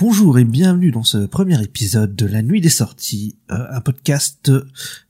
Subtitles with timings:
[0.00, 4.48] Bonjour et bienvenue dans ce premier épisode de La Nuit des Sorties, euh, un podcast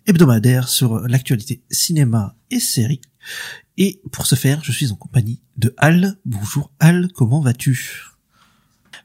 [0.06, 3.02] hebdomadaire sur l'actualité cinéma et série.
[3.76, 6.16] Et pour ce faire, je suis en compagnie de Al.
[6.24, 8.06] Bonjour Al, comment vas-tu?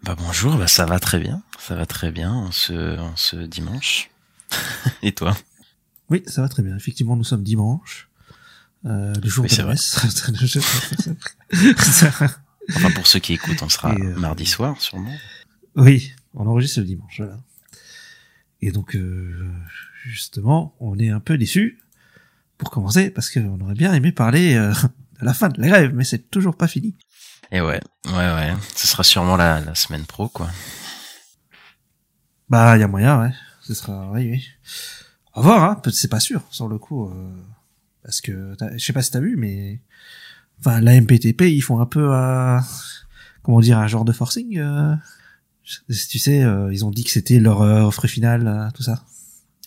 [0.04, 3.36] Bah bonjour, bah ça va très bien, ça va très bien en ce, en ce
[3.36, 4.10] dimanche.
[5.02, 5.36] et toi?
[6.10, 6.78] Oui, ça va très bien.
[6.78, 8.08] Effectivement, nous sommes dimanche,
[8.86, 10.00] euh, le jour Oui, de la messe.
[12.70, 15.14] Enfin pour ceux qui écoutent, on sera euh, mardi soir sûrement.
[15.76, 17.40] Oui, on enregistre le dimanche, voilà.
[18.62, 19.52] Et donc, euh,
[20.06, 21.80] justement, on est un peu déçus
[22.58, 24.72] pour commencer, parce qu'on aurait bien aimé parler euh,
[25.20, 26.96] de la fin de la grève, mais c'est toujours pas fini.
[27.52, 30.50] Et ouais, ouais, ouais, ce sera sûrement la, la semaine pro quoi.
[32.50, 33.34] Bah, il y a moyen, ouais.
[33.62, 34.48] Ce sera, oui, oui.
[35.34, 35.82] On va voir, hein.
[35.92, 37.34] C'est pas sûr, sur le coup, euh,
[38.04, 39.82] parce que, je sais pas si t'as vu, mais,
[40.60, 42.60] enfin, la MPTP, ils font un peu, euh,
[43.42, 44.60] comment dire, un genre de forcing.
[46.10, 49.04] Tu sais, euh, ils ont dit que c'était leur euh, offre finale, euh, tout ça.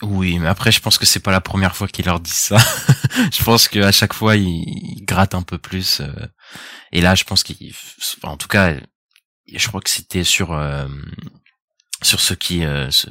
[0.03, 2.59] Oui, mais après je pense que c'est pas la première fois qu'ils leur disent ça.
[3.33, 6.01] je pense qu'à chaque fois ils, ils grattent un peu plus.
[6.01, 6.13] euh,
[6.93, 7.73] et là, je pense qu'ils,
[8.19, 8.75] enfin, en tout cas,
[9.53, 10.87] je crois que c'était sur euh,
[12.03, 13.09] sur ce qui, euh, ce,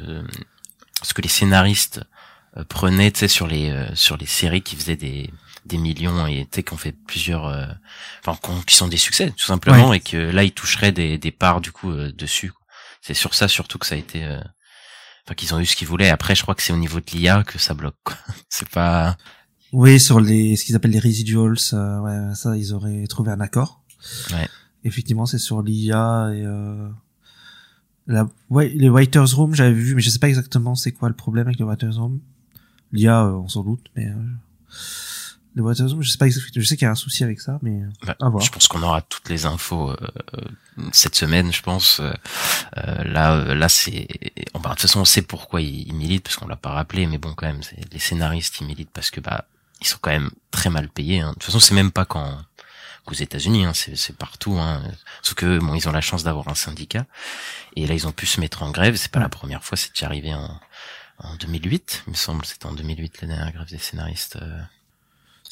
[1.02, 2.02] ce que les scénaristes
[2.70, 5.32] prenaient, tu sais, sur les euh, sur les séries qui faisaient des
[5.66, 7.66] des millions et tu sais qu'on fait plusieurs, euh,
[8.26, 11.60] enfin qui sont des succès tout simplement et que là ils toucheraient des des parts
[11.62, 12.52] du coup euh, dessus.
[12.52, 12.62] quoi.
[13.06, 14.24] C'est sur ça surtout que ça a été.
[14.24, 14.40] euh,
[15.28, 16.10] Enfin, qu'ils ont eu ce qu'ils voulaient.
[16.10, 17.96] Après, je crois que c'est au niveau de l'IA que ça bloque.
[18.50, 19.18] C'est pas.
[19.74, 23.40] Oui, sur les, ce qu'ils appellent les residuals, euh, ouais, ça, ils auraient trouvé un
[23.42, 23.84] accord.
[24.32, 24.48] Ouais.
[24.84, 26.88] Effectivement, c'est sur l'IA et, euh,
[28.08, 31.16] la, ouais, les writers room, j'avais vu, mais je sais pas exactement c'est quoi le
[31.16, 32.22] problème avec les writers room.
[32.92, 34.08] L'IA, euh, on s'en doute, mais,
[35.62, 37.82] room, je sais pas exactement, je sais qu'il y a un souci avec ça, mais,
[37.82, 38.44] euh, Bah, à voir.
[38.44, 39.96] je pense qu'on aura toutes les infos euh,
[40.38, 40.42] euh,
[40.92, 42.00] cette semaine, je pense.
[42.00, 42.14] Euh,
[42.78, 44.08] euh, là, là, c'est.
[44.54, 46.72] bon, bah, de toute façon, on sait pourquoi ils, ils militent parce qu'on l'a pas
[46.72, 49.46] rappelé, mais bon, quand même, c'est les scénaristes ils militent parce que bah
[49.82, 51.20] ils sont quand même très mal payés.
[51.22, 51.30] Hein.
[51.30, 52.38] De toute façon, c'est même pas qu'en
[53.06, 54.58] qu'aux États-Unis, hein, c'est c'est partout.
[54.58, 54.82] Hein.
[55.22, 57.06] Sauf que bon, ils ont la chance d'avoir un syndicat
[57.76, 58.96] et là, ils ont pu se mettre en grève.
[58.96, 60.60] C'est pas la première fois, c'est déjà arrivé en
[61.20, 62.44] en 2008, il me semble.
[62.46, 64.38] C'était en 2008 la dernière grève des scénaristes.
[64.42, 64.60] euh,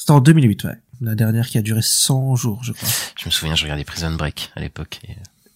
[0.03, 0.75] C'était en 2008, ouais.
[0.99, 2.89] La dernière qui a duré 100 jours, je crois.
[3.17, 4.99] Je me souviens, je regardais Prison Break à l'époque.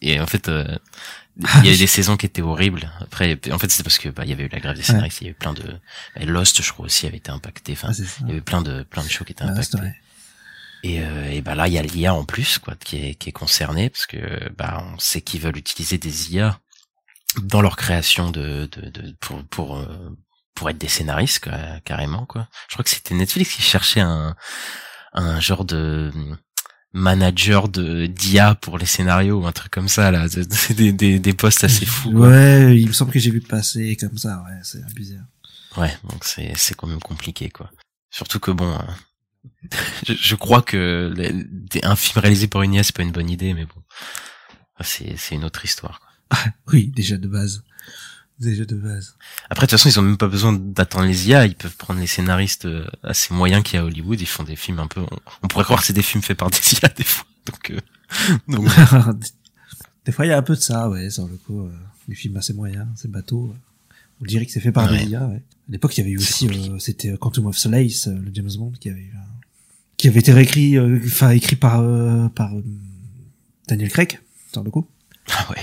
[0.01, 0.63] Et, et en fait, euh,
[1.37, 1.77] il y avait oui.
[1.79, 2.89] des saisons qui étaient horribles.
[3.01, 5.19] Après, en fait, c'était parce que bah, il y avait eu la grève des scénaristes.
[5.19, 5.63] Il y avait plein de
[6.15, 7.73] bah, Lost, je crois aussi, avait été impacté.
[7.73, 9.79] Enfin, Ah, il y avait plein de plein de shows qui étaient Ah, impactés.
[10.83, 13.27] Et, euh, et bah là, il y a l'IA en plus, quoi, qui est qui
[13.27, 16.57] est concerné parce que bah on sait qu'ils veulent utiliser des IA
[17.41, 19.87] dans leur création de de, de pour pour euh,
[20.57, 21.53] pour être des scénaristes quoi,
[21.85, 22.49] carrément quoi.
[22.67, 24.35] Je crois que c'était Netflix qui cherchait un
[25.13, 26.11] un genre de
[26.93, 31.19] manager de d'IA pour les scénarios ou un truc comme ça là C'est- des, des
[31.19, 32.27] des postes assez fous quoi.
[32.29, 35.25] Ouais, il me semble que j'ai vu passer comme ça, ouais, c'est bizarre.
[35.77, 37.69] ouais donc c'est c'est quand même compliqué quoi
[38.09, 39.69] surtout que bon euh,
[40.07, 41.45] je, je crois que les-
[41.83, 43.81] un film réalisé par une IA c'est pas une bonne idée mais bon
[44.81, 46.09] c'est c'est une autre histoire quoi.
[46.73, 47.63] Oui, déjà de base.
[48.39, 49.15] Déjà de base.
[49.49, 51.99] après de toute façon ils ont même pas besoin d'attendre les IA ils peuvent prendre
[51.99, 54.85] les scénaristes euh, assez moyens qu'il y a à Hollywood ils font des films un
[54.87, 55.01] peu
[55.41, 57.79] on, pourrait croire que c'est des films faits par des IA des fois donc euh,
[58.47, 58.67] donc
[60.05, 61.63] Des fois, il y a un peu de ça, ouais, sur le coup.
[61.65, 61.71] Euh,
[62.07, 63.51] les films assez moyens, ces bateaux.
[63.53, 65.03] euh, on dirait que c'est fait par Ouais.
[65.03, 65.35] des IA, ouais.
[65.35, 68.13] À l'époque, il y avait eu C'est aussi, euh, c'était euh, Quantum of Solace, euh,
[68.17, 69.11] le James Bond, qui avait
[69.97, 72.51] qui avait été réécrit, euh, enfin, écrit par, euh, par
[73.67, 74.21] Daniel Craig,
[74.53, 74.87] sur le coup.
[75.33, 75.61] ah ouais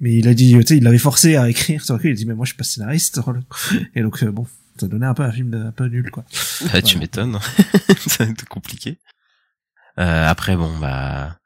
[0.00, 2.12] Mais il a dit, tu sais, il l'avait forcé à écrire, sur le coup, il
[2.12, 3.20] a dit, mais moi, je suis pas scénariste.
[3.94, 4.46] Et donc, euh, bon,
[4.78, 6.24] ça donnait un peu un film de- un peu nul, quoi.
[6.72, 7.38] Bah, tu m'étonnes.
[8.06, 8.98] ça va être compliqué.
[9.98, 11.36] Euh, après, bon, bah,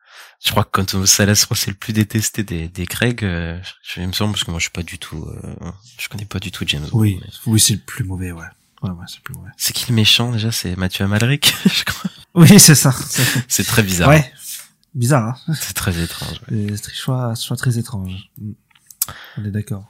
[0.44, 4.00] je crois que quand on Salas, c'est le plus détesté des, des Craig, euh, je,
[4.00, 6.50] me semble, parce que moi, je suis pas du tout, euh, je connais pas du
[6.50, 6.98] tout James Bond.
[7.00, 8.44] Oui, mais- oui, c'est le plus mauvais, ouais.
[8.82, 9.50] Ouais, ouais, c'est le plus mauvais.
[9.56, 10.52] C'est qui le méchant, déjà?
[10.52, 12.10] C'est Mathieu Amalric, je crois.
[12.34, 12.94] Oui, c'est ça.
[13.48, 14.08] C'est très bizarre.
[14.10, 14.30] Ouais.
[14.94, 15.54] Bizarre, hein.
[15.54, 16.76] C'est très étrange, ouais.
[16.76, 18.30] C'est choix, choix très étrange.
[18.38, 18.52] Mm.
[19.38, 19.86] On est d'accord.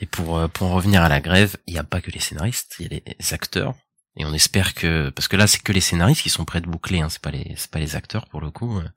[0.00, 2.20] Et pour, euh, pour en revenir à la grève, il n'y a pas que les
[2.20, 3.74] scénaristes, il y a les acteurs.
[4.16, 6.66] Et on espère que, parce que là, c'est que les scénaristes qui sont prêts de
[6.68, 8.78] boucler, hein, c'est pas les, c'est pas les acteurs pour le coup.
[8.78, 8.90] Eux,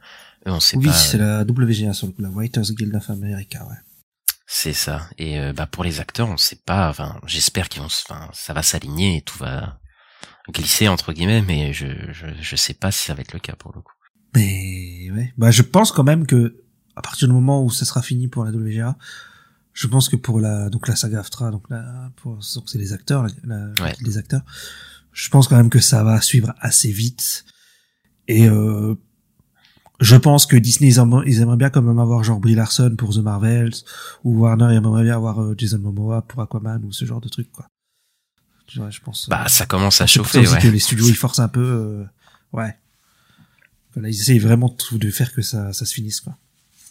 [0.46, 0.94] on sait Oui, pas.
[0.94, 3.78] c'est la WGA sur le coup, la Writers Guild of America, ouais.
[4.48, 5.08] C'est ça.
[5.18, 6.90] Et euh, bah pour les acteurs, on sait pas.
[6.90, 7.90] Enfin, j'espère qu'ils vont.
[7.90, 9.80] se- Enfin, ça va s'aligner et tout va.
[10.50, 13.56] glisser entre guillemets, mais je, je je sais pas si ça va être le cas
[13.56, 13.94] pour le coup.
[14.36, 16.62] Mais ouais, bah je pense quand même que
[16.96, 18.98] à partir du moment où ça sera fini pour la WGA,
[19.74, 23.24] je pense que pour la donc la saga Aftra, donc la pour c'est les acteurs,
[23.24, 23.96] la, la- Ouais.
[24.02, 24.42] les acteurs,
[25.12, 27.46] je pense quand même que ça va suivre assez vite.
[28.28, 28.96] Et euh,
[30.00, 32.96] je pense que Disney ils, aimeraient- ils aimeraient bien quand même avoir genre Brie Larson
[32.98, 33.74] pour The Marvels
[34.24, 37.30] ou Warner ils aimeraient bien avoir euh, Jason Momoa pour Aquaman ou ce genre de
[37.30, 37.68] truc quoi.
[38.68, 39.30] Je pense.
[39.30, 40.60] Bah euh, ça commence à chauffer, ouais.
[40.60, 42.04] que les studios ils forcent un peu, euh,
[42.54, 42.76] ouais.
[43.96, 46.38] Là, ils essayent vraiment de de faire que ça, ça se finisse quoi.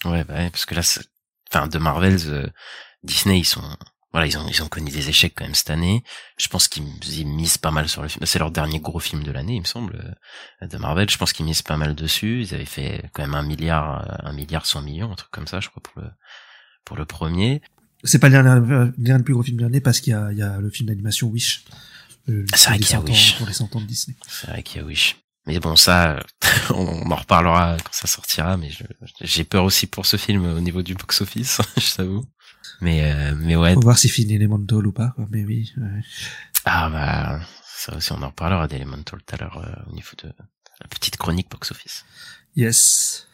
[0.05, 0.83] Ouais, bah ouais, parce que là,
[1.51, 2.47] enfin, de Marvels, euh,
[3.03, 3.63] Disney, ils sont,
[4.13, 6.05] voilà, ils ont, ils ont connu des échecs quand même cette année.
[6.39, 8.25] Je pense qu'ils ils misent pas mal sur le film.
[8.27, 10.15] C'est leur dernier gros film de l'année, il me semble,
[10.63, 11.09] euh, de Marvel.
[11.09, 12.43] Je pense qu'ils misent pas mal dessus.
[12.43, 15.47] Ils avaient fait quand même un milliard, euh, un milliard cent millions, un truc comme
[15.47, 16.09] ça, je crois, pour le,
[16.85, 17.63] pour le premier.
[18.03, 20.31] C'est pas le dernier, le dernier plus gros film de l'année parce qu'il y a,
[20.33, 21.65] il y a le film d'animation Wish.
[22.27, 23.37] C'est vrai qu'il y a 100 ans- Wish.
[23.39, 24.17] Pour les 100 ans de Disney.
[24.29, 25.17] C'est vrai qu'il y a Wish.
[25.47, 26.21] Mais bon, ça, euh,
[26.71, 28.71] on en reparlera quand ça sortira, mais
[29.21, 32.25] j'ai peur aussi pour ce film au niveau du box-office, je t'avoue.
[32.81, 35.27] Mais, euh, mais ouais, Faut voir s'il finit Elemental ou pas, quoi.
[35.31, 36.01] Mais oui, ouais.
[36.65, 40.29] Ah bah ça aussi on en reparlera d'Elemental tout à l'heure euh, au niveau de
[40.29, 42.05] la petite chronique box office.
[42.57, 43.29] Yes.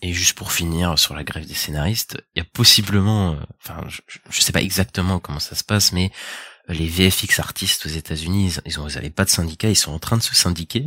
[0.00, 3.82] Et juste pour finir sur la grève des scénaristes, il y a possiblement, euh, enfin
[3.88, 6.10] je, je- je sais pas exactement comment ça se passe, mais
[6.68, 9.92] les VFX artistes aux États-Unis, ils, ils ont, ils avaient pas de syndicat, ils sont
[9.92, 10.86] en train de se syndiquer.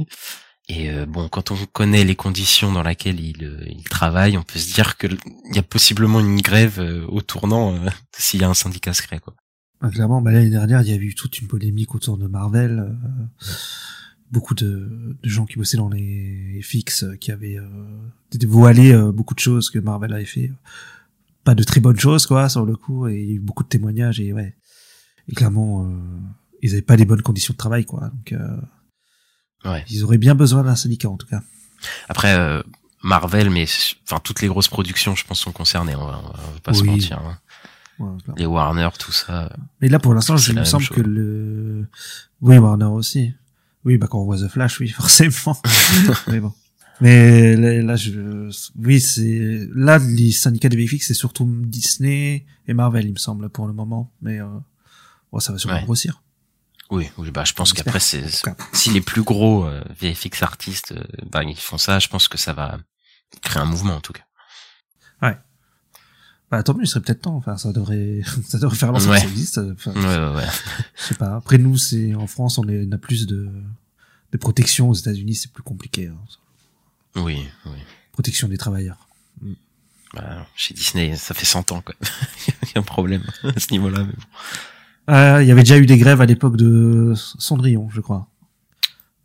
[0.69, 4.43] Et euh, bon, quand on connaît les conditions dans lesquelles ils, euh, ils travaillent, on
[4.43, 5.07] peut se dire que
[5.49, 8.93] il y a possiblement une grève euh, au tournant euh, s'il y a un syndicat
[8.93, 9.35] secret quoi.
[9.81, 12.79] Ah, clairement, bah, l'année dernière, il y a eu toute une polémique autour de Marvel.
[12.79, 13.53] euh,
[14.31, 17.59] beaucoup de, de gens qui bossaient dans les FX euh, qui avaient
[18.31, 20.51] dévoilé beaucoup de choses que Marvel avait fait.
[21.43, 23.07] Pas de très bonnes choses, quoi, sur le coup.
[23.09, 24.55] Et il y a eu beaucoup de témoignages et ouais.
[25.27, 25.87] Et clairement,
[26.63, 28.09] ils avaient pas les bonnes conditions de travail, quoi.
[28.09, 28.33] Donc,
[29.65, 29.83] Ouais.
[29.89, 31.41] ils auraient bien besoin d'un syndicat, en tout cas.
[32.09, 32.61] Après, euh,
[33.03, 33.65] Marvel, mais
[34.05, 35.95] enfin toutes les grosses productions, je pense, sont concernées.
[35.95, 37.19] On va, on va pas se mentir.
[37.19, 37.37] hein.
[37.99, 38.09] Ouais.
[38.37, 39.43] Les Warner, tout ça.
[39.45, 39.49] euh,
[39.81, 40.97] Mais là, pour l'instant, il me semble chose.
[40.97, 41.87] que le...
[42.41, 43.33] Oui, Warner aussi.
[43.85, 45.57] Oui, bah quand on voit The Flash, oui, forcément.
[46.27, 46.53] mais bon.
[47.01, 48.49] Mais là, là, je...
[48.77, 49.67] Oui, c'est...
[49.75, 53.73] Là, les syndicats des VFX, c'est surtout Disney et Marvel, il me semble, pour le
[53.73, 54.11] moment.
[54.21, 54.45] Mais euh...
[55.31, 55.83] bon, ça va sûrement Ouais.
[55.83, 56.21] grossir.
[56.93, 58.23] Oui, oui, bah je pense qu'après, c'est
[58.71, 62.37] si les plus gros euh, VFX artistes, euh, bah, ils font ça, je pense que
[62.37, 62.77] ça va
[63.41, 64.23] créer un mouvement en tout cas.
[66.51, 67.35] Bah tant mieux, il serait peut-être temps.
[67.35, 69.17] Enfin, ça devrait, ça devrait faire longtemps Ouais.
[69.19, 69.57] ça existe.
[69.57, 70.47] Enfin, Ouais, ouais, ouais.
[70.95, 71.35] je sais pas.
[71.37, 72.85] Après nous, c'est en France, on, est...
[72.87, 73.49] on a plus de
[74.31, 74.89] de protection.
[74.89, 76.07] Aux États-Unis, c'est plus compliqué.
[76.09, 76.17] hein.
[77.15, 77.77] Oui, oui.
[78.11, 79.07] Protection des travailleurs.
[80.13, 81.95] Bah, chez Disney, ça fait 100 ans quoi.
[82.47, 84.03] Il y a un problème à ce niveau-là.
[84.03, 84.23] Mais bon.
[85.07, 88.27] Ah, il y avait déjà eu des grèves à l'époque de Cendrillon, je crois.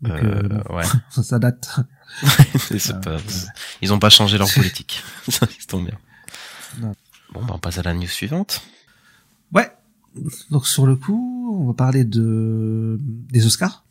[0.02, 0.84] Donc, Euh, euh, ouais.
[1.22, 1.68] ça, date.
[3.02, 3.20] Pas- ouais.
[3.82, 5.02] Ils ont pas changé leur politique.
[5.28, 5.98] ça tombe bien.
[6.80, 6.94] Non.
[7.32, 8.62] Bon, bah, on passe à la news suivante.
[9.52, 9.70] Ouais.
[10.50, 13.84] Donc sur le coup, on va parler de des Oscars.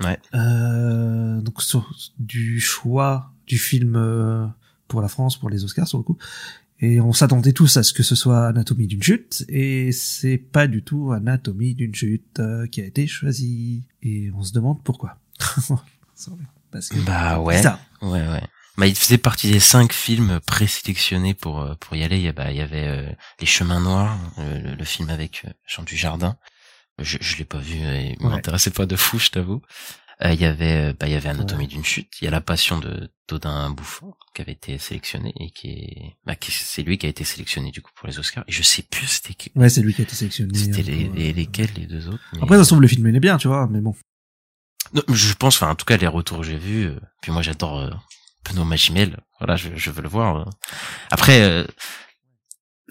[0.00, 0.18] Ouais.
[0.34, 4.46] Euh, donc sur du choix du film euh,
[4.88, 6.18] pour la France pour les Oscars sur le coup.
[6.82, 10.66] Et on s'attendait tous à ce que ce soit Anatomie d'une chute, et c'est pas
[10.66, 13.86] du tout Anatomie d'une chute euh, qui a été choisi.
[14.02, 15.18] Et on se demande pourquoi.
[16.70, 17.60] Parce que Bah ouais.
[18.02, 18.42] Ouais, ouais.
[18.78, 22.18] Bah, il faisait partie des cinq films présélectionnés pour euh, pour y aller.
[22.18, 23.10] Il y bah, il y avait euh,
[23.40, 26.36] Les Chemins Noirs, le, le film avec Jean Dujardin.
[26.98, 28.32] Je je l'ai pas vu, et il Ouais.
[28.32, 29.60] m'intéressait pas de fou, je t'avoue.
[30.22, 32.12] Euh, il y avait euh, bah il y avait Anatomie d'une chute.
[32.20, 36.16] Il y a La Passion de Dodin Bouffon qui avait été sélectionné et qui est
[36.26, 38.44] bah c'est lui qui a été sélectionné du coup pour les Oscars.
[38.46, 40.56] Et je sais plus c'était qui- Ouais, c'est lui qui a été sélectionné.
[40.58, 42.22] c'était euh, les, les- euh, lesquels les deux autres.
[42.34, 43.94] mais- Après, ça se trouve, le film il est bien, tu vois, mais bon.
[44.92, 47.40] Non, je pense, enfin, en tout cas, les retours que j'ai vus, euh, puis moi
[47.42, 47.90] j'adore euh,
[48.44, 50.36] Benoît Magimel, voilà, je, je veux le voir.
[50.36, 50.50] euh.
[51.10, 51.64] Après, euh,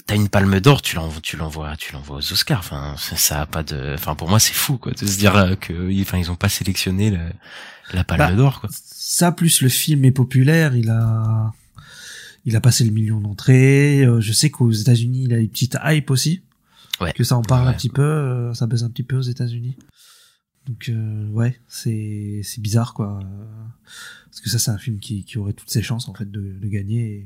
[0.06, 2.60] t'as une palme d'or, tu l'envoies, tu l'envoies, tu l'envoies aux Oscars.
[2.60, 5.56] Enfin, ça, a pas de, enfin, pour moi c'est fou, quoi, de se dire euh,
[5.56, 7.32] que, enfin, ils ont pas sélectionné le-
[7.94, 8.70] la palme Bah, d'or, quoi.
[8.72, 11.52] Ça, plus le film est populaire, il a,
[12.46, 14.04] il a passé le million d'entrées.
[14.06, 16.42] Euh, je sais qu'aux États-Unis, il a une petite hype aussi.
[17.02, 17.14] Ouais.
[17.14, 17.74] Que ça en parle Ouais.
[17.74, 19.76] un petit peu, euh, ça baisse un petit peu aux États-Unis.
[20.68, 23.20] Donc, euh, ouais, c'est, c'est bizarre, quoi.
[24.30, 26.54] Parce que ça, c'est un film qui, qui aurait toutes ses chances, en fait, de,
[26.62, 27.02] de gagner.
[27.10, 27.26] Et...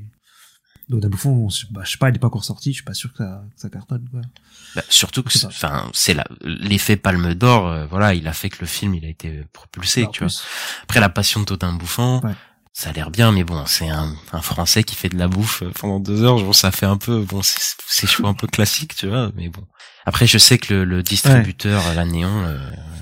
[0.90, 2.84] Dodin Bouffon, on se- bah, je sais pas, il est pas encore sorti, je suis
[2.84, 4.22] pas sûr que ça, que ça cartonne, quoi.
[4.76, 8.58] Bah, surtout que, Je enfin, c'est l'effet palme d'or, euh, voilà, il a fait que
[8.62, 10.34] le film, il a été propulsé, Bah, tu vois.
[10.84, 12.34] Après, la passion de Todin Bouffant, Ouais.
[12.74, 15.64] ça a l'air bien, mais bon, c'est un, un Français qui fait de la bouffe
[15.80, 16.38] pendant deux heures.
[16.44, 19.50] Bon, ça fait un peu, bon, c'est c'est choix un peu classique, tu vois, mais
[19.50, 19.66] bon.
[20.06, 22.58] Après, je sais que le, le distributeur, la Néon, euh,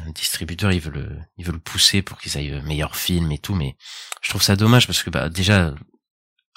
[0.06, 3.40] le distributeur, il veut le, il veut le pousser pour qu'ils aillent meilleur film et
[3.40, 3.76] tout, mais
[4.22, 5.74] je trouve ça dommage parce que bah déjà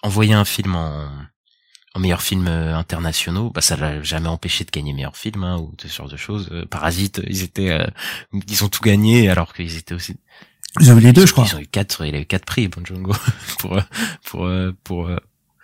[0.04, 1.08] envoyer un film en,
[1.94, 5.58] en meilleur film euh, internationaux, bah ça l'a jamais empêché de gagner meilleur film hein,
[5.58, 6.48] ou ce genre de choses.
[6.52, 7.86] Euh, Parasite, ils étaient, euh,
[8.48, 10.16] ils ont tout gagné alors qu'ils étaient aussi.
[10.80, 11.46] Ils avaient les deux, ils- je crois.
[11.48, 13.12] Ils ont eu quatre, il a eu quatre prix, Bon Django,
[13.58, 13.78] pour
[14.24, 15.10] pour euh, pour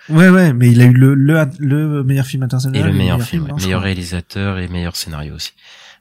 [0.08, 2.80] Ouais, ouais, mais il a eu le, le, le meilleur film international.
[2.80, 3.52] et le meilleur film, ouais.
[3.62, 5.52] meilleur réalisateur et meilleur scénario aussi.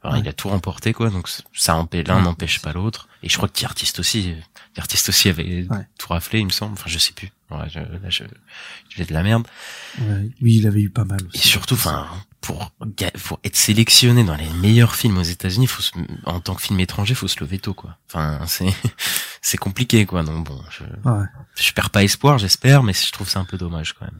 [0.01, 0.21] Alors, Ouais.
[0.23, 3.09] Il a tout remporté quoi, donc ça empêche l'un n'empêche pas l'autre.
[3.21, 4.33] Et je crois que The Artist aussi,
[4.75, 5.87] The Artist aussi avait Ouais.
[5.97, 6.73] tout raflé, il me semble.
[6.73, 7.31] Enfin, je sais plus.
[7.51, 8.23] Ouais, je, là, je,
[8.91, 9.45] fais de la merde.
[9.99, 11.47] Ouais, oui, il avait eu pas mal Et aussi.
[11.47, 12.07] surtout, enfin,
[12.41, 12.71] pour
[13.23, 15.91] pour être sélectionné dans les meilleurs films aux États-Unis, faut se,
[16.25, 17.97] en tant que film étranger, faut se lever tôt quoi.
[18.07, 18.73] Enfin, c'est
[19.41, 20.23] c'est compliqué quoi.
[20.23, 20.83] Donc bon, je,
[21.61, 24.19] je perds pas espoir, j'espère, mais je trouve ça un peu dommage quand même.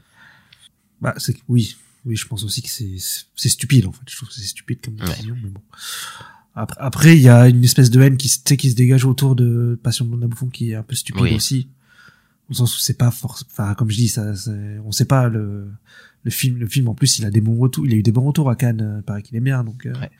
[1.00, 1.76] Bah, c'est, oui.
[2.04, 2.96] Oui, je pense aussi que c'est,
[3.36, 4.00] c'est stupide, en fait.
[4.08, 5.06] Je trouve que c'est stupide comme Ouais.
[5.06, 5.60] décision, mais bon.
[6.54, 9.36] Après, après, il y a une espèce de haine qui, se- qui se dégage autour
[9.36, 11.34] de Passion de Bouffon qui est un peu stupide Oui.
[11.34, 11.68] aussi.
[12.48, 14.32] Au sens où c'est pas force, enfin, comme je dis, ça,
[14.84, 15.70] on sait pas le,
[16.24, 18.10] le film, le film, en plus, il a des bons retours, il a eu des
[18.12, 20.10] bons retours à Cannes, euh, paraît qu'il est bien, donc, euh, Ouais.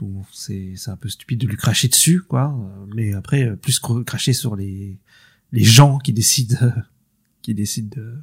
[0.00, 2.52] donc c'est, c'est un peu stupide de lui cracher dessus, quoi.
[2.58, 4.98] Euh, Mais après, plus cr- cracher sur les,
[5.52, 6.56] les gens qui décident,
[7.42, 8.18] qui décident de,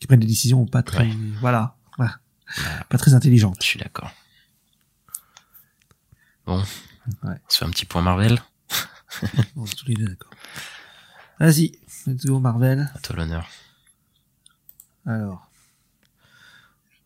[0.00, 1.16] qui prennent des décisions pas très, Ouais.
[1.40, 2.18] voilà, voilà,
[2.56, 2.84] Voilà.
[2.84, 3.58] pas très intelligentes.
[3.60, 4.10] Je suis d'accord.
[6.46, 6.58] Bon,
[7.24, 7.36] Ouais.
[7.46, 8.38] on se fait un petit point Marvel.
[9.56, 10.30] On est tous les deux d'accord.
[11.40, 11.72] Vas-y,
[12.06, 12.90] let's go Marvel.
[12.94, 13.48] À toi l'honneur.
[15.06, 15.50] Alors.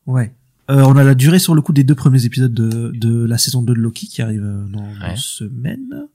[0.06, 0.34] Ouais.
[0.70, 3.36] Euh, on a la durée sur le coup des deux premiers épisodes de, de la
[3.36, 5.10] saison 2 de Loki qui arrive euh, dans Ouais.
[5.10, 6.06] une semaine.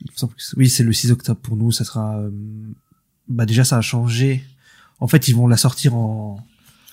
[0.00, 1.72] Il me semble que c'est- oui, c'est le 6 octobre pour nous.
[1.72, 2.18] Ça sera.
[2.18, 2.30] euh,
[3.28, 4.44] bah déjà, ça a changé.
[5.00, 6.44] En fait, ils vont la sortir en,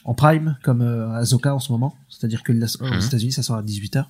[0.04, 1.96] en prime comme euh, Azoka en ce moment.
[2.10, 3.02] C'est-à-dire que la- aux Mhm.
[3.06, 4.06] États-Unis, ça sort à 18h.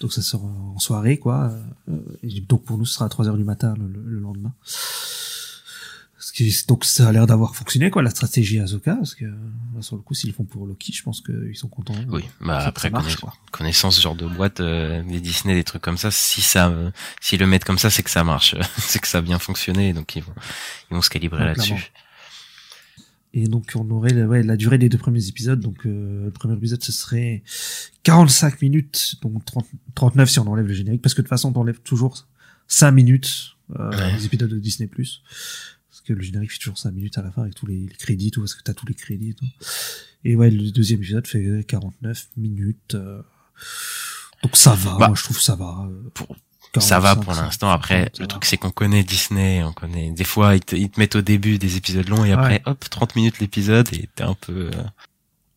[0.00, 1.52] Donc ça sort en soirée, quoi.
[1.88, 4.52] Euh, et donc pour nous, ce sera à 3h du matin le- le lendemain.
[6.68, 10.02] Donc ça a l'air d'avoir fonctionné, quoi, la stratégie Azoka, parce que bah, sur le
[10.02, 11.94] coup, s'ils le font pour Loki, je pense qu'ils sont contents.
[12.08, 13.34] Oui, bah après marche, connaiss- quoi.
[13.52, 16.90] connaissant ce genre de boîte, euh, des Disney, des trucs comme ça, si ça, euh,
[17.20, 19.92] s'ils le mettent comme ça, c'est que ça marche, c'est que ça a bien fonctionné,
[19.94, 20.34] donc ils vont,
[20.90, 21.92] ils vont se calibrer Ouais, là-dessus.
[23.32, 25.60] Et donc on aurait la, ouais, la durée des deux premiers épisodes.
[25.60, 27.42] Donc euh, le premier épisode ce serait
[28.02, 31.52] 45 minutes, donc 30, 39 si on enlève le générique, parce que de toute façon
[31.54, 32.26] on enlève toujours
[32.68, 34.12] 5 minutes euh, Ouais.
[34.12, 34.88] les épisodes de Disney+.
[34.88, 35.20] Parce
[36.06, 38.30] que le générique fait toujours 5 minutes à la fin avec tous les, les crédits,
[38.30, 39.46] tout, parce que t'as tous les crédits et tout.
[40.24, 42.94] Et ouais, le deuxième épisode fait 49 minutes.
[42.94, 43.22] euh,
[44.42, 45.86] donc ça va, Bah, moi je trouve ça va.
[45.90, 46.36] euh, pour-
[46.78, 47.70] Ça 45, va pour l'instant.
[47.70, 50.10] Après, 50, ça le truc c'est qu'on connaît Disney, on connaît.
[50.10, 52.84] Des fois, ils te, ils te mettent au début des épisodes longs et après, hop,
[52.90, 54.70] 30 minutes l'épisode et t'es un peu.
[54.74, 54.82] euh,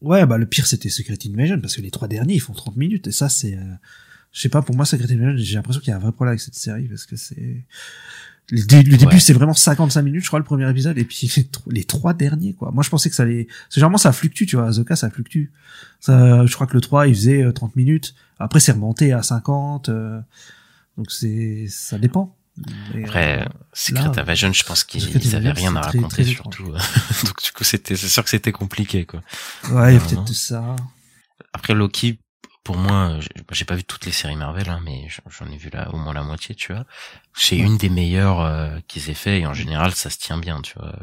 [0.01, 2.77] Ouais, bah le pire c'était Secret Invasion parce que les trois derniers ils font 30
[2.77, 3.63] minutes et ça c'est, euh,
[4.31, 6.29] je sais pas pour moi Secret Invasion j'ai l'impression qu'il y a un vrai problème
[6.31, 7.65] avec cette série parce que c'est
[8.51, 9.19] le, dé- le début Ouais.
[9.19, 12.13] c'est vraiment 55 minutes je crois le premier épisode et puis les, tro- les trois
[12.13, 12.71] derniers quoi.
[12.71, 15.45] Moi je pensais que ça allait, c'est généralement ça fluctue tu vois, Azoka ça fluctue.
[15.99, 19.21] Ça, je crois que le 3 il faisait euh, 30 minutes, après c'est remonté à
[19.23, 20.19] 50, euh,
[20.97, 22.35] donc c'est ça dépend.
[22.93, 26.23] Mais, Après, euh, Secret là, Invasion, je pense qu'ils avaient rien à c'est très- raconter
[26.23, 26.65] très surtout.
[27.25, 29.21] donc du coup, c'était, c'est sûr que c'était compliqué quoi.
[29.71, 30.75] ouais, il y a non, peut-être ça.
[31.53, 32.19] Après Loki,
[32.69, 33.17] pour moi,
[33.51, 36.13] j'ai pas vu toutes les séries Marvel, hein, mais j'en- ai vu là au moins
[36.13, 36.85] la moitié, tu vois.
[37.33, 40.61] C'est une des meilleures euh, qu'ils aient fait et en général, ça se tient bien,
[40.61, 40.95] tu vois.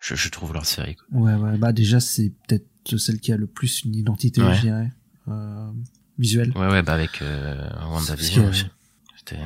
[0.00, 0.94] Je, je trouve leur série.
[0.96, 1.06] Quoi.
[1.20, 4.54] Ouais, ouais, bah déjà c'est peut-être celle qui a le plus une identité, Ouais.
[4.54, 4.90] je dirais,
[5.28, 5.70] euh,
[6.18, 6.50] visuelle.
[6.56, 8.64] Ouais, ouais, bah avec euh, WandaVision aussi.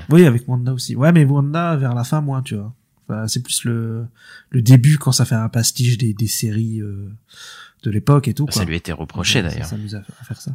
[0.09, 0.95] Oui, avec Wanda aussi.
[0.95, 2.73] Ouais, mais Wanda vers la fin moins, tu vois.
[3.09, 4.07] Enfin, c'est plus le
[4.51, 7.11] le début quand ça fait un pastiche des, des séries euh,
[7.83, 8.47] de l'époque et tout.
[8.51, 8.65] Ça quoi.
[8.67, 10.53] lui était reproché Ça d'ailleurs s'amuse à, à faire ça.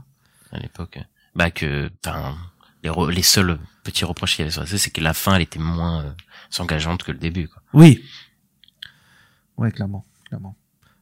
[0.55, 0.99] À l'époque.
[1.35, 2.35] Bah que, enfin,
[2.83, 5.59] les, les seuls petits reproches qu'il y avait sur c'est que la fin, elle était
[5.59, 6.11] moins euh,
[6.59, 7.47] engageante que le début.
[7.47, 7.61] Quoi.
[7.73, 8.03] Oui.
[9.57, 10.55] Ouais, clairement, clairement.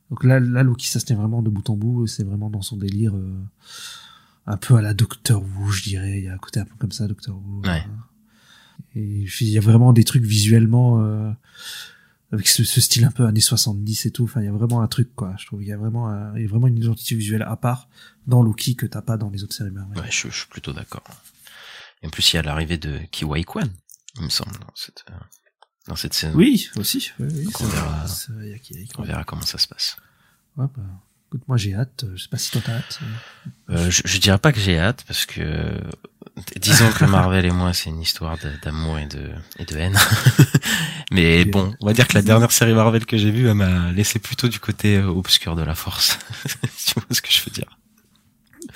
[0.10, 2.08] Donc là, là, Loki, ça se tient vraiment de bout en bout.
[2.08, 3.44] C'est vraiment dans son délire, euh,
[4.46, 6.20] un peu à la Doctor Who, je dirais.
[6.20, 7.62] Il y a un côté un peu comme ça, Doctor Who.
[7.64, 7.70] Ouais.
[7.70, 8.96] euh.
[8.96, 11.32] Et il y a vraiment des trucs visuellement, euh,
[12.34, 14.24] avec ce, ce style un peu années 70 et tout.
[14.26, 15.34] Enfin, il y a vraiment un truc, quoi.
[15.40, 17.56] Je trouve il y a vraiment, un- il y a vraiment une identité visuelle à
[17.56, 17.88] part
[18.28, 19.98] dans Loki que t'as pas dans les autres séries Marvel.
[20.00, 21.04] Ouais, je, je suis plutôt d'accord.
[22.02, 23.70] Et en plus, il y a l'arrivée de Kiwai Kwan,
[24.18, 25.14] il me semble, dans cette, euh,
[25.88, 26.36] dans cette saison.
[26.38, 27.12] Oui, aussi.
[27.20, 28.06] Oui, oui, on verra.
[28.06, 29.96] Vrai, On comment ça se passe.
[30.58, 30.84] Ouais, bah,
[31.28, 32.06] écoute, moi j'ai hâte.
[32.16, 33.00] Je sais pas si toi t'as hâte.
[33.70, 35.80] Euh, je, je dirais pas que j'ai hâte parce que
[36.60, 39.98] disons que Marvel et moi, c'est une histoire d'amour et de, et de haine.
[41.12, 43.92] Mais bon, on va dire que la dernière série Marvel que j'ai vue, elle m'a
[43.92, 46.18] laissé plutôt du côté euh, obscur de la force.
[46.86, 47.78] tu vois ce que je veux dire?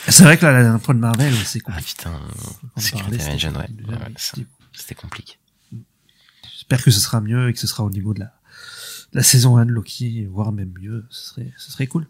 [0.07, 1.93] C'est vrai que là, la dernière fois de Marvel, c'est Ah compliqué.
[1.97, 2.21] putain,
[2.75, 3.67] On Secret Invasion, ouais.
[4.73, 5.37] c'était compliqué.
[6.53, 9.23] J'espère que ce sera mieux et que ce sera au niveau de la, de la
[9.23, 11.05] saison 1 de Loki, voire même mieux.
[11.09, 12.07] Ce serait, ce serait cool.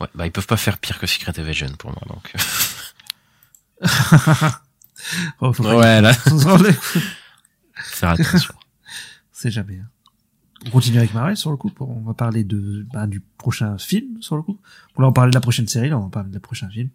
[0.00, 2.32] Ouais, bah ils peuvent pas faire pire que Secret Invasion pour moi, donc.
[5.40, 6.12] Oh, ouais, là,
[7.74, 8.54] faire attention.
[9.32, 9.78] C'est jamais.
[9.78, 9.88] hein.
[10.66, 11.68] On continue avec Marvel sur le coup.
[11.68, 14.58] Pour, on va parler de bah, du prochain film sur le coup.
[14.94, 15.90] Pour là, on parlait de la prochaine série.
[15.90, 16.88] Là, on va parler de la prochain film.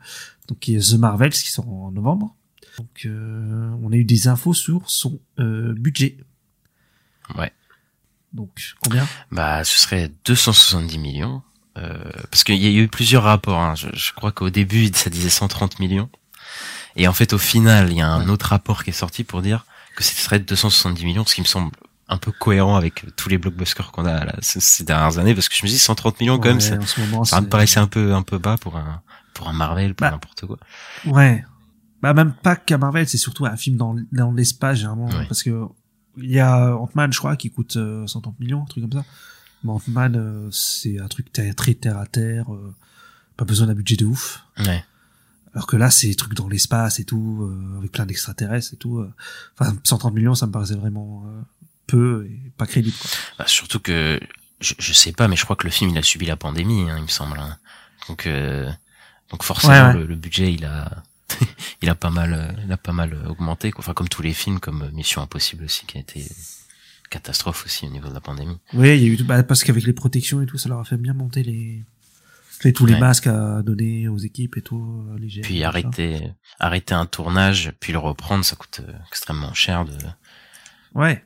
[0.47, 2.35] Donc, qui est The Marvels, qui sort en novembre.
[2.77, 6.17] Donc, euh, on a eu des infos sur son euh, budget.
[7.37, 7.51] Ouais.
[8.33, 9.07] Donc, combien?
[9.31, 11.43] Bah, ce serait 270 millions.
[11.77, 13.59] Euh, parce qu'il y a eu plusieurs rapports.
[13.59, 13.75] Hein.
[13.75, 16.09] Je, je crois qu'au début, ça disait 130 millions.
[17.00, 18.29] Et en fait, au final, il y a un Ouais.
[18.32, 19.65] autre rapport qui est sorti pour dire
[19.96, 21.72] que ce serait 270 millions, ce qui me semble
[22.08, 25.56] un peu cohérent avec tous les blockbusters qu'on a là, ces, dernières années, parce que
[25.56, 28.22] je me dis 130 millions quand même, ça, moment, ça me paraissait un peu un
[28.24, 29.01] peu bas pour un
[29.34, 30.58] pour un Marvel, pour Bah, n'importe quoi.
[31.06, 31.44] Ouais.
[32.01, 35.25] Bah même pas qu'à Marvel, c'est surtout un film dans, dans l'espace généralement, Ouais.
[35.27, 35.65] parce que
[36.18, 39.06] il y a Ant-Man, je crois, qui coûte euh, 130 millions, un truc comme ça.
[39.63, 42.74] Mais Ant-Man, euh, c'est un truc ter- très terre à terre, euh,
[43.38, 44.44] pas besoin d'un budget de ouf.
[44.65, 44.84] Ouais.
[45.53, 48.77] Alors que là, c'est des trucs dans l'espace et tout, euh, avec plein d'extraterrestres et
[48.77, 49.00] tout.
[49.00, 49.12] euh.
[49.58, 51.41] Enfin, 130 millions, ça me paraissait vraiment euh,
[51.88, 52.96] peu et pas crédible.
[53.01, 53.10] Quoi.
[53.39, 54.20] Bah, surtout que
[54.62, 56.89] je, je sais pas, mais je crois que le film il a subi la pandémie,
[56.89, 57.39] hein, il me semble.
[57.39, 57.58] hein.
[58.08, 58.70] Donc euh,
[59.32, 59.94] donc forcément Ouais, ouais.
[59.94, 61.03] Le, le budget il a
[61.82, 63.72] il a pas mal euh, il a pas mal euh, augmenté.
[63.72, 63.84] Quoi.
[63.84, 66.25] Enfin comme tous les films, comme Mission Impossible aussi qui a été
[67.10, 68.58] catastrophe aussi au niveau de la pandémie.
[68.74, 70.86] Oui, il y a eu bah, parce qu'avec les protections et tout, ça leur a
[70.86, 71.84] fait bien monter les,
[72.63, 75.05] les tous les masques à donner aux équipes et tout.
[75.09, 75.67] euh, les Puis ça.
[75.69, 79.93] arrêter arrêter un tournage puis le reprendre, ça coûte euh, extrêmement cher de
[80.95, 81.23] Ouais.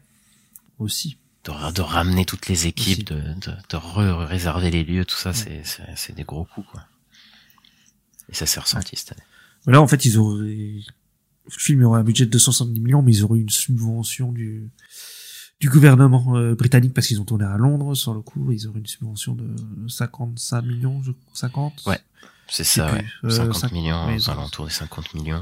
[0.80, 1.18] Aussi.
[1.46, 3.22] de, ra- de ramener toutes les équipes, Aussi.
[3.22, 6.68] de, de, de re- réserver les lieux, tout ça, c'est, c'est, c'est des gros coups,
[6.72, 6.82] quoi.
[8.30, 9.24] Et ça s'est ressenti cette année.
[9.68, 10.84] Là, en fait, ils auraient, le
[11.50, 14.70] film aurait un budget de 270 millions, mais ils auraient eu une subvention du,
[15.64, 18.80] du gouvernement euh, britannique parce qu'ils ont tourné à Londres, sur le coup, ils auraient
[18.80, 19.56] une subvention de
[19.88, 21.84] 55 millions, je, 50?
[21.86, 22.02] Ouais.
[22.50, 23.06] C'est ça, ouais.
[23.22, 23.28] plus.
[23.30, 25.42] Euh, 50 cinq- millions, aux alentours des 50 millions.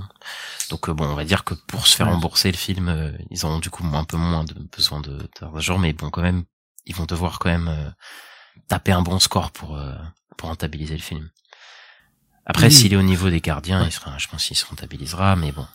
[0.69, 2.13] Donc euh, bon, on va dire que pour se faire Ouais.
[2.13, 5.79] rembourser le film, euh, ils auront du coup un peu moins de besoin de d'argent,
[5.79, 6.43] mais bon, quand même,
[6.85, 7.89] ils vont devoir quand même euh,
[8.67, 9.95] taper un bon score pour euh,
[10.37, 11.31] pour rentabiliser le film.
[12.45, 12.71] Après, Oui.
[12.71, 13.87] s'il est au niveau des gardiens, Ouais.
[13.87, 15.65] il sera, je pense qu'il se rentabilisera, mais bon.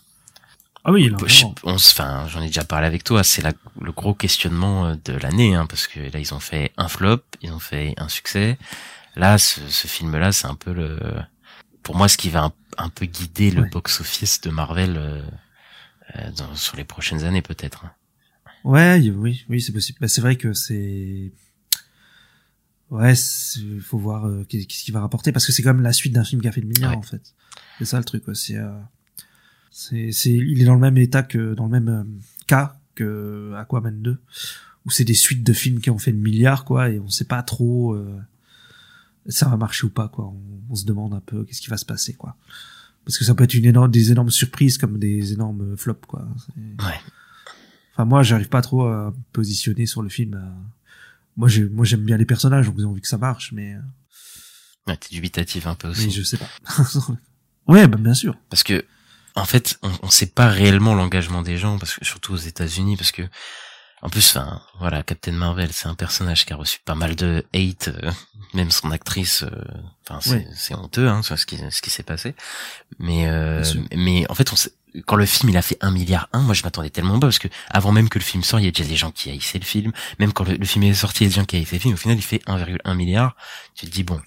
[0.88, 3.42] Ah oui, là, Je- on enfin, j'en ai déjà parlé avec toi, c'est
[3.80, 7.22] le gros questionnement euh, de l'année, hein, parce que là, ils ont fait un flop,
[7.42, 8.56] ils ont fait un succès.
[9.16, 10.98] Là, ce, ce film-là, c'est un peu le,
[11.82, 13.68] pour moi, ce qui va un, un peu guider le Ouais.
[13.70, 15.22] box-office de Marvel euh,
[16.16, 17.84] euh, dans- sur les prochaines années, peut-être.
[18.62, 19.98] Ouais, oui, oui, c'est possible.
[20.00, 21.32] Bah, c'est vrai que c'est,
[22.90, 23.14] ouais,
[23.56, 25.92] il faut voir euh, qu'est- qu'est-ce qu'il va rapporter parce que c'est quand même la
[25.92, 26.96] suite d'un film qui a fait le milliard Ouais.
[26.96, 27.34] en fait.
[27.78, 28.56] C'est ça le truc aussi.
[28.56, 28.70] Euh,
[29.78, 32.04] c'est, c'est, il est dans le même état que dans le même euh,
[32.46, 34.18] cas que Aquaman 2
[34.86, 37.24] où c'est des suites de films qui ont fait le milliard quoi et on sait
[37.26, 38.18] pas trop euh,
[39.28, 40.26] ça va marcher ou pas quoi.
[40.26, 42.36] On, on se demande un peu qu'est-ce qui va se passer quoi.
[43.04, 46.26] Parce que ça peut être une énorme, des énormes surprises comme des énormes flops quoi.
[46.46, 47.00] C'est- Ouais.
[47.92, 50.34] Enfin, moi, j'arrive pas trop à me positionner sur le film.
[50.34, 50.50] euh.
[51.36, 53.80] Moi, j'ai, moi, j'aime bien les personnages, donc j'ai envie que ça marche, mais, euh,
[54.86, 56.04] Ouais, t'es dubitatif un peu aussi.
[56.06, 56.48] mais je sais pas.
[57.68, 58.36] ouais, bah, bien sûr.
[58.50, 58.84] Parce que,
[59.36, 62.96] en fait, on, on sait pas réellement l'engagement des gens, parce que surtout aux États-Unis,
[62.96, 63.22] parce que,
[64.02, 67.44] en plus, enfin, voilà, Captain Marvel, c'est un personnage qui a reçu pas mal de
[67.54, 68.10] hate, euh,
[68.54, 69.64] même son actrice, euh,
[70.08, 70.20] enfin,
[70.54, 72.34] c'est, honteux, hein, ce qui, ce qui s'est passé.
[72.98, 73.62] Mais, euh,
[73.94, 74.72] mais en fait, on sait,
[75.04, 77.38] quand le film il a fait un milliard un, moi je m'attendais tellement pas parce
[77.38, 79.58] que avant même que le film sorte, il y a déjà des gens qui haïssaient
[79.58, 79.92] le film.
[80.18, 81.80] Même quand le, le film est sorti, il y a des gens qui haïssaient le
[81.82, 81.92] film.
[81.92, 83.36] Au final, il fait 1,1 milliard.
[83.74, 84.18] Tu te dis bon,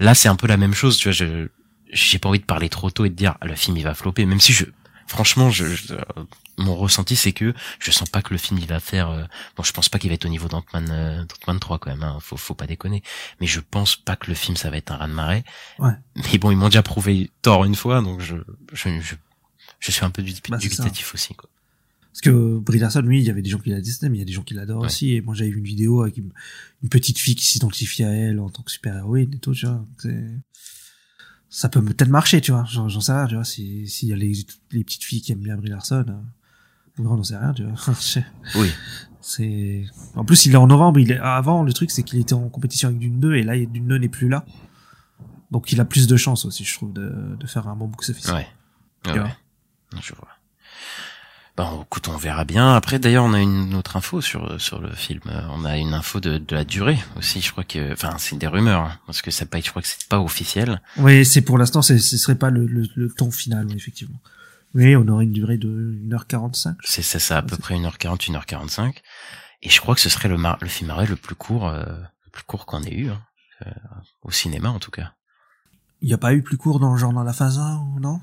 [0.00, 1.12] là c'est un peu la même chose, tu vois.
[1.12, 1.48] Je
[1.92, 3.94] j'ai pas envie de parler trop tôt et de dire ah, le film il va
[3.94, 4.64] flopper, même si je
[5.06, 6.02] franchement je, je- euh,
[6.58, 9.24] mon ressenti c'est que je sens pas que le film il va faire euh,
[9.56, 12.02] bon je pense pas qu'il va être au niveau d'Ant-Man euh, d'Ant-Man 3 quand même
[12.02, 13.02] hein, faut faut pas déconner
[13.40, 15.42] mais je pense pas que le film ça va être un raz de marée
[15.80, 15.92] Ouais.
[16.16, 18.36] mais bon ils m'ont déjà prouvé tort une fois donc je
[18.72, 19.14] je je,
[19.80, 21.48] je suis un peu dub- Bah, dubitatif aussi quoi
[22.12, 24.20] Parce que Brie Larson, lui, il y avait des gens qui la détestaient, mais il
[24.20, 24.86] y a des gens qui l'adorent Ouais.
[24.86, 25.14] aussi.
[25.14, 26.32] Et moi, j'avais vu une vidéo avec une,
[26.90, 29.86] petite fille qui s'identifie à elle en tant que super-héroïne et tout, tu vois.
[31.52, 32.64] Ça peut peut-être marcher, tu vois.
[32.64, 33.44] J'en j'en sais rien, tu vois.
[33.44, 34.32] Si, s'il y a les,
[34.70, 37.74] les petites filles qui aiment bien Brie Larson, euh, on n'en sait rien, tu vois.
[38.54, 38.70] Oui
[39.20, 39.84] C'est,
[40.14, 42.48] en plus, il est en novembre, il est, avant, le truc, c'est qu'il était en
[42.48, 44.44] compétition avec Dune 2, et là, Dune 2 n'est plus là.
[45.50, 48.28] Donc, il a plus de chances aussi, je trouve, de, de faire un bon box-office.
[48.28, 48.46] ouais
[49.06, 49.34] ouais, ouais.
[50.00, 50.28] je vois
[51.56, 52.74] Bon, écoute, on verra bien.
[52.74, 55.20] Après, d'ailleurs, on a une autre info sur sur le film.
[55.50, 57.40] On a une info de, de la durée aussi.
[57.40, 59.88] Je crois que, enfin, c'est des rumeurs hein, parce que ça pas, je crois que
[59.88, 60.80] c'est pas officiel.
[60.96, 64.20] Oui, c'est pour l'instant, ce serait pas le, le, le ton final, oui, effectivement.
[64.74, 65.68] Oui, on aurait une durée de
[66.08, 66.76] 1h45.
[66.84, 68.94] C'est ça, ça à peu près 1h40, 1h45.
[69.62, 71.84] Et je crois que ce serait le, mar- le film Marvel le plus court, euh,
[71.84, 73.20] le plus court qu'on ait eu, hein.
[73.66, 73.70] Euh,
[74.22, 75.12] au cinéma en tout cas.
[76.00, 78.00] Il n'y a pas eu plus court dans le genre dans la phase 1, ou
[78.00, 78.20] non?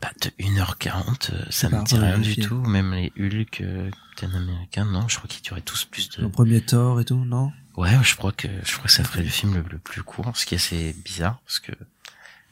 [0.00, 2.60] Bah, de 1h40, euh, ça me dit rien du tout.
[2.62, 6.22] Même les Hulk, euh, Captain Américain, non, je crois qu'ils duraient tous plus de...
[6.22, 7.52] Le premier Thor et tout, non?
[7.76, 10.36] Ouais, je crois que je crois que ça ferait le film le, le plus court,
[10.36, 11.72] ce qui est assez bizarre parce que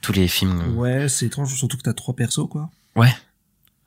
[0.01, 2.71] tous les films, Ouais, c'est étrange, surtout que t'as trois persos, quoi.
[2.97, 3.13] ouais,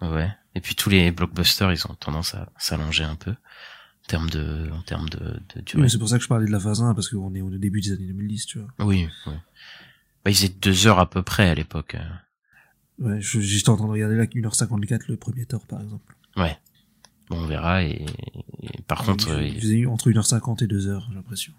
[0.02, 0.30] ouais.
[0.56, 4.70] Et puis tous les blockbusters, ils ont tendance à s'allonger un peu en termes de,
[4.74, 5.82] en termes de, de Oui, durée.
[5.84, 7.50] mais c'est pour ça que je parlais de la phase 1, parce qu'on est au
[7.52, 8.68] début des années 2010, tu vois.
[8.86, 9.34] Oui, oui.
[10.26, 11.96] Bah, ils faisaient deux heures à peu près à l'époque.
[13.00, 16.16] Ouais, je- j'étais en train de regarder là 1h54 le premier Thor, par exemple.
[16.36, 16.58] Ouais.
[17.30, 17.84] Bon, on verra.
[17.84, 18.06] Et,
[18.64, 21.54] et par contre, euh, il faisait eu entre 1h50 et 2h, j'ai l'impression.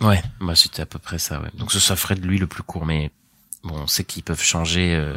[0.00, 1.40] ouais, bah c'était à peu près ça.
[1.42, 1.50] Ouais.
[1.58, 3.10] Donc ça, ça ferait de lui le plus court, mais
[3.62, 4.94] bon, on sait qu'ils peuvent changer.
[4.94, 5.16] euh,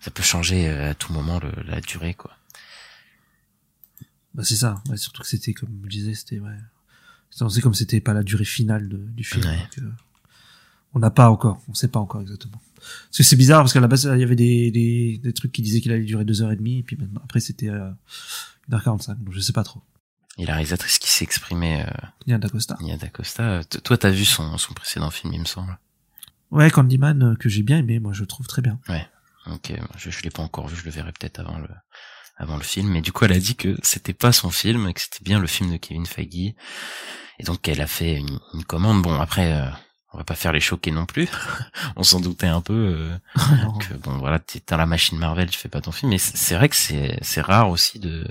[0.00, 2.32] ça peut changer euh, à tout moment le, la durée, quoi.
[4.34, 6.56] Bah c'est ça, ouais, surtout que c'était, comme je disais, c'était, ouais.
[7.30, 9.44] C'est c'est comme c'était pas la durée finale de- du film.
[9.46, 9.56] Ouais.
[9.58, 9.90] donc, euh,
[10.94, 12.60] on n'a pas encore, on sait pas encore exactement.
[12.82, 15.52] Parce que c'est bizarre, parce qu'à la base, il y avait des, des, des trucs
[15.52, 17.90] qui disaient qu'il allait durer 2h30, et puis maintenant, après c'était euh,
[18.70, 19.82] 1h45, donc je sais pas trop.
[20.38, 22.76] Et la réalisatrice qui s'est exprimée, euh, Yann D'Acosta.
[22.80, 25.78] Nia D'Acosta, euh, toi t'as vu son, son précédent film, il me semble.
[26.50, 28.78] Ouais, Candyman, euh, que j'ai bien aimé, moi je le trouve très bien.
[29.46, 31.68] Ok, moi, je, je l'ai pas encore vu, je le verrai peut-être avant le
[32.36, 32.90] avant le film.
[32.90, 35.38] Mais du coup, elle a dit que c'était pas son film, et que c'était bien
[35.38, 36.54] le film de Kevin Feige.
[37.38, 39.02] Et donc, elle a fait une, une commande.
[39.02, 39.70] Bon, après, euh,
[40.14, 41.28] on va pas faire les choquer non plus.
[41.96, 43.16] on s'en doutait un peu euh,
[43.80, 46.10] que bon, voilà, t'es dans la machine Marvel, tu fais pas ton film.
[46.10, 48.26] Mais c'est vrai que c'est c'est rare aussi de,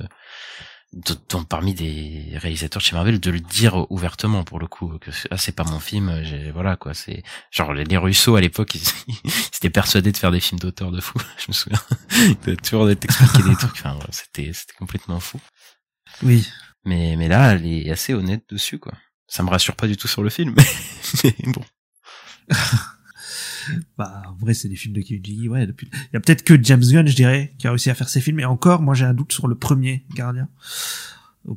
[0.94, 4.98] de, de- parmi des réalisateurs de chez Marvel de le dire ouvertement pour le coup
[5.00, 6.13] que c'est- ah, c'est pas mon film.
[6.54, 6.94] Voilà quoi.
[6.94, 8.82] C'est genre les, les Russo à l'époque, ils,
[9.24, 11.17] ils étaient persuadés de faire des films d'auteur de fou.
[11.38, 11.80] Je me souviens.
[12.46, 13.72] de toujours t'expliquer des trucs.
[13.72, 15.39] Enfin, voilà, c'était c'était complètement fou.
[16.24, 16.48] Oui.
[16.84, 18.94] Mais mais là, elle est assez honnête dessus quoi.
[19.32, 20.54] Ça me rassure pas du tout sur le film,
[21.24, 21.63] mais bon.
[23.96, 25.88] Bah, en vrai, c'est des films de Kevin ouais, depuis...
[25.94, 28.20] Il y a peut-être que James Gunn, je dirais, qui a réussi à faire ces
[28.20, 30.50] films, et encore, moi j'ai un doute sur le premier Gardien.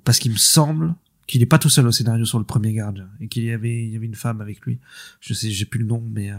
[0.05, 0.95] Parce qu'il me semble
[1.27, 3.85] qu'il est pas tout seul au scénario sur le premier Gardien, et qu'il y avait,
[3.85, 4.79] il y avait une femme avec lui.
[5.21, 6.37] Je sais, j'ai plus le nom, mais euh...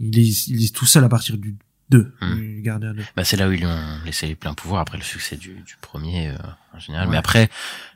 [0.00, 1.54] il, est, il est tout seul à partir du
[1.92, 3.02] 2, du Gardien 2.
[3.16, 5.54] Bah c'est là où ils lui ont laissé les pleins pouvoirs après le succès du,
[5.62, 6.36] du premier euh,
[6.74, 7.06] en général.
[7.06, 7.12] Ouais.
[7.12, 7.48] Mais après,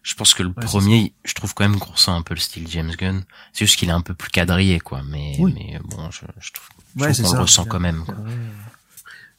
[0.03, 2.67] je pense que le premier, je trouve quand même qu'on ressent un peu le style
[2.69, 3.25] James Gunn.
[3.53, 5.03] C'est juste qu'il est un peu plus quadrillé quoi.
[5.09, 5.53] Mais Oui.
[5.55, 8.05] mais bon, je, je trouve, je Ouais, trouve qu'on le ressent quand même.
[8.05, 8.15] Quoi.
[8.15, 8.49] euh,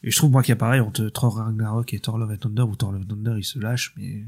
[0.04, 2.38] Et je trouve, moi, qu'il y a pareil, entre Thor Ragnarok et Thor Love and
[2.38, 4.24] Thunder, où Thor Love and Thunder, il se lâche, mais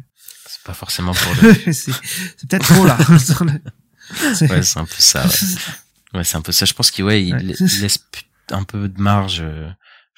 [0.45, 1.73] C'est pas forcément pour le.
[1.73, 1.91] c'est
[2.47, 2.97] peut-être trop là.
[4.33, 5.23] C'est- ouais, un peu ça.
[5.25, 5.29] Ouais,
[6.15, 6.65] ouais c'est un peu ça.
[6.65, 7.99] Je pense qu'il ouais, il, laisse
[8.51, 9.43] un peu de marge.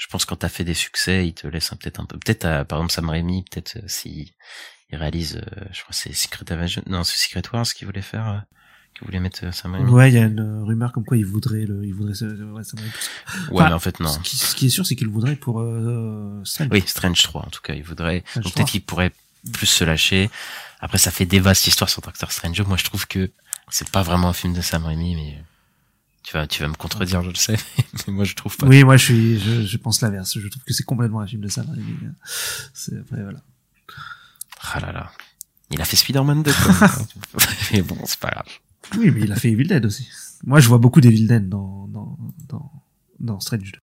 [0.02, 2.18] Je pense quand t'as fait des succès, il te laisse un- peut-être un peu.
[2.18, 4.34] Peut-être euh, par exemple Sam Raimi, peut-être euh, si
[4.90, 8.28] il réalise, euh, je crois c'est Secret Invasion, non c'est Secret Wars qu'il voulait faire,
[8.28, 8.38] euh,
[8.96, 9.92] qu'il voulait mettre euh, Sam Raimi.
[9.92, 12.62] Ouais, il y a une rumeur comme quoi il voudrait le, il voudrait, ouais.
[12.62, 12.62] Ouais,
[13.52, 14.10] Enfin, mais en fait non.
[14.10, 15.62] Ce qui, ce qui est sûr, c'est qu'il le voudrait pour
[16.46, 16.70] Strange.
[16.72, 18.24] Oui, Strange 3 en tout cas, il voudrait.
[18.26, 18.64] Strange donc 3.
[18.64, 19.12] peut-être qu'il pourrait
[19.54, 20.30] plus se lâcher.
[20.80, 22.60] Après, ça fait des vastes histoires sur Doctor Strange.
[22.64, 23.30] Moi, je trouve que
[23.70, 25.44] c'est pas vraiment un film de Sam Raimi, mais
[26.23, 27.57] tu vas, tu vas me contredire, je le sais,
[28.07, 28.67] mais moi je trouve pas.
[28.67, 30.38] Oui, moi je suis, je, je pense l'inverse.
[30.39, 31.97] Je trouve que c'est complètement un film de Sam Raimi.
[32.73, 33.41] C'est après voilà.
[34.73, 35.12] Ah là là.
[35.71, 36.89] Il a fait Spider-Man 2, quoi.
[37.71, 38.47] mais bon, c'est pas grave.
[38.97, 40.07] Oui, mais il a fait Evil Dead aussi.
[40.43, 42.17] Moi, je vois beaucoup d'Evil Dead dans dans
[42.49, 42.71] dans
[43.19, 43.79] dans Strange 2.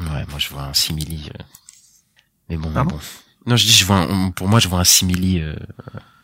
[0.00, 1.28] Ouais, moi je vois un simili.
[1.34, 1.42] euh,
[2.48, 2.96] Mais bon, Pardon?
[2.96, 3.00] bon.
[3.46, 5.54] Non, je dis, je vois un- pour moi, je vois un simili euh,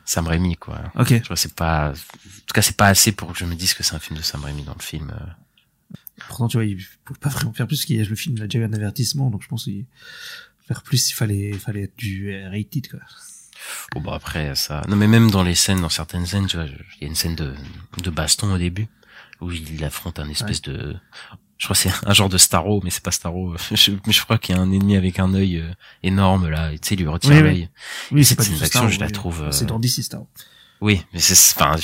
[0.06, 0.80] Sam Raimi, quoi.
[0.94, 1.20] Ok.
[1.34, 3.94] C'est pas, en tout cas, c'est pas assez pour que je me dise que c'est
[3.94, 5.10] un film de Sam Raimi dans le film.
[5.10, 5.96] euh.
[6.28, 7.84] Pourtant, tu vois, il pouvait pas vraiment faire plus.
[7.84, 9.84] Qu'il y a le film, il a déjà eu un avertissement, donc je pense qu'il
[10.66, 13.00] faire plus, il fallait, il fallait être du rated quoi.
[13.92, 14.82] Bon, bah après, ça.
[14.88, 17.14] Non, mais même dans les scènes, dans certaines scènes, tu vois, il y a une
[17.14, 17.54] scène de,
[18.02, 18.88] de baston au début
[19.40, 20.96] où il affronte un espèce de,
[21.58, 23.54] je crois que c'est un genre de Starro, mais c'est pas Starro.
[23.72, 25.70] Je, mais je crois qu'il y a un ennemi avec un œil euh,
[26.02, 27.42] énorme là, et tu sais, il lui retire Oui, oui.
[27.42, 27.68] l'œil.
[28.12, 30.22] Oui, cette pas scène du d'action, Star je la trouve, euh, C'est dans DC Star.
[30.82, 31.74] Oui, mais c'est, enfin,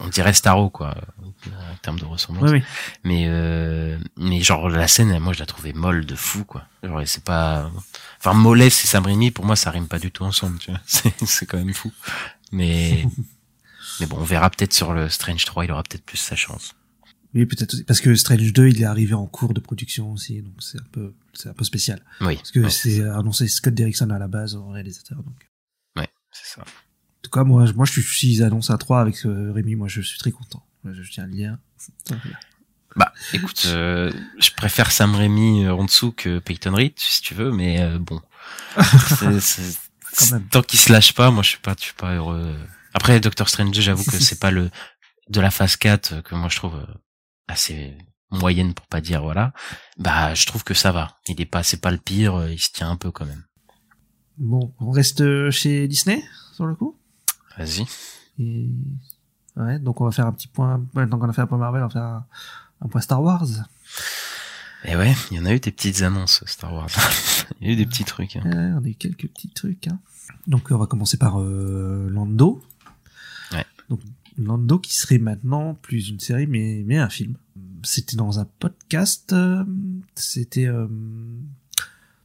[0.00, 2.50] on dirait Starro quoi, en termes de ressemblance.
[2.50, 2.64] Oui, oui.
[3.02, 6.64] Mais euh, mais genre la scène, moi je la trouvais molle de fou quoi.
[6.82, 7.70] Genre c'est pas,
[8.18, 10.80] enfin mollet c'est Sam Raimi pour moi ça rime pas du tout ensemble, tu vois.
[10.86, 11.90] C'est c'est quand même fou.
[12.52, 13.06] Mais
[14.00, 16.74] mais bon, on verra peut-être sur le Strange 3, il aura peut-être plus sa chance.
[17.34, 17.84] Oui, peut-être aussi.
[17.84, 20.86] Parce que Strange 2, il est arrivé en cours de production aussi, donc c'est un
[20.90, 22.04] peu, c'est un peu spécial.
[22.20, 22.36] Oui.
[22.36, 25.48] Parce que Ouais, c'est annoncé Scott Derrickson à la base, au réalisateur, donc.
[25.96, 26.62] Ouais, c'est ça.
[26.62, 29.76] En tout cas, moi, je- moi, je suis, s'ils annoncent un 3 avec euh, Rémi,
[29.76, 30.64] moi, je suis très content.
[30.84, 31.56] Je, je tiens à le dire.
[32.96, 37.34] Bah, écoute, euh, je préfère Sam Raimi euh, en dessous que Peyton Reed, si tu
[37.34, 38.20] veux, mais euh, bon.
[39.08, 39.78] C'est- c'est-
[40.18, 40.48] Quand même.
[40.48, 42.52] Tant qu'il se lâche pas, moi je suis pas, je suis pas heureux.
[42.92, 44.70] Après Doctor Strange, j'avoue que c'est pas le
[45.28, 46.94] de la phase 4 que moi je trouve euh,
[47.50, 47.96] assez
[48.30, 49.52] moyenne pour pas dire voilà.
[49.98, 51.18] Bah, je trouve que ça va.
[51.28, 53.44] Il est pas, c'est pas le pire, euh, il se tient un peu quand même.
[54.38, 56.22] Bon, on reste euh, chez Disney,
[56.54, 56.96] sur le coup?
[57.58, 57.84] Vas-y.
[58.38, 58.70] Et...
[59.56, 61.82] Ouais, donc on va faire un petit point, maintenant qu'on a fait un point Marvel,
[61.82, 62.26] on va faire un,
[62.82, 63.44] un point Star Wars.
[64.84, 66.88] Et ouais, il y en a eu des petites annonces Star Wars.
[67.60, 68.36] il y a eu des petits trucs.
[68.36, 68.42] hein.
[68.44, 69.88] Ouais, on a eu quelques petits trucs.
[69.88, 69.98] Hein.
[70.46, 72.62] Donc on va commencer par euh, Lando.
[73.52, 73.66] Ouais.
[73.90, 74.00] Donc
[74.38, 77.34] Lando qui serait maintenant plus une série mais mais un film.
[77.82, 79.32] C'était dans un podcast.
[79.32, 79.64] euh,
[80.14, 80.86] C'était euh,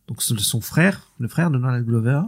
[0.08, 2.22] donc son frère, le frère de Donald Glover.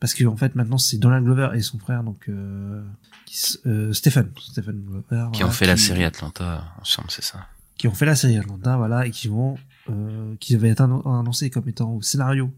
[0.00, 2.82] Parce que en fait maintenant c'est Donald Glover et son frère donc euh,
[3.26, 7.46] qui euh, Stephen Stephen Glover Qui voilà, ont fait la série Atlanta ensemble, c'est ça.
[7.78, 9.56] qui ont fait la série Atlanta, voilà, et qui vont,
[9.90, 12.50] euh, qui avaient été annon- annoncés comme étant au scénario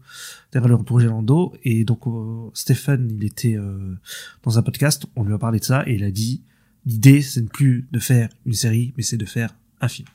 [0.51, 3.95] derrière le projet Lando, et donc euh, Stephen, il était euh,
[4.43, 6.41] dans un podcast, on lui a parlé de ça, et il a dit,
[6.85, 10.07] l'idée, c'est ne plus de faire une série, mais c'est de faire un film.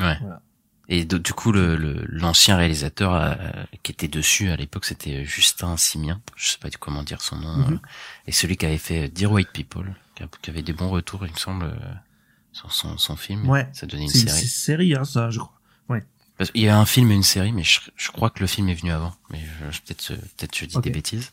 [0.00, 0.16] Ouais.
[0.20, 0.42] Voilà.
[0.90, 3.34] Et do- du coup, le le- l'ancien réalisateur euh,
[3.82, 6.20] qui était dessus à l'époque, c'était Justin Simien.
[6.36, 7.56] Je sais pas du comment dire son nom.
[7.56, 7.74] Mhm.
[7.74, 7.78] euh,
[8.26, 11.26] et celui qui avait fait Dear White People, qui, a- qui avait des bons retours,
[11.26, 11.76] il me semble, euh,
[12.52, 13.46] sur son, son film.
[13.48, 13.68] Ouais.
[13.74, 14.46] Ça donnait une C'est une série.
[14.46, 15.54] série, hein, ça, je crois.
[16.38, 18.46] Parce qu'il y a un film et une série, mais je, je crois que le
[18.46, 19.14] film est venu avant.
[19.30, 19.40] Mais
[19.84, 21.30] peut-être, euh, peut-être je dis des bêtises.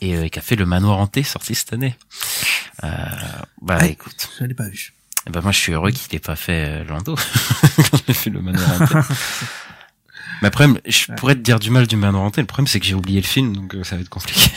[0.00, 1.94] Et euh, qui a fait Le Manoir hanté, sorti cette année.
[2.84, 2.88] Euh,
[3.60, 3.90] bah Ouais.
[3.90, 4.94] écoute, Je l'ai pas vu.
[5.26, 7.14] eh ben moi je suis heureux qu'il ait pas fait euh, Lando
[7.90, 8.94] quand j'ai fait Le Manoir hanté.
[10.42, 11.16] Mais après, je Ouais.
[11.16, 12.40] pourrais te dire du mal du Manoir hanté.
[12.40, 14.50] Le problème c'est que j'ai oublié le film, donc euh, ça va être compliqué.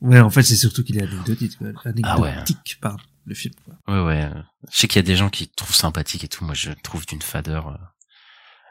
[0.00, 1.68] Ouais, en fait, c'est surtout qu'il est anecdotique, quoi.
[2.04, 2.28] Ah ouais.
[2.30, 3.54] anecdotique, pardon, le film.
[3.64, 3.74] quoi.
[3.88, 4.22] Ouais ouais.
[4.24, 6.44] euh, Je sais qu'il y a des gens qui trouvent sympathique et tout.
[6.44, 7.76] Moi je trouve d'une fadeur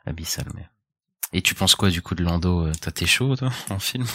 [0.06, 0.48] abyssale.
[0.56, 0.68] Mais
[1.34, 4.06] et tu penses quoi du coup de Lando euh, Toi t'es chaud toi en film?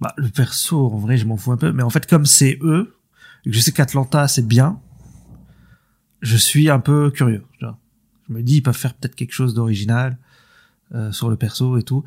[0.00, 1.72] Bah, le perso, en vrai, je m'en fous un peu.
[1.72, 2.96] Mais en fait, comme c'est eux,
[3.44, 4.80] et que je sais qu'Atlanta, c'est bien,
[6.22, 7.44] je suis un peu curieux.
[7.58, 7.78] tu vois.
[8.28, 10.18] Je me dis, ils peuvent faire peut-être quelque chose d'original
[10.94, 12.04] euh, sur le perso et tout.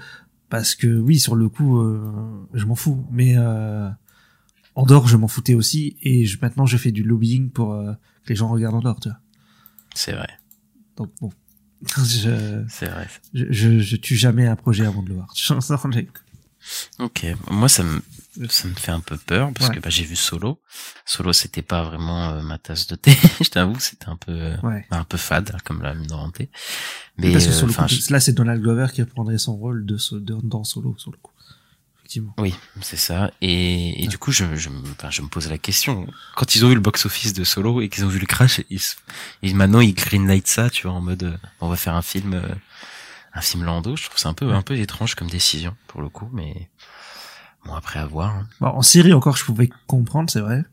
[0.50, 3.06] Parce que oui, sur le coup, euh, je m'en fous.
[3.12, 3.90] Mais euh,
[4.76, 5.98] Andorre, je m'en foutais aussi.
[6.02, 9.10] Et je, maintenant, je fais du lobbying pour euh, que les gens regardent Andorre, tu
[9.10, 9.20] vois.
[9.96, 10.30] C'est vrai,
[10.96, 11.32] Donc bon,
[11.98, 13.08] je, c'est vrai.
[13.34, 15.28] je, je, je tue jamais un projet avant de le voir.
[17.00, 18.02] Ok, moi ça me
[18.48, 19.76] ça me fait un peu peur parce Ouais.
[19.76, 20.62] que bah, j'ai vu Solo.
[21.06, 23.12] Solo c'était pas vraiment euh, ma tasse de thé,
[23.44, 24.86] je t'avoue, c'était un peu euh, ouais.
[24.90, 26.08] un peu fade comme la mine.
[27.18, 29.38] Mais Parce que euh, sur le enfin, coup, je- là, c'est Donald Glover qui reprendrait
[29.38, 31.33] son rôle de, de- dans Solo, sur le coup.
[32.14, 32.34] Effectivement.
[32.38, 33.32] oui, c'est ça.
[33.42, 34.08] Et, et Ouais.
[34.08, 36.08] du coup, je, je, me- enfin, je me pose la question.
[36.36, 38.80] Quand ils ont vu le box-office de Solo et qu'ils ont vu le crash, ils,
[39.42, 42.34] et maintenant ils greenlight ça, tu vois, en mode euh, on va faire un film,
[42.34, 42.42] euh,
[43.34, 43.96] un film Lando.
[43.96, 44.54] Je trouve ça un peu Ouais.
[44.54, 46.70] un peu étrange comme décision pour le coup, mais
[47.66, 48.36] bon après à voir.
[48.36, 48.48] hein.
[48.60, 50.64] Bon, en série encore, je pouvais comprendre, c'est vrai,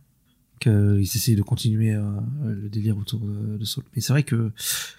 [0.60, 2.02] qu'ils essayent de continuer euh,
[2.44, 3.86] le délire autour de, de Solo.
[3.96, 4.52] Mais c'est vrai que,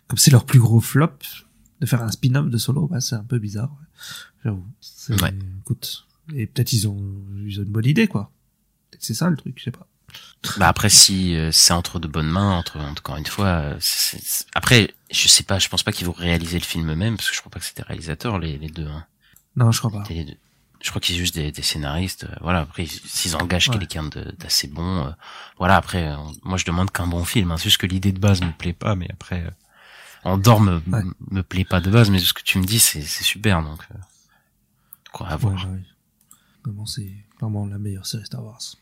[0.08, 1.12] comme c'est leur plus gros flop,
[1.82, 3.70] de faire un spin-off de Solo, bah, c'est un peu bizarre.
[3.72, 3.88] ouais.
[4.44, 4.66] J'avoue.
[5.24, 5.34] Ouais.
[5.62, 6.98] Écoute, et peut-être ils ont,
[7.46, 8.32] ils ont une bonne idée, quoi.
[8.90, 9.88] Peut-être c'est ça le truc, je sais pas.
[10.58, 14.20] Bah après si euh, c'est entre de bonnes mains, entre encore une fois, euh, c'est-
[14.22, 17.30] c'est- après je sais pas, je pense pas qu'ils vont réaliser le film eux-mêmes parce
[17.30, 18.88] que je crois pas que c'était réalisateurs les, les deux.
[18.88, 19.06] Hein.
[19.56, 20.04] Non, je crois pas.
[20.04, 20.38] C'était les deux.
[20.84, 22.26] Je crois qu'ils sont juste des, des scénaristes.
[22.26, 23.78] euh, voilà après s'ils engagent Ouais.
[23.78, 25.12] quelqu'un de- d'assez bon, euh,
[25.58, 27.52] voilà après euh, moi je demande qu'un bon film.
[27.52, 27.58] Hein.
[27.58, 29.50] C'est juste que l'idée de base me plaît pas, mais après euh,
[30.26, 31.04] Andorre me, Ouais.
[31.30, 33.80] me plaît pas de base, mais ce que tu me dis c'est c'est super donc
[33.92, 33.98] euh,
[35.14, 35.56] quoi à voir.
[35.68, 35.78] bah
[36.64, 38.62] Vraiment, c'est clairement la meilleure série Star Wars.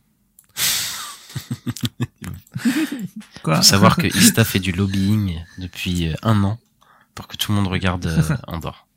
[3.44, 6.60] Quoi Faut savoir que Ista fait du lobbying depuis euh, un an
[7.15, 8.88] pour que tout le monde regarde euh, Andorre.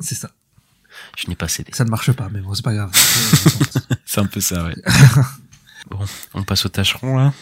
[0.00, 0.30] c'est ça.
[1.16, 1.72] Je n'ai pas cédé.
[1.74, 2.90] Ça ne marche pas, mais bon, c'est pas grave.
[4.06, 4.74] C'est un peu ça, ouais.
[5.90, 5.98] bon,
[6.32, 7.34] on passe au tâcheron, là.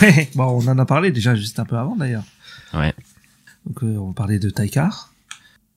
[0.00, 2.24] Ouais, bon, on en a parlé déjà juste un peu avant d'ailleurs.
[2.74, 2.94] Ouais.
[3.66, 5.12] Donc euh, on parlait de Taikar.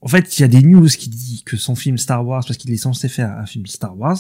[0.02, 2.58] En fait, il y a des news qui disent que son film Star Wars, parce
[2.58, 4.18] qu'il est censé faire un film Star Wars,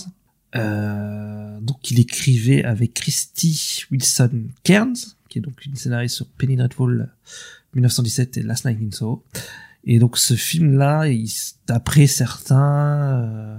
[0.56, 4.96] euh, donc il écrivait avec Christy Wilson Cairns,
[5.30, 7.10] qui est donc une scénariste sur Penny Dreadful
[7.74, 9.24] 1917 et Last Night in Soho.
[9.86, 11.32] Et donc ce film-là, il-
[11.68, 13.58] d'après certains, euh,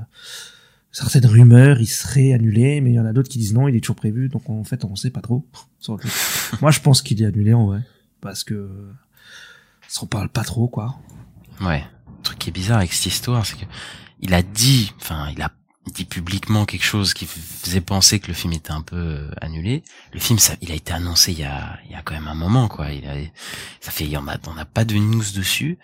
[0.92, 3.74] certaines rumeurs, il serait annulé, mais il y en a d'autres qui disent non, il
[3.74, 5.44] est toujours prévu, donc en fait, on sait pas trop.
[6.60, 7.80] Moi, je pense qu'il est annulé en vrai,
[8.20, 8.70] parce que
[9.88, 10.96] ça en parle pas trop, quoi.
[11.60, 11.82] Ouais.
[12.22, 13.64] Truc qui est bizarre avec cette histoire, c'est que
[14.20, 15.50] il a dit, enfin, il a
[15.92, 19.82] dit publiquement quelque chose qui faisait penser que le film était un peu euh, annulé.
[20.12, 22.28] Le film, ça, il a été annoncé il y a, il y a quand même
[22.28, 22.92] un moment, quoi.
[22.92, 23.14] Il a,
[23.80, 25.78] ça fait, il y en a, on n'a pas de news dessus.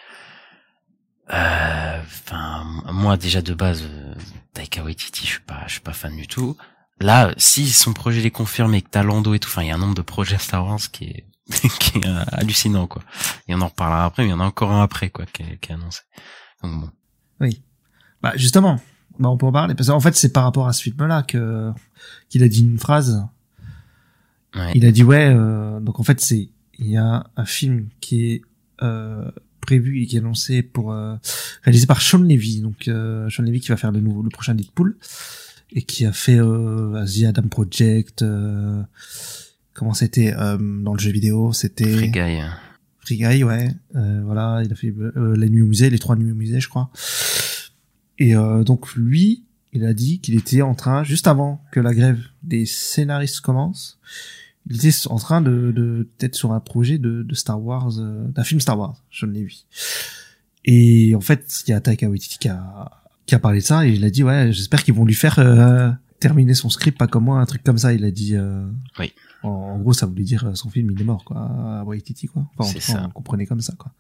[1.33, 4.15] Euh, Enfin, moi déjà de base, euh,
[4.55, 6.57] Taika Waititi, je suis pas, je suis pas fan du tout.
[7.01, 9.75] Là, si son projet est confirmé, que t'as Lando et tout, enfin, il y a
[9.75, 11.25] un nombre de projets Star Wars qui est,
[11.81, 13.03] qui est euh, hallucinant, quoi.
[13.47, 15.43] Et on en reparlera après, mais il y en a encore un après, quoi, qui
[15.43, 16.03] est, qui est annoncé.
[16.63, 16.91] Donc bon.
[17.41, 17.63] Oui.
[18.23, 18.81] Bah justement,
[19.19, 21.71] bah on peut en parler parce qu'en fait c'est par rapport à ce film-là que
[22.29, 23.25] qu'il a dit une phrase.
[24.55, 24.73] Ouais.
[24.75, 25.33] Il a dit ouais.
[25.35, 28.43] euh, donc en fait c'est il y a un film qui est
[28.83, 29.31] euh,
[29.61, 31.15] prévu et qui est annoncé pour euh,
[31.63, 32.61] réalisé par Sean Levy.
[32.61, 34.97] Donc euh, Sean Levy qui va faire le nouveau le prochain Deadpool
[35.71, 38.25] et qui a fait euh, The Adam Project.
[39.79, 41.53] Comment c'était euh, dans le jeu vidéo?
[41.53, 42.41] C'était Free Guy.
[43.01, 43.69] Free Guy, ouais.
[43.95, 46.61] Euh, voilà, il a fait euh, la nuit au musée, les trois nuits au musée,
[46.61, 46.91] je crois.
[48.19, 51.95] Et euh, donc lui, il a dit qu'il était en train, juste avant que la
[51.95, 53.99] grève des scénaristes commence,
[54.69, 58.27] il était en train de, de peut-être sur un projet de, de Star Wars, euh,
[58.29, 59.55] d'un film Star Wars, je ne l'ai vu.
[60.65, 62.91] Et en fait, il y a Taika Waititi qui a,
[63.27, 65.39] qui a parlé de ça et il a dit ouais, j'espère qu'ils vont lui faire
[65.39, 67.95] euh, terminer son script, pas comme moi, un truc comme ça.
[67.95, 68.35] Il a dit.
[68.37, 68.67] euh,
[68.99, 69.13] Oui.
[69.43, 71.39] En, en gros, ça voulait dire euh, son film il est mort quoi,
[71.81, 72.43] à Waititi quoi.
[72.57, 73.03] Enfin, en ça.
[73.07, 73.93] on comprenait comme ça quoi.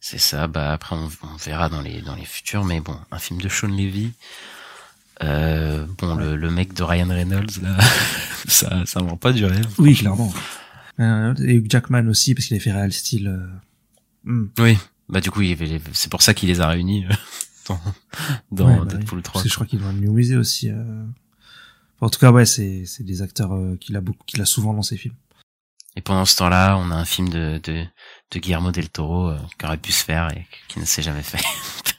[0.00, 0.46] C'est ça.
[0.46, 3.48] Bah après, on, on verra dans les dans les futurs, mais bon, un film de
[3.48, 4.12] Sean Levy.
[5.22, 7.76] Euh, bon, le, le mec de Ryan Reynolds là,
[8.48, 9.66] ça ça vend pas du rêve.
[9.78, 10.32] Oui, clairement.
[11.00, 13.28] Euh, et Hugh Jackman aussi parce qu'il avait fait Real Steel.
[13.28, 13.46] euh,
[14.24, 14.48] hmm.
[14.58, 14.76] Oui.
[15.08, 15.40] Bah du coup,
[15.92, 17.12] c'est pour ça qu'il les a réunis euh,
[17.68, 17.80] dans
[18.50, 18.84] dans Ouais, bah.
[18.96, 19.32] Deadpool 3.
[19.34, 20.70] Parce que je crois qu'il doit au musée aussi.
[22.02, 24.74] En tout cas, ouais, c'est c'est des acteurs euh, qu'il a beaucoup, qu'il a souvent
[24.74, 25.14] dans ses films.
[25.96, 27.84] Et pendant ce temps-là, on a un film de de,
[28.30, 31.22] de Guillermo del Toro euh, qui aurait pu se faire et qui ne s'est jamais
[31.22, 31.42] fait.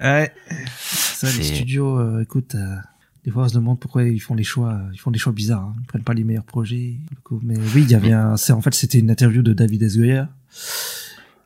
[0.00, 0.32] Ouais.
[0.78, 2.76] Ça, les studios, euh, écoute, euh,
[3.24, 5.32] des fois on se demande pourquoi ils font les choix, euh, ils font des choix
[5.32, 5.64] bizarres.
[5.64, 5.74] Hein.
[5.80, 6.96] Ils prennent pas les meilleurs projets.
[7.22, 7.40] coup.
[7.42, 9.96] Mais oui, il y avait un, c'est en fait c'était une interview de David S.
[9.96, 10.24] Goyer.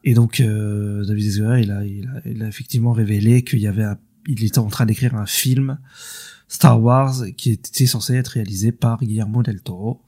[0.04, 1.38] Et donc euh, David S.
[1.40, 4.58] Goyer, il a, il a, il a effectivement révélé qu'il y avait, un, il était
[4.58, 5.78] en train d'écrire un film
[6.48, 10.00] Star Wars qui était censé être réalisé par Guillermo del Toro.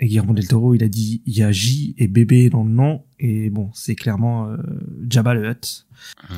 [0.00, 2.70] Et Guillermo del Toro, il a dit, il y a J et bébé dans le
[2.72, 4.56] nom, et bon, c'est clairement euh,
[5.08, 5.86] Jabba le Hutt.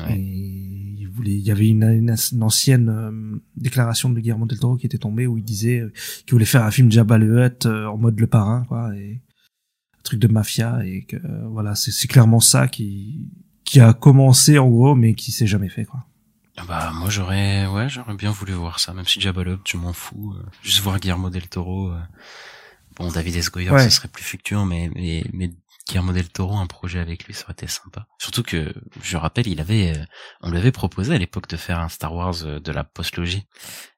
[0.07, 0.19] Ouais.
[0.19, 4.59] Et il voulait, il y avait une, une- une ancienne euh, déclaration de Guillermo del
[4.59, 5.91] Toro qui était tombée où il disait euh,
[6.25, 9.19] qu'il voulait faire un film Jabba le Hutt euh, en mode le parrain, quoi, et
[9.97, 13.29] un truc de mafia, et que euh, voilà, c'est c'est clairement ça qui
[13.63, 16.05] qui a commencé en gros, mais qui s'est jamais fait, quoi.
[16.57, 19.91] Ah Bah moi j'aurais ouais j'aurais bien voulu voir ça même si Jabba je m'en
[19.93, 21.99] fous euh, juste voir Guillermo del Toro euh.
[22.95, 23.51] bon David S.
[23.51, 23.83] Goyer Ouais.
[23.83, 25.51] ce serait plus fluctuant mais mais mais
[25.87, 29.47] Guillermo del Toro un projet avec lui ça aurait été sympa surtout que je rappelle
[29.47, 30.03] il avait euh,
[30.41, 33.45] on lui avait proposé à l'époque de faire un Star Wars euh, de la postlogie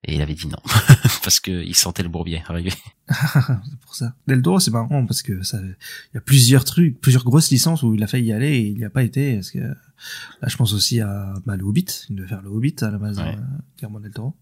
[0.04, 0.58] et il avait dit non
[1.24, 2.74] parce que il sentait le bourbier arriver
[3.10, 4.14] c'est pour ça.
[4.28, 5.76] Del Toro, c'est marrant parce que ça, il
[6.14, 8.78] y a plusieurs trucs, plusieurs grosses licences où il a failli y aller et il
[8.78, 9.36] n'y a pas été.
[9.36, 11.86] Parce que là, je pense aussi à bah, le Hobbit.
[12.10, 13.34] Il devait faire le Hobbit à la base, Ouais.
[13.38, 13.42] euh,
[13.78, 14.36] Guillermo del Toro.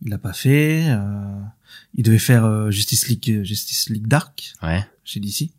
[0.00, 0.86] Il l'a pas fait.
[0.88, 1.40] euh,
[1.94, 5.50] il devait faire euh, Justice League, Justice League Dark ouais chez DC.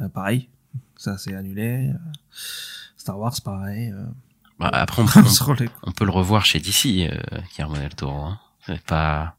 [0.00, 0.48] Euh, pareil,
[0.96, 1.90] ça c'est annulé.
[1.90, 1.98] Euh,
[2.96, 3.90] Star Wars, pareil.
[3.92, 4.04] euh.
[4.58, 7.10] bah, après on, on, Sur les- on peut le revoir chez DC
[7.52, 8.40] Guillermo del Toro hein.
[8.66, 9.36] c'est pas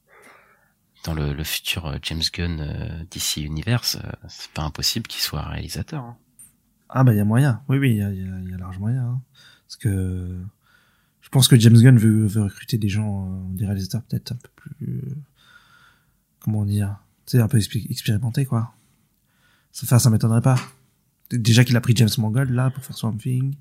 [1.03, 3.97] dans le, le futur James Gunn DC Universe
[4.27, 6.17] c'est pas impossible qu'il soit réalisateur hein.
[6.93, 7.61] Ah bah il y a moyen.
[7.69, 9.03] Oui oui, il y a, y, a, y a large moyen.
[9.05, 9.21] hein.
[9.65, 10.37] Parce que
[11.21, 14.35] je pense que James Gunn veut, veut recruter des gens, euh, des réalisateurs peut-être un
[14.35, 15.15] peu plus, euh,
[16.41, 18.73] comment dire, tu sais un peu expé- expérimentés quoi.
[19.71, 20.59] Ça faire ça m'étonnerait pas.
[21.31, 23.55] Déjà qu'il a pris James Mangold là pour faire Swamp Thing.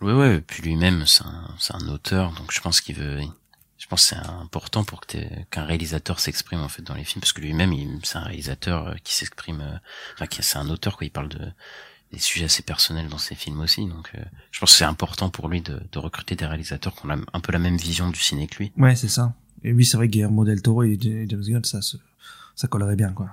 [0.00, 3.20] Ouais, ouais, et puis lui-même, c'est un, c'est un auteur, donc je pense qu'il veut,
[3.78, 5.18] je pense que c'est important pour que
[5.50, 8.88] qu'un réalisateur s'exprime, en fait, dans les films, parce que lui-même, il, c'est un réalisateur
[8.88, 9.76] euh, qui s'exprime, euh,
[10.14, 11.38] enfin, qui, c'est un auteur, quoi, il parle de,
[12.12, 15.30] des sujets assez personnels dans ses films aussi, donc, euh, je pense que c'est important
[15.30, 18.10] pour lui de, de recruter des réalisateurs qui ont la- un peu la même vision
[18.10, 18.72] du ciné que lui.
[18.76, 19.34] Ouais c'est ça.
[19.62, 21.96] Et oui c'est vrai que Guillermo del Toro et James Gunn ça se,
[22.56, 23.28] ça collerait bien quoi.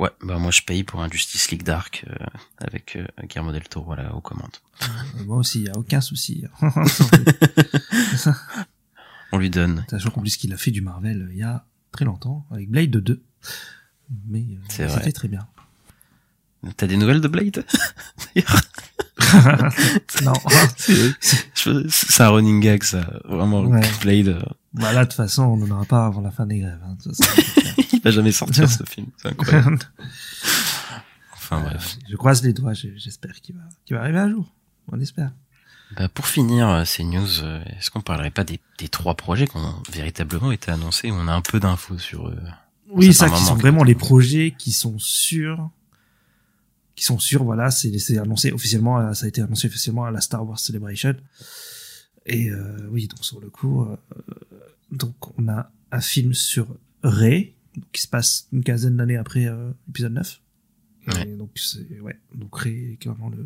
[0.00, 2.14] Ouais, bah, moi, je paye pour un Justice League Dark, euh,
[2.56, 4.56] avec euh, Guillermo del Toro, voilà, aux commandes.
[5.26, 6.44] Moi aussi il y a aucun souci.
[9.32, 9.84] On lui donne.
[9.90, 12.70] Sachant qu'en plus qu'il a fait du Marvel euh, il y a très longtemps avec
[12.70, 13.22] Blade 2.
[14.26, 15.46] Mais euh, C'est c'était très bien.
[16.78, 17.64] T'as des nouvelles de Blade?
[18.34, 18.60] D'ailleurs
[20.24, 20.32] non.
[20.78, 23.20] C'est un running gag, ça.
[23.26, 23.82] Vraiment, Ouais.
[24.00, 24.42] Blade,
[24.72, 26.80] bah là, de toute façon, on n'en aura pas avant la fin des grèves.
[26.84, 26.96] Hein.
[28.02, 29.08] Il va jamais sortir ce film.
[29.18, 29.78] C'est incroyable.
[31.34, 31.98] Enfin bref.
[32.08, 32.74] je croise les doigts.
[32.74, 34.48] je- J'espère qu'il va, qu'il va arriver un jour.
[34.92, 35.32] On espère.
[35.96, 39.48] Bah, pour finir euh, ces news, euh, est-ce qu'on parlerait pas des, des trois projets
[39.48, 41.10] qui ont véritablement été annoncés?
[41.10, 42.38] On a un peu d'infos sur eux
[42.88, 45.68] Oui, Ça qui sont vraiment les projets qui sont sûrs,
[46.94, 47.42] qui sont sûrs.
[47.42, 49.12] Voilà, c'est annoncé officiellement.
[49.14, 51.16] Ça a été annoncé officiellement à la Star Wars Celebration.
[52.26, 53.96] Et euh, oui, donc sur le coup, euh,
[54.92, 56.68] donc on a un film sur
[57.02, 57.56] donc
[57.92, 60.40] qui se passe une quinzaine d'années après euh, épisode 9.
[61.14, 61.28] Ouais.
[61.28, 63.38] Et donc c'est ouais, donc Rey est clairement le,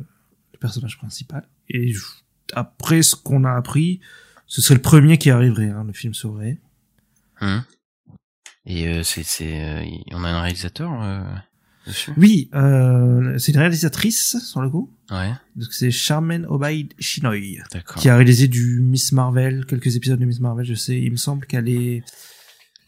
[0.53, 1.47] le personnage principal.
[1.69, 2.05] Et je-
[2.53, 4.01] après ce qu'on a appris,
[4.47, 6.59] ce serait le premier qui arriverait, hein, le film sur Rey.
[7.41, 7.63] Hum.
[8.67, 11.23] Et euh, c'est, c'est, euh, on a un réalisateur euh,
[11.87, 12.13] dessus?
[12.17, 14.91] Oui, euh, c'est une réalisatrice sur le coup.
[15.11, 16.95] Ouais, Donc c'est Charmaine Obaid
[17.73, 17.97] d'accord.
[18.01, 20.99] qui a réalisé du Miss Marvel, quelques épisodes de Miss Marvel, je sais.
[20.99, 22.03] Il me semble qu'elle est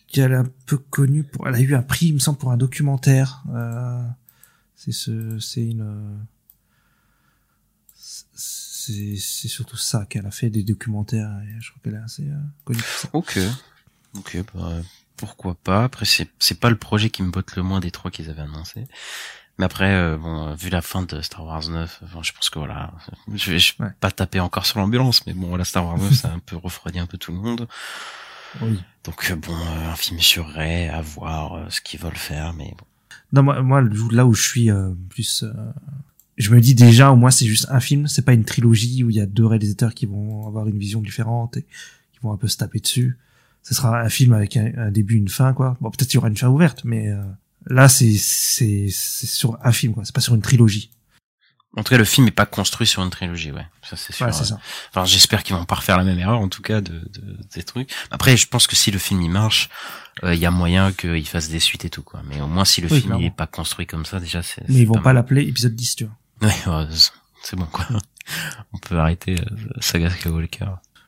[0.09, 1.47] qu'elle est un peu connue pour.
[1.49, 3.43] Elle a eu un prix, il me semble, pour un documentaire.
[3.55, 4.03] Euh,
[4.75, 6.19] c'est ce, c'est une.
[7.95, 11.31] C'est c'est surtout ça qu'elle a fait des documentaires.
[11.45, 13.09] Et je crois qu'elle est assez euh, connue pour ça.
[13.13, 13.39] Ok,
[14.17, 14.73] ok, bah,
[15.17, 15.85] pourquoi pas.
[15.85, 18.43] Après, c'est, c'est pas le projet qui me botte le moins des trois qu'ils avaient
[18.43, 18.87] annoncé.
[19.59, 22.51] Mais après, euh, bon, euh, vu la fin de Star Wars 9, enfin, je pense
[22.51, 22.93] que voilà,
[23.35, 23.91] je vais je vais Ouais.
[24.01, 26.57] pas taper encore sur l'ambulance, mais bon, voilà, Star Wars 9, ça a un peu
[26.57, 27.67] refroidi un peu tout le monde.
[28.63, 28.79] Oui.
[29.05, 32.53] Donc euh, bon, euh, un film sur Ray, à voir euh, ce qu'ils veulent faire,
[32.55, 32.85] mais bon.
[33.33, 33.83] Non, moi, moi,
[34.13, 35.53] là où je suis euh, plus, euh,
[36.37, 39.11] je me dis déjà, au moins c'est juste un film, c'est pas une trilogie où
[39.11, 42.37] il y a deux réalisateurs qui vont avoir une vision différente et qui vont un
[42.37, 43.19] peu se taper dessus.
[43.63, 45.77] Ce sera un film avec un, un début, une fin, quoi.
[45.81, 47.21] Bon, peut-être il y aura une fin ouverte, mais euh,
[47.67, 50.05] là c'est c'est c'est sur un film, quoi.
[50.05, 50.91] C'est pas sur une trilogie.
[51.77, 53.67] En tout cas, le film est pas construit sur une trilogie, ouais.
[53.83, 54.25] Ça c'est sûr.
[54.27, 54.59] Ouais, ça.
[54.91, 57.63] Enfin, j'espère qu'ils vont pas refaire la même erreur, en tout cas, de, de des
[57.63, 57.91] trucs.
[58.11, 59.69] Après, je pense que si le film il marche,
[60.25, 62.23] euh, il y a moyen qu'il fasse des suites et tout, quoi.
[62.25, 63.27] Mais au moins, si le Oui, film il clairement.
[63.27, 64.67] est pas construit comme ça, déjà, c'est.
[64.69, 65.17] Mais ils vont pas mal.
[65.17, 66.49] l'appeler épisode 10, tu vois.
[66.49, 67.13] Ouais, ouais, c'est-
[67.43, 67.87] c'est bon, quoi.
[68.73, 70.67] On peut arrêter euh, saga Skywalker.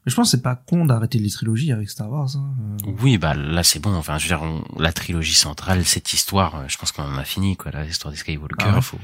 [0.08, 2.30] Je pense que c'est pas con d'arrêter les trilogies avec Star Wars.
[2.36, 2.54] Hein.
[2.86, 3.94] Euh, Oui, bah là c'est bon.
[3.94, 7.18] Enfin, je veux dire, on- la trilogie centrale, cette histoire, euh, je pense qu'on en
[7.18, 7.70] a fini, quoi.
[7.70, 8.80] La histoire des Skywalker, Ah ouais.
[8.82, 8.98] faut,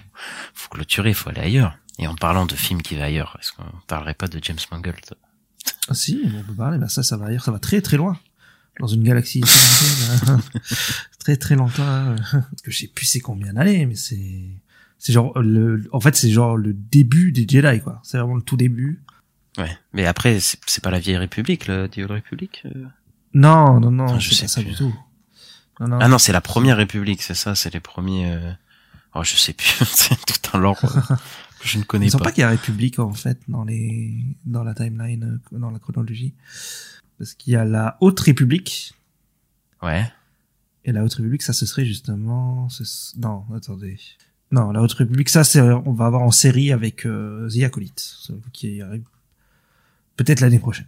[0.55, 1.77] faut clôturer, faut aller ailleurs.
[1.99, 4.99] Et en parlant de films qui va ailleurs, est-ce qu'on parlerait pas de James Mangold
[5.89, 8.19] Ah si, on peut parler, mais ça, ça va ailleurs, ça va très très loin.
[8.81, 12.17] Dans une galaxie très lointaine, très longtemps.
[12.33, 14.49] Parce que je sais plus c'est combien d'années, mais c'est,
[14.99, 18.01] c'est genre le, en fait c'est genre le début des Jedi quoi.
[18.03, 19.04] C'est vraiment le tout début.
[19.59, 19.77] Ouais.
[19.93, 22.85] Mais après, c'est c'est pas la vieille République, le The Old Republic euh
[23.35, 24.71] Non, non, non, Ah, je sais pas ça plus.
[24.71, 24.95] du tout.
[25.81, 25.99] Non, non.
[26.01, 28.33] Ah non, c'est la première République, c'est ça, c'est les premiers.
[28.33, 28.53] euh,
[29.15, 30.87] Oh, je sais plus, c'est tout un lore que
[31.65, 32.25] je ne connais Ils sont pas.
[32.25, 34.13] pas qu'il y a République en fait dans les,
[34.45, 36.35] dans la timeline, euh, dans la chronologie.
[37.19, 38.93] Parce qu'il y a la Haute République,
[39.83, 40.11] Ouais.
[40.87, 42.69] Et la Haute République, ça ce serait justement...
[42.71, 43.99] ce- Non, attendez.
[44.51, 48.17] Non, la Haute République, ça c'est on va avoir en série avec euh, The Acolyte,
[48.53, 49.05] qui arrive
[50.17, 50.87] peut-être l'année prochaine.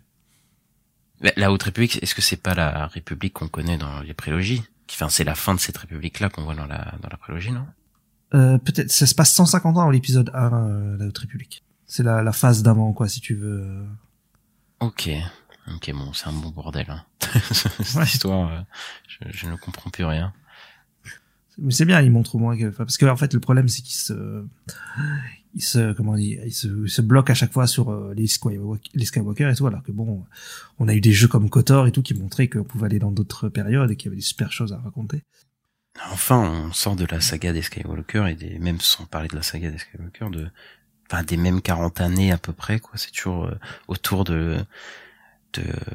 [1.20, 4.62] La, la Haute République, est-ce que c'est pas la République qu'on connaît dans les prélogies
[4.90, 7.66] Enfin, c'est la fin de cette République-là qu'on voit dans la dans la prélogie, non?
[8.34, 11.64] Euh, peut-être, ça se passe 150 ans dans l'épisode 1, euh, la Haute République.
[11.86, 13.84] C'est la, la phase d'avant, quoi, si tu veux.
[14.80, 15.08] Ok.
[15.74, 16.86] Ok, bon, c'est un bon bordel.
[16.88, 17.04] Hein.
[17.52, 18.04] Cette Ouais.
[18.04, 18.60] histoire, euh,
[19.08, 20.32] je, je ne comprends plus rien.
[21.58, 23.80] Mais c'est bien, il montre au moins que, parce que en fait le problème c'est
[23.80, 24.44] qu'il se,
[25.56, 29.54] il se, comment dire, il se, bloque à chaque fois sur euh, les Skywalker et
[29.54, 30.22] tout, alors que bon,
[30.78, 33.10] on a eu des jeux comme KOTOR et tout qui montraient qu'on pouvait aller dans
[33.10, 35.22] d'autres périodes et qu'il y avait des super choses à raconter.
[36.10, 39.42] Enfin, on sort de la saga des Skywalker et des, même sans parler de la
[39.42, 40.46] saga des Skywalker, de,
[41.10, 42.92] enfin, des mêmes 40 années à peu près, quoi.
[42.96, 43.54] C'est toujours euh,
[43.88, 44.58] autour de,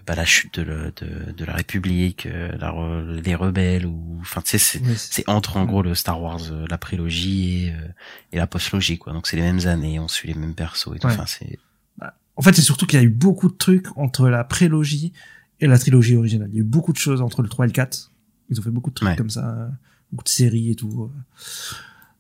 [0.05, 2.73] bah, la chute de, le- de, de la République, euh, la,
[3.21, 6.77] les rebelles ou, enfin, tu sais, c'est, entre en gros le Star Wars, euh, la
[6.77, 7.87] prélogie et, euh,
[8.31, 9.13] et la postlogie, quoi.
[9.13, 11.07] Donc c'est les mêmes années, on suit les mêmes persos et tout.
[11.07, 11.13] Ouais.
[11.13, 11.59] Enfin, c'est,
[12.35, 15.13] En fait, c'est surtout qu'il y a eu beaucoup de trucs entre la prélogie
[15.59, 16.49] et la trilogie originale.
[16.51, 18.11] Il y a eu beaucoup de choses entre le 3 et le 4.
[18.49, 19.15] Ils ont fait beaucoup de trucs Ouais.
[19.15, 19.69] comme ça,
[20.11, 21.11] beaucoup de séries et tout.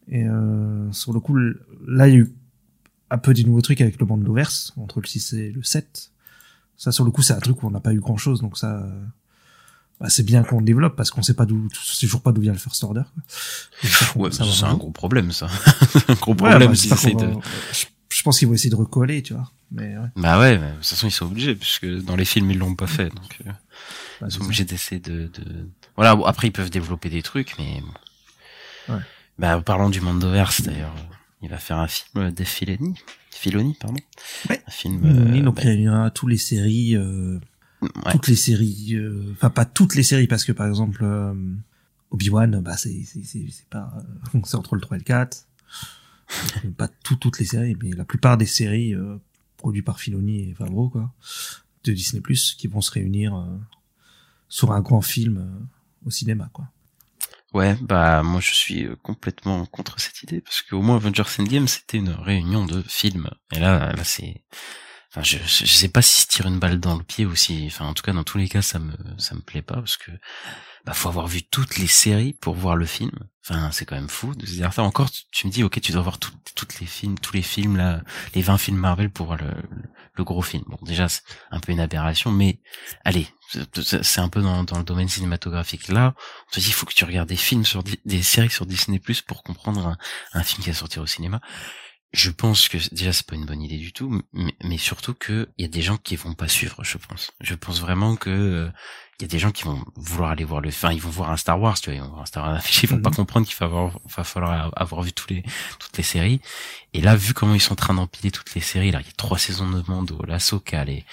[0.09, 1.35] Et euh, sur le coup,
[1.87, 2.33] là, il y a eu
[3.09, 6.11] un peu des nouveaux trucs avec le Mandoverse, entre le 6 et le 7.
[6.81, 8.77] Ça, sur le coup, c'est un truc où on n'a pas eu grand-chose, donc ça...
[8.77, 9.03] euh,
[9.99, 12.41] bah, c'est bien qu'on le développe parce qu'on sait pas d'où, c'est toujours pas d'où
[12.41, 13.03] vient le First Order.
[14.15, 15.45] Ouais, c'est un gros problème, ça.
[16.07, 18.75] un gros Ouais, problème bah, qu'on de, va- je, je pense qu'ils vont essayer de
[18.75, 19.51] recoller, tu vois.
[19.71, 22.49] Mais ouais, Bah ouais, mais de toute façon ils sont obligés puisque dans les films
[22.51, 23.51] ils l'ont pas fait, donc euh,
[24.19, 25.69] bah, ils sont obligés d'essayer de, de.
[25.95, 27.79] Voilà, bon, après ils peuvent développer des trucs, mais
[28.87, 28.95] bon.
[28.95, 29.01] Ouais.
[29.37, 30.93] Bah parlons du Mandoverse d'ailleurs,
[31.43, 32.47] il va faire un film euh, Dave
[33.31, 33.75] Filoni.
[33.79, 33.99] Pardon.
[34.49, 34.61] Ouais.
[34.65, 35.01] Un film.
[35.05, 37.39] Euh, donc bah, il y a toutes les séries, euh,
[37.81, 38.11] ouais.
[38.11, 41.03] toutes les séries, euh, enfin pas toutes les séries parce que par exemple
[42.11, 43.93] Obi-Wan, bah c'est c'est c'est c'est pas,
[44.35, 45.47] euh, c'est entre le 3 et le 4.
[46.63, 49.17] Donc, pas tout, toutes les séries, mais la plupart des séries euh,
[49.57, 51.13] produites par Filoni et Favreau quoi,
[51.83, 53.57] de Disney Plus, qui vont se réunir euh,
[54.47, 55.67] sur un grand film
[56.05, 56.67] au cinéma quoi.
[57.53, 61.67] Ouais, bah moi je suis euh, complètement contre cette idée parce qu'au moins Avengers Endgame
[61.67, 63.29] c'était une réunion de films.
[63.53, 64.45] Et là là c'est
[65.11, 67.65] enfin je, je sais pas si se tire une balle dans le pied ou si
[67.67, 69.97] enfin en tout cas dans tous les cas ça me ça me plaît pas parce
[69.97, 70.11] que
[70.85, 73.11] bah faut avoir vu toutes les séries pour voir le film.
[73.47, 75.91] Enfin c'est quand même fou de se dire ça encore tu, me dis OK tu
[75.91, 78.01] dois voir tout- toutes les films tous les films là
[78.35, 79.49] les 20 films Marvel pour voir le,
[80.13, 80.63] le, gros film.
[80.67, 82.59] Bon déjà c'est un peu une aberration mais
[83.03, 83.27] allez
[83.83, 86.13] c'est un peu dans, dans le domaine cinématographique là
[86.47, 88.99] on te dit il faut que tu regardes des films sur des séries sur Disney
[88.99, 89.97] Plus pour comprendre un,
[90.33, 91.41] un film qui va sortir au cinéma.
[92.13, 95.47] Je pense que déjà c'est pas une bonne idée du tout, mais, mais surtout que
[95.57, 96.83] il y a des gens qui vont pas suivre.
[96.83, 97.31] Je pense.
[97.39, 98.69] Je pense vraiment que euh,
[99.19, 101.29] il y a des gens qui vont vouloir aller voir le, enfin ils vont voir
[101.31, 103.01] un Star Wars, tu vois, ils vont voir un Star Wars affiché, ils vont Mhm.
[103.03, 103.67] pas comprendre qu'il va,
[104.17, 105.41] va falloir avoir vu tous les
[105.79, 106.41] toutes les séries.
[106.93, 109.09] Et là, vu comment ils sont en train d'empiler toutes les séries, là il y
[109.09, 111.05] a trois saisons de Mando, la Soka, les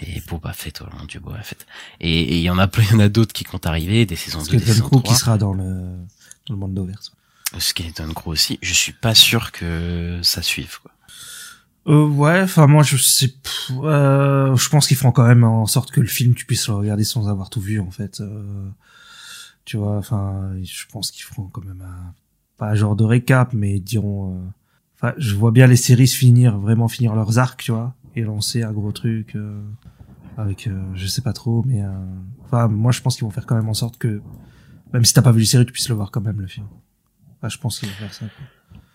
[0.00, 1.66] les Boba Fett, oh mon dieu Boba Fett.
[2.00, 4.04] Et et il y en a plein, il y en a d'autres qui comptent arriver,
[4.04, 5.14] des saisons Parce 2, que des saisons Crow 3.
[5.14, 5.96] qui sera dans le
[6.46, 7.12] dans le Mandoverse.
[7.58, 10.90] Skeleton Crow aussi, je suis pas sûr que ça suive quoi.
[11.88, 13.34] Euh, ouais, enfin moi je sais,
[13.82, 16.74] euh, je pense qu'ils feront quand même en sorte que le film tu puisses le
[16.74, 18.20] regarder sans avoir tout vu en fait.
[18.20, 18.68] Euh,
[19.64, 22.14] tu vois, enfin je pense qu'ils feront quand même un,
[22.56, 24.36] pas un genre de récap, mais ils diront.
[24.36, 24.40] euh,
[25.04, 28.62] Enfin, je vois bien les séries finir, vraiment finir leurs arcs, tu vois, et lancer
[28.62, 29.60] un gros truc euh,
[30.36, 31.82] avec, euh, je sais pas trop, mais
[32.44, 34.22] enfin moi je pense qu'ils vont faire quand même en sorte que
[34.92, 36.66] même si t'as pas vu les séries, tu puisses le voir quand même le film.
[37.42, 38.26] Enfin, je pense qu'ils vont faire ça.
[38.26, 38.44] quoi.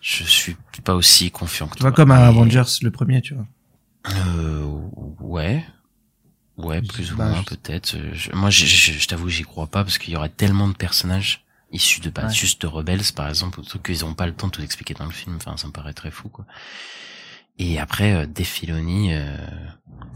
[0.00, 3.34] Je suis pas aussi confiant que Tu vois comme à mais- Avengers le premier, tu
[3.34, 3.46] vois.
[4.10, 4.64] Euh,
[5.20, 5.64] ouais.
[6.56, 7.96] Ouais, Je plus ou moins, peut-être.
[8.14, 12.00] Je- moi, je, t'avoue, j'y crois pas parce qu'il y aurait tellement de personnages issus
[12.00, 12.32] de, bah, Ouais.
[12.32, 15.04] juste de Rebels, par exemple, trucs qu'ils ont pas le temps de tout expliquer dans
[15.04, 15.36] le film.
[15.36, 16.46] Enfin, ça me paraît très fou, quoi.
[17.58, 19.36] Et après, euh, Dave Filoni, euh,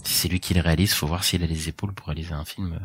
[0.04, 2.44] si c'est lui qui le réalise, faut voir s'il a les épaules pour réaliser un
[2.44, 2.78] film, euh,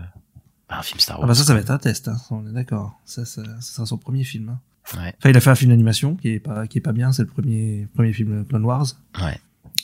[0.70, 1.28] bah, un film Star Ah Wars.
[1.30, 2.18] bah ça, ça va être un test, hein.
[2.32, 3.00] on est d'accord.
[3.06, 4.50] Ça, ça, ça sera son premier film.
[4.50, 4.60] Hein.
[4.96, 7.12] Ouais, Enfin, il a fait un film d'animation qui est pas, qui est pas bien.
[7.12, 8.86] C'est le premier, premier film Clone Wars.
[9.22, 9.40] ouais.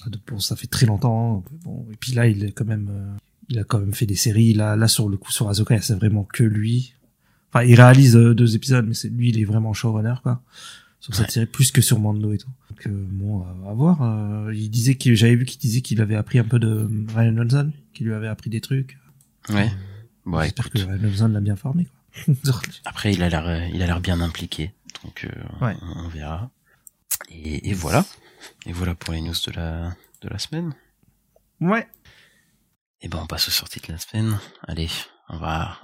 [0.05, 1.43] Ah, Bon, ça fait très longtemps.
[1.63, 3.15] Bon, et puis là, il est quand même, euh,
[3.49, 4.53] il a quand même fait des séries.
[4.53, 6.93] Là, là sur le coup sur Azoka, c'est vraiment que lui.
[7.53, 10.41] Enfin, il réalise euh, deux épisodes, mais c'est lui, il est vraiment showrunner quoi.
[10.99, 11.31] Sur cette Ouais.
[11.31, 12.49] série, plus que sur Mando et tout.
[12.69, 14.51] Donc euh, bon, à, voir.
[14.53, 17.71] il disait qu'il, j'avais vu qu'il disait qu'il avait appris un peu de Ryan Johnson,
[17.93, 18.97] qui lui avait appris des trucs.
[19.49, 19.69] Ouais.
[20.25, 20.81] Bon, J'espère écoute.
[20.81, 22.33] que Ryan Johnson l'a bien formé quoi.
[22.85, 24.71] Après, il a l'air, il a l'air bien impliqué,
[25.03, 25.75] donc euh, Ouais.
[25.81, 26.49] on, verra.
[27.29, 28.05] Et, et voilà,
[28.65, 30.75] et voilà pour les news de la de la semaine.
[31.61, 31.87] ouais.
[33.01, 34.39] Et ben, on passe aux sorties de la semaine.
[34.65, 34.89] Allez,
[35.27, 35.77] on va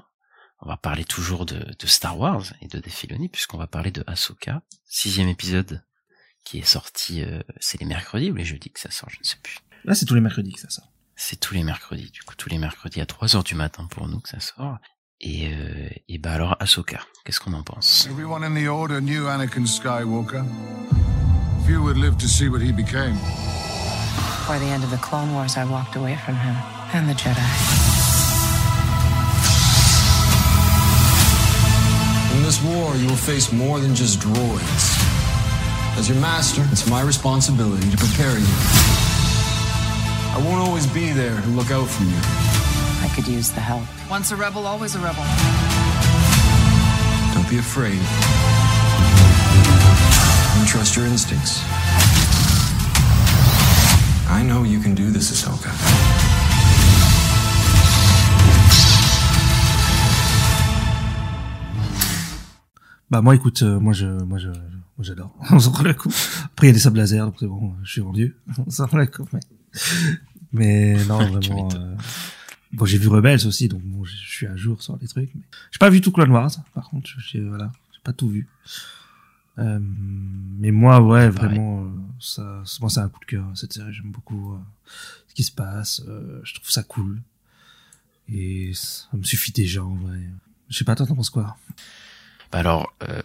[0.61, 3.91] on va parler toujours de, de Star Wars et de Dave Filoni puisqu'on va parler
[3.91, 5.83] de Ahsoka, sixième épisode
[6.45, 7.21] qui est sorti.
[7.23, 9.57] euh, c'est les mercredis ou les jeudis que ça sort, je ne sais plus.
[9.85, 10.89] Là, c'est tous les mercredis que ça sort.
[11.15, 14.07] C'est tous les mercredis, du coup tous les mercredis à 3 heures du matin pour
[14.07, 14.77] nous que ça sort.
[15.21, 18.07] Et euh, et bah alors Ahsoka, qu'est-ce qu'on en pense?
[18.09, 20.45] Everyone in the Order knew Anakin Skywalker.
[21.65, 23.15] Few would live to see what he became.
[24.47, 26.55] By the end of the Clone Wars, I walked away from him
[26.93, 27.35] and the Jedi.
[32.37, 34.97] In this war, you will face more than just droids.
[35.97, 38.47] As your master, it's my responsibility to prepare you.
[40.31, 42.68] I won't always be there to look out for you.
[43.09, 43.83] I could use the help.
[44.09, 45.23] Once a rebel, always a rebel.
[47.33, 47.99] Don't be afraid.
[50.59, 51.63] And trust your instincts.
[54.29, 55.71] I know you can do this, Ahsoka.
[63.09, 64.55] Bah moi écoute, euh, moi je moi je moi
[64.99, 65.35] j'adore.
[65.51, 66.09] On s'en rend le coup.
[66.45, 68.35] Après il y a des sables laser, donc c'est bon, je suis vendu.
[68.67, 69.25] On s'en rend le coup.
[69.33, 69.39] Mais,
[70.53, 71.69] mais non vraiment.
[71.73, 71.95] euh,
[72.71, 75.33] Bon j'ai vu Rebels aussi, donc bon je suis à jour sur les trucs.
[75.35, 75.41] Mais...
[75.71, 77.09] J'ai pas vu tout Clone Wars, par contre.
[77.19, 78.47] J'ai voilà, j'ai pas tout vu.
[79.57, 81.89] Euh, mais moi ouais vraiment euh,
[82.19, 83.91] ça, moi c'est un coup de cœur cette série.
[83.91, 84.59] J'aime beaucoup euh,
[85.27, 86.01] ce qui se passe.
[86.07, 87.19] euh, je trouve ça cool
[88.29, 90.21] et ça me suffit déjà en vrai.
[90.69, 91.57] Je sais pas toi t'en penses quoi?
[92.51, 93.21] Bah alors, euh,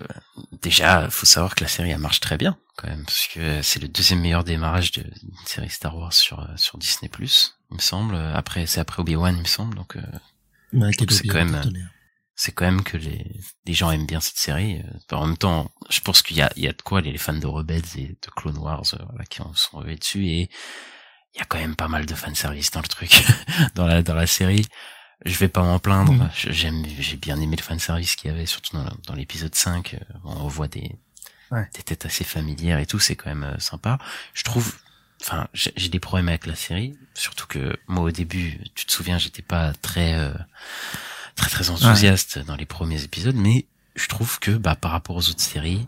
[0.63, 3.81] déjà, faut savoir que la série elle marche très bien quand même, parce que c'est
[3.81, 7.11] le deuxième meilleur démarrage de- d'une série Star Wars sur euh, sur Disney+,
[7.71, 8.17] il me semble.
[8.17, 9.77] Après, c'est après Obi-Wan, il me semble.
[9.77, 10.03] Donc, euh,
[11.15, 11.85] c'est quand même, cartonné.
[12.37, 14.81] c'est quand même que les, les gens aiment bien cette série.
[14.81, 17.17] Euh, En même temps, je pense qu'il y a, il y a de quoi les
[17.17, 20.51] fans de Rebels et de Clone Wars euh, voilà, qui en sont revus dessus et
[21.35, 23.25] il y a quand même pas mal de fanservice dans le truc,
[23.75, 24.67] dans la dans la série.
[25.25, 26.13] Je vais pas m'en plaindre.
[26.13, 26.31] Mm.
[26.35, 29.95] J'aime, j'ai bien aimé le fanservice qu'il y avait, surtout dans, dans l'épisode 5.
[29.95, 30.91] euh, On voit des,
[31.51, 31.69] Ouais.
[31.75, 33.99] des têtes assez familières et tout, c'est quand même euh, sympa.
[34.33, 34.77] Je trouve,
[35.23, 39.19] enfin, j'ai des problèmes avec la série, surtout que moi au début, tu te souviens,
[39.19, 40.33] j'étais pas très, euh,
[41.37, 45.29] très très enthousiaste dans les premiers épisodes, mais je trouve que bah par rapport aux
[45.29, 45.87] autres séries,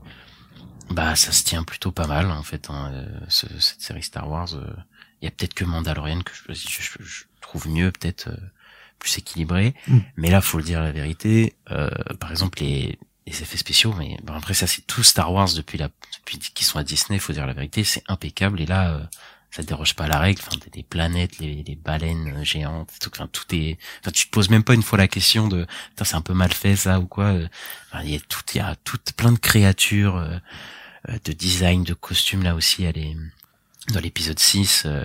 [0.90, 2.70] bah ça se tient plutôt pas mal en fait.
[2.70, 4.76] hein, euh, ce- cette série Star Wars, euh,
[5.20, 8.36] il y a peut-être que Mandalorian que je, je- je- je trouve mieux, peut-être euh,
[8.99, 9.74] plus équilibré.
[9.88, 9.99] Mm.
[10.16, 11.55] Mais là, faut le dire la vérité.
[11.70, 11.90] euh,
[12.20, 15.78] par exemple, les, les effets spéciaux, mais bon, après ça, c'est tout Star Wars depuis
[15.78, 15.88] la
[16.18, 17.18] depuis qu'ils sont à Disney.
[17.18, 18.61] Faut dire la vérité, c'est impeccable.
[18.61, 19.01] Et là, euh,
[19.51, 20.40] ça déroge pas à la règle.
[20.47, 23.11] Enfin, des planètes, les, les baleines euh, géantes, tout.
[23.14, 23.78] Enfin, tout est.
[24.01, 26.34] Enfin, tu te poses même pas une fois la question de, Putain, c'est un peu
[26.34, 27.26] mal fait ça ou quoi.
[27.26, 27.49] euh.
[27.90, 30.38] Enfin, il y a tout, il y a tout plein de créatures, euh,
[31.09, 32.84] euh, de design, de costumes là aussi.
[32.84, 33.16] Elle est
[33.93, 35.05] dans l'épisode 6, euh,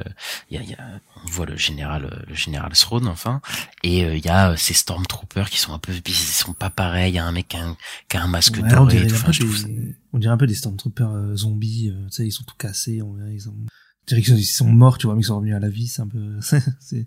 [0.50, 3.42] y a, y a- on voit le général, euh, le général Throne enfin,
[3.84, 6.70] et euh, il y a euh, ces stormtroopers qui sont un peu, ils sont pas
[6.70, 7.12] pareils.
[7.12, 7.78] Il y a un mec qui a un,
[8.10, 8.96] qui a un masque Ouais, on, doré.
[8.96, 9.16] dirait tout.
[9.16, 12.28] un Enfin, ça- des, on dirait un peu des Stormtroopers euh, zombies, euh, tu sais,
[12.28, 13.68] ils sont tout cassés, on dirait, ils ont, on
[14.08, 16.02] dirait sont, ils sont morts, tu vois, mais ils sont revenus à la vie, c'est
[16.02, 16.40] un peu,
[16.80, 17.06] c'est,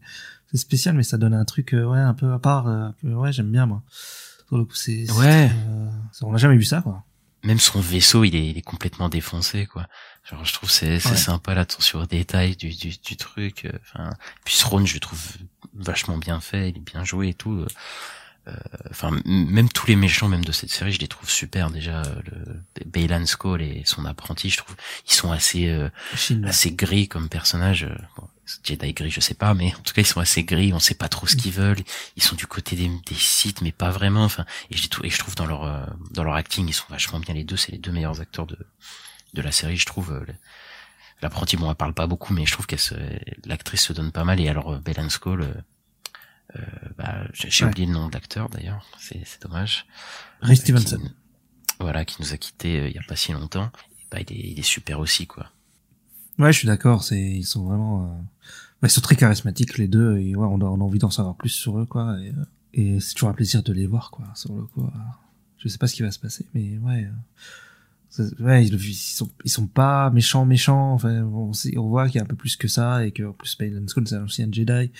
[0.54, 3.50] spécial, mais ça donne un truc, euh, ouais, un peu à part, euh, ouais, j'aime
[3.50, 3.82] bien, moi.
[4.46, 5.50] Sur le coup, c'est, c'est, Ouais.
[5.68, 5.88] euh,
[6.22, 7.02] on n'a jamais vu ça, quoi.
[7.44, 9.86] Même son vaisseau, il est, il est complètement défoncé, quoi.
[10.30, 11.16] Genre, je trouve c'est c'est Ouais.
[11.16, 13.66] sympa l'attention aux détails du, du, du truc.
[13.66, 14.10] euh, Enfin,
[14.44, 15.20] puis Throne, je le trouve
[15.74, 17.52] vachement bien fait, il est bien joué et tout.
[17.60, 17.66] euh,
[18.48, 18.52] euh,
[18.90, 21.70] Enfin, même tous les méchants, même de cette série, je les trouve super.
[21.70, 24.76] Déjà, le Baylan Skoll et son apprenti, je trouve,
[25.06, 25.88] ils sont assez euh,
[26.44, 27.88] assez gris comme personnage.
[28.16, 28.28] Bon,
[28.62, 30.72] Jedi gris, je sais pas, mais en tout cas, ils sont assez gris.
[30.74, 31.82] On sait pas trop ce qu'ils veulent.
[32.16, 34.24] Ils sont du côté des, des sites, mais pas vraiment.
[34.24, 37.20] Enfin, et je, et je trouve dans leur euh, dans leur acting, ils sont vachement
[37.20, 37.56] bien les deux.
[37.56, 38.58] C'est les deux meilleurs acteurs de
[39.32, 40.12] de la série, je trouve.
[40.12, 40.34] euh, le-
[41.22, 42.80] L'apprenti, bon, elle parle pas beaucoup, mais je trouve qu'elle
[43.46, 44.40] l'actrice se donne pas mal.
[44.40, 46.60] Et alors, euh, Belen Skull, euh,
[46.98, 47.70] bah, j'ai Ouais.
[47.70, 48.84] oublié le nom de l'acteur d'ailleurs.
[48.98, 49.86] C'est c'est dommage.
[50.42, 51.00] Ray Qui- Stevenson.
[51.80, 53.70] voilà, qui nous a quittés euh, il y a pas si longtemps.
[54.02, 55.50] Et bah, il est, il est super aussi, quoi.
[56.38, 58.08] Ouais, je suis d'accord, c'est, ils sont vraiment, euh,
[58.82, 61.50] ouais, ils sont très charismatiques, les deux, et ouais, on a, envie d'en savoir plus
[61.50, 64.52] sur eux, quoi, et, euh, et c'est toujours un plaisir de les voir, quoi, sur
[64.54, 64.82] le coup.
[64.82, 64.98] euh.
[65.58, 67.08] Je sais pas ce qui va se passer, mais ouais,
[68.18, 72.16] euh, ouais, ils, ils sont, ils sont pas méchants, méchants, enfin, on, on voit qu'il
[72.16, 74.24] y a un peu plus que ça, et que, en plus, Payton Skull, c'est un
[74.24, 74.90] ancien Jedi,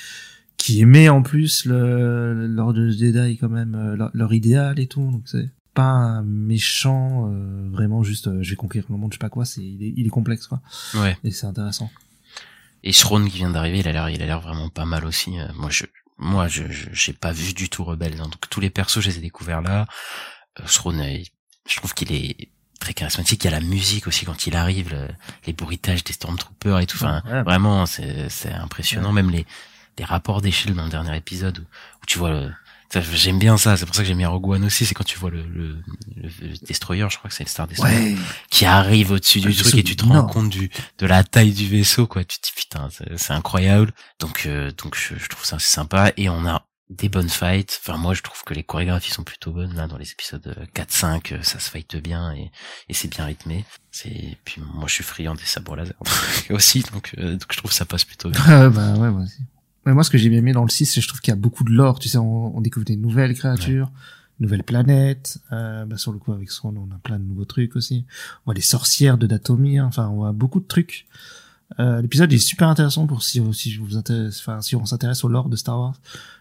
[0.56, 5.10] qui aimait en plus le, l'ordre de Jedi, quand même, leur, leur idéal et tout,
[5.10, 9.16] donc c'est pas un méchant, euh, vraiment juste, euh, je vais conquérir le monde, je
[9.16, 10.60] sais pas quoi, c'est, il est, il est complexe, quoi.
[10.94, 11.16] Ouais.
[11.24, 11.90] Et c'est intéressant.
[12.82, 15.38] Et Throne qui vient d'arriver, il a l'air, il a l'air vraiment pas mal aussi.
[15.40, 15.84] Euh, Moi, je,
[16.18, 16.62] moi, je,
[16.92, 18.14] j'ai pas vu du tout Rebelle.
[18.20, 18.24] hein.
[18.24, 19.86] Donc tous les persos, je les ai découverts là.
[20.60, 21.18] Euh, Throne, euh,
[21.68, 23.42] je trouve qu'il est très charismatique.
[23.44, 25.08] Il y a la musique aussi quand il arrive, le-
[25.46, 26.98] les bruitages des Stormtroopers et tout.
[26.98, 27.42] Enfin, Ouais.
[27.42, 29.12] vraiment, c'est, c'est impressionnant.
[29.12, 29.46] Même les,
[29.98, 32.52] les rapports d'échelle dans le dernier épisode où, où tu vois le,
[32.92, 33.76] j'aime bien ça.
[33.76, 34.86] C'est pour ça que j'aime bien Rogue One aussi.
[34.86, 35.76] C'est quand tu vois le, le,
[36.16, 36.30] le,
[36.66, 38.16] Destroyer, je crois que c'est le Star Destroyer Ouais.
[38.50, 41.66] qui arrive au-dessus du truc et tu te rends compte du de la taille du
[41.68, 45.56] vaisseau quoi tu te dis putain c'est incroyable donc euh, donc je, je trouve ça
[45.56, 49.10] assez sympa et on a des bonnes fights enfin moi je trouve que les chorégraphies
[49.10, 52.50] sont plutôt bonnes là dans les épisodes 4 5 euh, ça se fight bien et
[52.88, 55.94] et c'est bien rythmé c'est puis moi je suis friand des sabres laser
[56.50, 59.22] aussi donc euh, donc je trouve que ça passe plutôt bien Ah, bah ouais, moi
[59.24, 59.40] aussi.
[59.86, 61.30] Mais moi, ce que j'ai bien aimé dans le 6, c'est que je trouve qu'il
[61.32, 61.98] y a beaucoup de lore.
[61.98, 63.90] Tu sais, on, on découvre des nouvelles créatures,
[64.40, 65.38] nouvelles planètes.
[65.52, 68.04] Euh, bah, sur le coup, avec Swan, on a plein de nouveaux trucs aussi.
[68.40, 69.84] On voit les sorcières de Datomir.
[69.84, 71.06] Enfin, on voit beaucoup de trucs.
[71.80, 75.24] Euh, L'épisode est super intéressant pour si, si je vous intéresse, enfin, si on s'intéresse
[75.24, 75.94] au lore de Star Wars.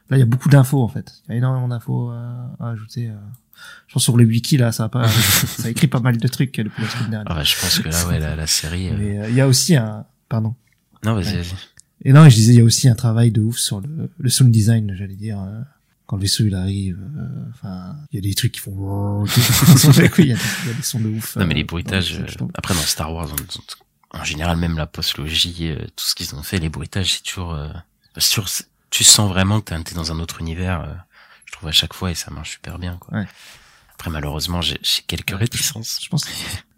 [0.10, 1.14] Là, il y a beaucoup d'infos, en fait.
[1.28, 3.08] Il y a énormément d'infos à, à ajouter.
[3.10, 3.14] euh.
[3.88, 5.08] Je pense sur le wiki, là, ça a pas,
[5.58, 7.28] ça écrit pas mal de trucs euh, depuis la semaine dernière.
[7.32, 9.42] ah bah, je pense que là ouais la, la série euh, Mais euh, il y
[9.42, 10.56] a aussi un, pardon.
[11.06, 11.38] non vas-y Ouais.
[11.38, 11.54] vas-y
[12.06, 14.30] Et non, je disais, il y a aussi un travail de ouf sur le, le
[14.30, 15.40] sound design, j'allais dire.
[15.40, 15.62] euh,
[16.06, 19.26] Quand le vaisseau il arrive, euh, enfin, il y a des trucs qui font.
[19.26, 21.36] il, y a des, il y a des sons de ouf.
[21.38, 22.20] Non mais euh, les bruitages,
[22.56, 23.30] après dans Star Wars,
[24.14, 27.24] en, en général même la postlogie, euh, tout ce qu'ils ont fait, les bruitages, c'est
[27.24, 27.70] toujours, euh,
[28.18, 30.82] c'est- tu sens vraiment que t'es dans un autre univers.
[30.82, 30.94] euh,
[31.46, 33.18] je trouve à chaque fois et ça marche super bien quoi.
[33.20, 33.28] Ouais.
[33.94, 34.78] Après malheureusement j'ai
[35.08, 36.00] quelques Ouais, réticences.
[36.04, 36.26] Je pense.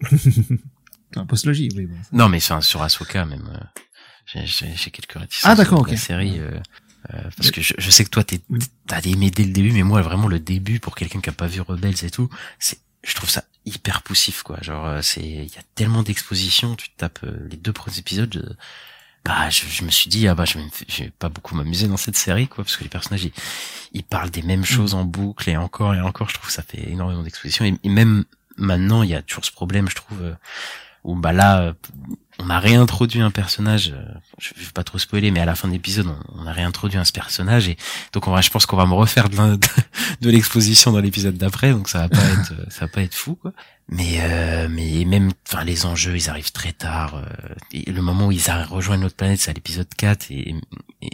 [1.16, 1.86] Un postlogie, oui.
[1.88, 1.96] Bon.
[2.12, 3.82] Non mais enfin sur Ahsoka même, euh,
[4.26, 5.46] j'ai- quelques réticences.
[5.52, 6.00] Ah, d'accord, de La ok.
[6.00, 6.40] série.
[6.40, 6.52] euh,
[7.14, 10.02] euh, parce que je, je sais que toi t'as aimé dès le début, mais moi
[10.02, 13.30] vraiment le début pour quelqu'un qui a pas vu Rebels et tout, c'est je trouve
[13.30, 14.58] ça hyper poussif quoi.
[14.62, 18.00] Genre euh, c'est il y a tellement d'expositions, tu te tapes euh, les deux premiers
[18.00, 18.58] épisodes,
[19.24, 21.88] bah je, je me suis dit ah bah je vais, je vais pas beaucoup m'amuser
[21.88, 23.34] dans cette série quoi parce que les personnages ils,
[23.94, 26.64] ils parlent des mêmes choses en boucle et encore et encore je trouve que ça
[26.64, 28.26] fait énormément d'exposition et, et même
[28.58, 30.34] maintenant il y a toujours ce problème je trouve euh,
[31.04, 31.74] où bah là
[32.40, 34.04] on m'a réintroduit un personnage euh,
[34.40, 36.52] je je vais pas trop spoiler mais à la fin de l'épisode on, on a
[36.52, 37.78] réintroduit un ce personnage et
[38.14, 39.58] donc on va je pense qu'on va me refaire de
[40.30, 43.36] l'exposition dans l'épisode d'après donc ça va pas être euh, ça va pas être fou
[43.36, 43.54] quoi
[43.88, 48.28] mais euh, mais même enfin les enjeux ils arrivent très tard euh, et le moment
[48.28, 50.56] où ils rejoignent notre planète c'est à l'épisode 4 et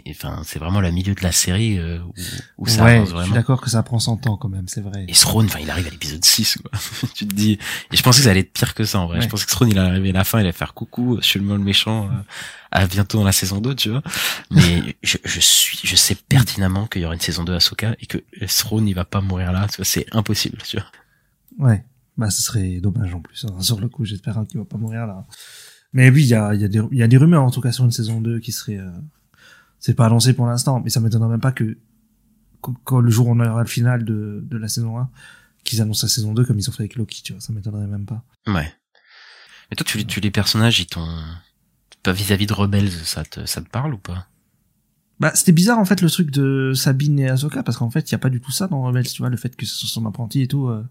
[0.08, 2.12] enfin c'est vraiment le milieu de la série euh, où,
[2.58, 4.68] où ça ouais, avance je suis vraiment d'accord que ça prend son temps quand même,
[4.68, 5.04] c'est vrai.
[5.08, 6.70] et Throne, enfin, il arrive à l'épisode 6, quoi.
[7.14, 7.58] tu te dis,
[7.92, 9.18] et je pensais que ça allait être pire que ça, en vrai.
[9.18, 9.24] Ouais.
[9.24, 11.26] Je pensais que Throne, il allait arriver à la fin, il allait faire coucou, je
[11.26, 12.22] suis le mal méchant, euh,
[12.70, 14.02] à bientôt dans la saison 2, tu vois.
[14.50, 17.94] Mais je, je suis, je sais pertinemment qu'il y aura une saison 2 à Soka
[18.00, 21.68] et que Throne, il va pas mourir là, tu vois, c'est impossible, tu vois.
[21.68, 21.84] Ouais.
[22.22, 23.44] Bah, ce serait dommage en plus.
[23.44, 23.60] hein.
[23.60, 25.26] Sur le coup, j'espère hein, qu'il va pas mourir là.
[25.92, 27.72] Mais oui, il y a, y, a des- y a des rumeurs en tout cas
[27.72, 28.78] sur une saison 2 qui serait...
[28.78, 28.90] euh,
[29.80, 31.76] C'est pas annoncé pour l'instant, mais ça m'étonnerait même pas que
[32.60, 35.10] quand, quand le jour où on aura le final de, de la saison 1,
[35.64, 37.40] qu'ils annoncent la saison 2 comme ils ont fait avec Loki, tu vois.
[37.40, 38.22] Ça m'étonnerait même pas.
[38.46, 38.72] Ouais.
[39.70, 41.08] Mais toi, tu, les- tu les personnages, ils t'ont,
[42.04, 44.28] pas vis-à-vis de Rebels, ça te, ça te parle ou pas?
[45.20, 48.12] Bah, c'était bizarre en fait le truc de Sabine et Ahsoka parce qu'en fait, il
[48.12, 49.88] y a pas du tout ça dans Rebels, tu vois, le fait que ce soit
[49.88, 50.68] son apprenti et tout.
[50.68, 50.84] euh,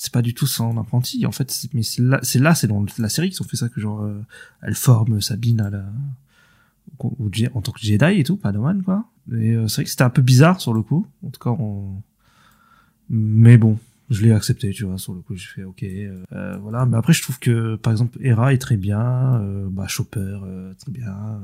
[0.00, 3.30] c'est pas du tout son apprenti en fait, mais c'est là, c'est dans la série
[3.30, 4.24] qu'ils ont fait ça que genre euh,
[4.62, 5.84] elle forme Sabine à la
[7.00, 9.10] en tant que Jedi et tout, Padawan quoi.
[9.32, 11.04] Et euh, c'est vrai que c'était un peu bizarre sur le coup.
[11.26, 12.00] En tout cas, on...
[13.10, 13.76] mais bon,
[14.08, 16.86] je l'ai accepté, tu vois, sur le coup, j'ai fait ok, euh, euh, voilà.
[16.86, 20.74] Mais après, je trouve que par exemple, Hera est très bien, euh, bah Chopper euh,
[20.74, 21.40] très bien.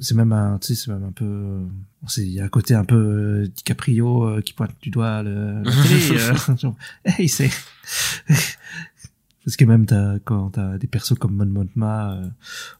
[0.00, 1.66] C'est même un, tu sais, c'est même un peu, euh,
[2.08, 5.22] c'est, il y a un côté un peu euh, DiCaprio euh, qui pointe du doigt
[5.22, 6.10] le, la télé.
[6.20, 7.50] euh, genre, hey, c'est,
[9.44, 12.28] parce que même t'as, quand t'as des persos comme Mon Mothma euh,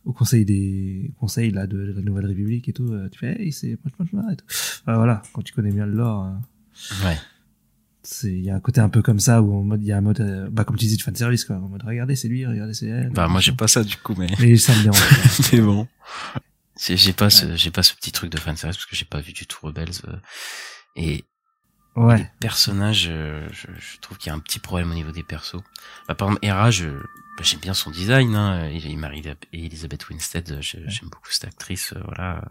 [0.04, 3.52] au conseil des conseils là de, la Nouvelle République et tout, euh, tu fais hey,
[3.52, 4.46] c'est Mon Mothma et tout.
[4.48, 6.32] Enfin, voilà, quand tu connais bien le lore.
[7.04, 7.18] Ouais.
[8.02, 9.92] c'est il y a un côté un peu comme ça où en mode il y
[9.92, 12.28] a un mode bah comme tu disais de fan service quoi en mode regardez c'est
[12.28, 14.28] lui regardez c'est elle Bah, moi, j'ai pas ça, du coup, mais.
[14.40, 14.98] mais ça me dérange
[15.28, 15.86] c'est bon.
[16.80, 19.32] J'ai pas ce, j'ai pas ce petit truc de fanservice parce que j'ai pas vu
[19.32, 19.90] du tout Rebels.
[20.08, 20.16] euh,
[20.96, 21.24] et
[22.04, 25.12] les ouais personnages, euh, je, je trouve qu'il y a un petit problème au niveau
[25.12, 25.62] des persos.
[26.08, 28.68] Bah, par exemple, Hera, je, bah, j'aime bien son design, hein.
[28.70, 29.22] Il, il marie
[29.52, 32.42] Elizabeth Winstead, j'aime beaucoup cette actrice, euh, voilà.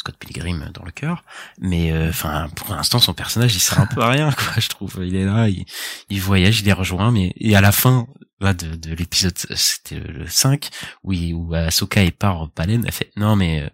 [0.00, 1.24] Scott Pilgrim dans le cœur.
[1.60, 4.68] Mais, euh, enfin, pour l'instant, son personnage, il sert un peu à rien, quoi, je
[4.68, 4.98] trouve.
[5.02, 5.66] Il est là, il,
[6.08, 8.06] il voyage, il les rejoint, mais, et à la fin,
[8.40, 10.70] là, de, de l'épisode, c'était le, le 5,
[11.04, 13.68] où, il, où Ahsoka part en Palen, elle fait, non, mais, euh,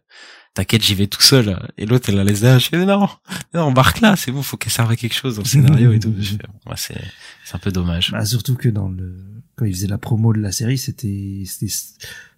[0.55, 1.65] t'inquiète, j'y vais tout seul.
[1.79, 3.09] Et l'autre, elle la laisse là, je fais, non,
[3.55, 6.01] non, embarque là, c'est bon, faut qu'elle serve à quelque chose dans le scénario et
[6.01, 6.13] tout.
[6.67, 7.01] Ouais, c'est,
[7.45, 8.11] c'est un peu dommage.
[8.11, 11.73] Bah, surtout que dans le quand ils faisaient la promo de la série, c'était c'était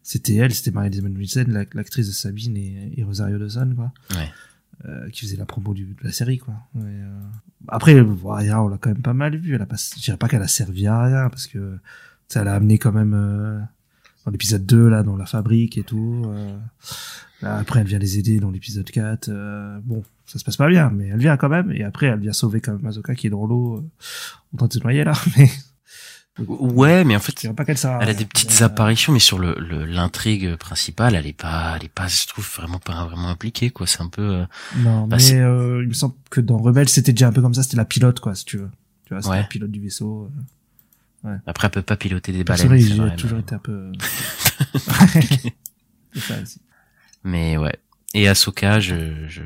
[0.03, 4.29] c'était elle, c'était Marie-Elizabeth Winstead, la- l'actrice de Sabine et, et Rosario Dawson quoi, Ouais.
[4.87, 6.55] euh, qui faisait la promo du, de la série quoi.
[6.77, 7.21] Euh,
[7.69, 9.55] Après, bon, Aya, on l'a quand même pas mal vu.
[9.55, 12.39] Elle a pas, je dirais pas qu'elle a servi à rien parce que tu sais,
[12.41, 13.59] elle a amené quand même euh,
[14.25, 16.23] dans l'épisode 2 là, dans la fabrique et tout.
[16.27, 16.57] euh,
[17.43, 19.29] là, après, elle vient les aider dans l'épisode 4.
[19.29, 21.71] euh, bon, ça se passe pas bien, mais elle vient quand même.
[21.73, 23.91] Et après, elle vient sauver quand même Mazoka qui est dans l'eau euh,
[24.55, 25.13] en train de se noyer là.
[25.37, 25.49] Mais
[26.47, 29.39] Ouais, mais en fait, je pas qu'elle Elle a des petites Euh, apparitions, mais sur
[29.39, 33.29] le le- l'intrigue principale, elle est pas, elle est pas, je trouve vraiment pas vraiment
[33.29, 33.87] impliquée, quoi.
[33.87, 34.23] C'est un peu.
[34.23, 37.43] euh, Non, Bah, mais euh, il me semble que dans Rebelle, c'était déjà un peu
[37.43, 37.63] comme ça.
[37.65, 38.71] C'était la pilote, quoi, si tu veux.
[39.07, 39.39] Tu vois, c'était Ouais.
[39.41, 40.31] la pilote du vaisseau.
[41.27, 41.37] euh.
[41.47, 42.69] Après, elle peut pas piloter des Le baleines.
[42.79, 43.91] c'est il a vrai, toujours été un peu...
[46.15, 46.61] C'est ça aussi.
[47.25, 47.77] Mais ouais.
[48.15, 49.43] Et Ahsoka, je, je,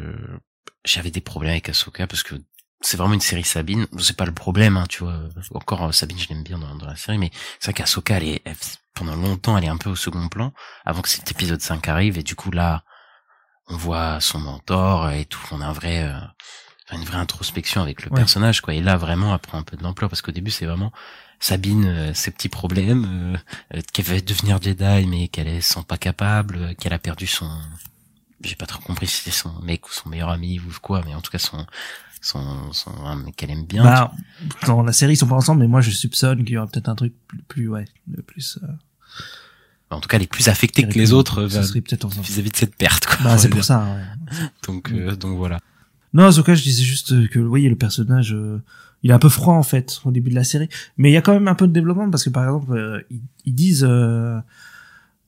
[0.84, 2.34] j'avais des problèmes avec Ahsoka parce que
[2.82, 3.86] c'est vraiment une série Sabine.
[3.98, 5.14] C'est pas le problème, hein, tu vois.
[5.54, 7.30] Encore euh, Sabine, je l'aime bien dans, dans la série, mais
[7.60, 8.56] c'est vrai qu'Ahsoka, elle est, elle-
[8.94, 10.52] pendant longtemps, elle est un peu au second plan
[10.84, 12.84] avant que cet épisode 5 arrive et du coup là,
[13.68, 15.40] on voit son mentor et tout.
[15.52, 16.18] On a un vrai, euh,
[16.92, 18.16] une vraie introspection avec le Ouais.
[18.18, 18.74] personnage, quoi.
[18.74, 20.92] Et là, vraiment, elle prend un peu de l'ampleur parce qu'au début, c'est vraiment
[21.40, 23.38] Sabine, euh, ses petits problèmes,
[23.74, 27.50] euh, qu'elle veut devenir Jedi mais qu'elle se sent pas capable, qu'elle a perdu son,
[28.42, 31.14] j'ai pas trop compris si c'était son mec ou son meilleur ami ou quoi, mais
[31.14, 31.64] en tout cas son,
[32.22, 33.82] son, son, un mec qu'elle aime bien.
[33.82, 34.12] Bah,
[34.66, 36.88] dans la série, ils sont pas ensemble, mais moi, je soupçonne qu'il y aura peut-être
[36.88, 37.12] un truc
[37.48, 38.58] plus, ouais, de plus...
[38.62, 38.66] Euh,
[39.90, 43.04] en tout cas, elle est plus affectée que les autres euh, vis-à-vis de cette perte,
[43.04, 43.18] quoi.
[43.22, 43.56] Bah, c'est dire.
[43.56, 44.36] pour ça, ouais.
[44.66, 45.58] Donc, euh, donc voilà.
[46.14, 48.62] Non, Ahsoka, je disais juste que, vous voyez, le personnage, euh,
[49.02, 50.70] il est un peu froid, en fait, au début de la série.
[50.96, 53.02] Mais il y a quand même un peu de développement, parce que, par exemple, euh,
[53.10, 53.84] ils, ils disent...
[53.86, 54.38] euh,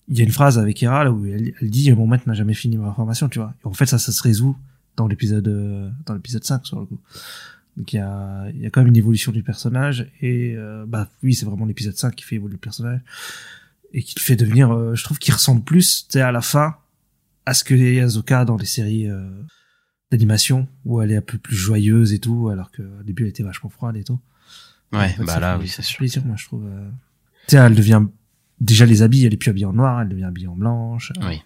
[0.06, 2.34] il y a une phrase avec Hera, là, où elle, elle dit «Mon maître n'a
[2.34, 3.54] jamais fini ma formation», tu vois.
[3.64, 4.54] Et en fait, ça, ça se résout
[4.96, 7.00] dans l'épisode euh, dans l'épisode 5, sur le coup.
[7.76, 10.10] Donc, il y a, il y a quand même une évolution du personnage.
[10.20, 13.00] Et, euh, bah, oui, c'est vraiment l'épisode 5 qui fait évoluer le personnage.
[13.92, 14.70] Et qui le fait devenir...
[14.72, 16.76] euh, je trouve qu'il ressemble plus, tu sais, à la fin
[17.46, 19.28] Asuka et Azoka dans les séries euh,
[20.10, 23.28] d'animation où elle est un peu plus joyeuse et tout, alors que au début elle
[23.30, 24.18] était vachement froide et tout.
[24.92, 25.98] Ouais, En fait, bah là, fait- oui, c'est sûr.
[25.98, 26.64] plaisir, moi je trouve.
[26.66, 26.88] euh.
[27.48, 28.02] Tu sais, elle devient
[28.60, 31.12] déjà les habits, elle est plus habillée en noir, elle devient habillée en blanche.
[31.22, 31.42] Oui.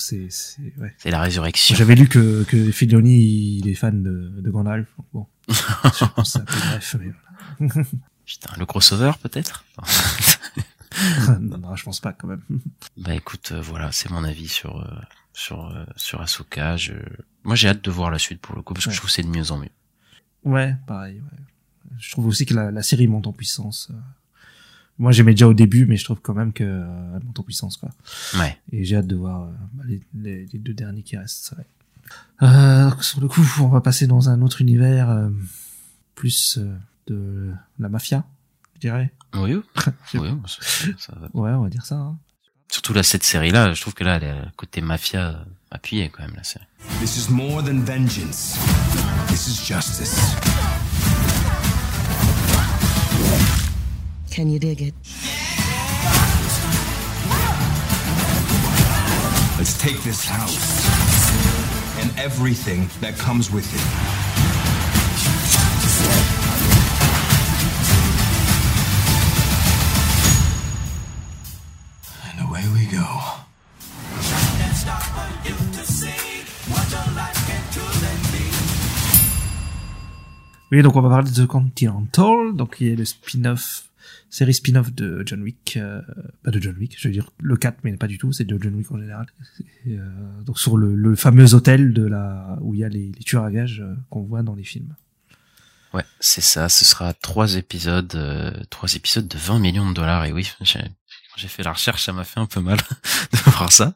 [0.00, 0.94] C'est, c'est, ouais.
[0.98, 1.76] C'est la résurrection.
[1.76, 4.88] J'avais lu que, que Filoni, il est fan de, de Gandalf.
[5.12, 5.26] Bon.
[5.48, 7.12] Je pense peu bref, mais
[7.60, 7.86] voilà.
[8.24, 9.64] Putain, le crossover peut-être?
[11.40, 12.42] Non, non, je pense pas quand même.
[12.96, 15.00] Bah écoute, euh, voilà, c'est mon avis sur euh,
[15.32, 16.76] sur euh, sur Ahsoka.
[16.76, 16.92] Je...
[17.44, 19.22] Moi, j'ai hâte de voir la suite pour le coup parce que je trouve c'est
[19.22, 19.70] de mieux en mieux.
[20.44, 21.20] Ouais, pareil.
[21.20, 21.38] Ouais.
[21.98, 23.90] Je trouve aussi que la, la série monte en puissance.
[25.00, 27.76] Moi, j'aimais déjà au début, mais je trouve quand même que euh, monte en puissance,
[27.78, 27.88] quoi.
[28.38, 28.56] Ouais.
[28.70, 29.52] Et j'ai hâte de voir euh,
[29.86, 31.46] les, les, les deux derniers qui restent.
[31.48, 31.66] c'est vrai.
[32.42, 35.30] Euh, sur le coup, on va passer dans un autre univers euh,
[36.14, 36.76] plus euh,
[37.06, 38.24] de la mafia,
[38.74, 39.10] je dirais.
[39.34, 40.30] Oui, oui,
[40.98, 41.28] ça- va.
[41.32, 41.94] Ouais, on va dire ça.
[41.96, 42.18] hein.
[42.68, 46.34] Surtout là, cette série-là, je trouve que là, elle est côté mafia appuyé quand même
[46.36, 46.66] la série.
[47.00, 48.56] This is more than vengeance.
[49.28, 50.36] This is justice.
[54.30, 54.94] Can you dig it?
[59.58, 60.56] Let's take this house
[62.00, 63.84] and everything that comes with it.
[72.30, 73.04] And away we go.
[80.72, 83.89] Oui, donc on va parler de The Continental, donc qui est le spin-off,
[84.30, 86.00] série spin-off de John Wick, euh,
[86.42, 88.58] pas de John Wick, je veux dire le 4, mais pas du tout, c'est de
[88.60, 89.26] John Wick en général.
[89.86, 93.12] Et, euh, donc sur le, le fameux hôtel de la où il y a les,
[93.12, 94.94] les tueurs à gages euh, qu'on voit dans les films.
[95.92, 96.68] Ouais, c'est ça.
[96.68, 100.24] Ce sera trois épisodes, euh, trois épisodes de 20 millions de dollars.
[100.24, 100.48] Et oui,
[101.36, 102.78] j'ai fait la recherche, ça m'a fait un peu mal
[103.32, 103.94] de voir ça.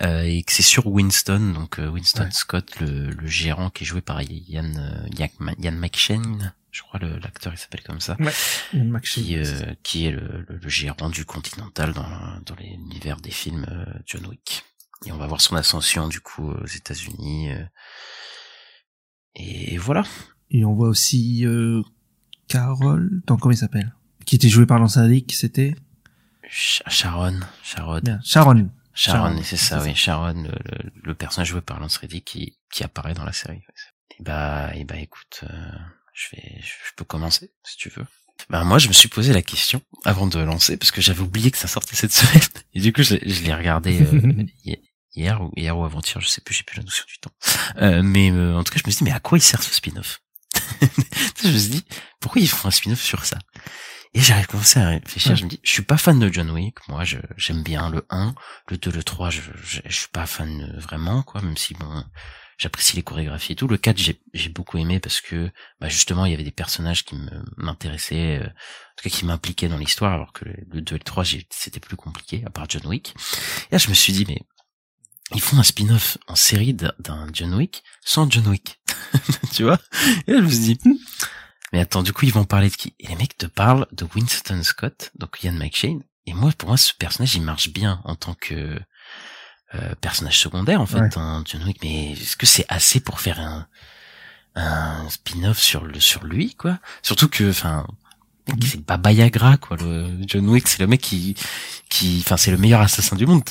[0.00, 2.30] Euh, et que c'est sur Winston, donc euh, Winston Ouais.
[2.32, 7.00] Scott, le, le gérant qui est joué par Ian euh, Ian, Ian McShane, je crois
[7.00, 8.32] le- l'acteur il s'appelle comme ça, Ouais.
[9.02, 13.66] Qui, euh, qui est le, le- le gérant du Continental dans, dans l'univers des films
[13.68, 14.62] euh, John Wick.
[15.06, 17.50] Et on va voir son ascension du coup aux États-Unis.
[17.52, 17.64] euh,
[19.34, 20.04] et voilà.
[20.50, 21.82] Et on voit aussi euh,
[22.48, 23.94] Carol, dans comment il s'appelle?
[24.24, 25.74] Qui était joué par Rick, c'était?
[26.44, 28.00] Ch- Sharon, Sharon.
[28.02, 28.70] Bien, Sharon.
[28.94, 32.58] Sharon, Sharon, c'est ça, oui, Sharon, le, le, le personnage joué par Lance Reddick qui,
[32.72, 33.62] qui apparaît dans la série.
[34.18, 35.72] Et bah, et bah, écoute, euh,
[36.18, 38.06] je vais, je peux commencer si tu veux.
[38.50, 41.50] Ben moi, je me suis posé la question avant de lancer parce que j'avais oublié
[41.50, 42.42] que ça sortait cette semaine
[42.74, 44.78] et du coup, je, l'ai- je l'ai regardé euh, hi-
[45.14, 47.32] hier ou hier ou avant-hier, je sais plus, j'ai plus la notion du temps.
[47.78, 49.62] Euh, mais euh, en tout cas, je me suis dit, mais à quoi il sert
[49.62, 50.20] ce spin-off
[51.42, 51.84] Je me suis dit,
[52.20, 53.38] pourquoi ils font un spin-off sur ça?
[54.14, 56.76] Et j'ai commencé à réfléchir, je me dis, je suis pas fan de John Wick,
[56.88, 57.02] moi
[57.36, 58.34] j'aime bien le 1,
[58.68, 61.74] le 2, le 3, je, je, je suis pas fan euh, vraiment, quoi, même si
[61.74, 62.04] bon,
[62.58, 63.68] j'apprécie les chorégraphies et tout.
[63.68, 65.50] Le 4, j'ai j'ai beaucoup aimé parce que
[65.80, 67.16] bah, justement, il y avait des personnages qui
[67.56, 71.04] m'intéressaient, euh, en tout cas qui m'impliquaient dans l'histoire, alors que le 2 et le
[71.04, 73.14] 3, j'ai- c'était plus compliqué, à part John Wick.
[73.70, 74.40] Et là, je me suis dit, mais
[75.34, 78.80] ils font un spin-off en série d'un- d'un John Wick sans John Wick.
[79.52, 79.78] tu vois?
[80.26, 80.94] Et là, je me suis dit, hmm,
[81.72, 82.94] mais attends, du coup, ils vont parler de qui?
[82.98, 86.02] Et les mecs te parlent de Winston Scott, donc Ian McShane.
[86.26, 88.78] Et moi, pour moi, ce personnage, il marche bien en tant que
[89.74, 91.42] euh, personnage secondaire, en fait, Ouais.
[91.44, 91.78] John Wick.
[91.82, 93.66] Mais est-ce que c'est assez pour faire un,
[94.54, 96.78] un spin-off sur le sur lui, quoi?
[97.02, 97.86] Surtout que, enfin,
[98.62, 99.76] c'est Baba Yagra, quoi.
[99.76, 101.34] Le John Wick, c'est le mec qui,
[101.90, 103.42] qui, enfin, c'est le meilleur assassin du monde.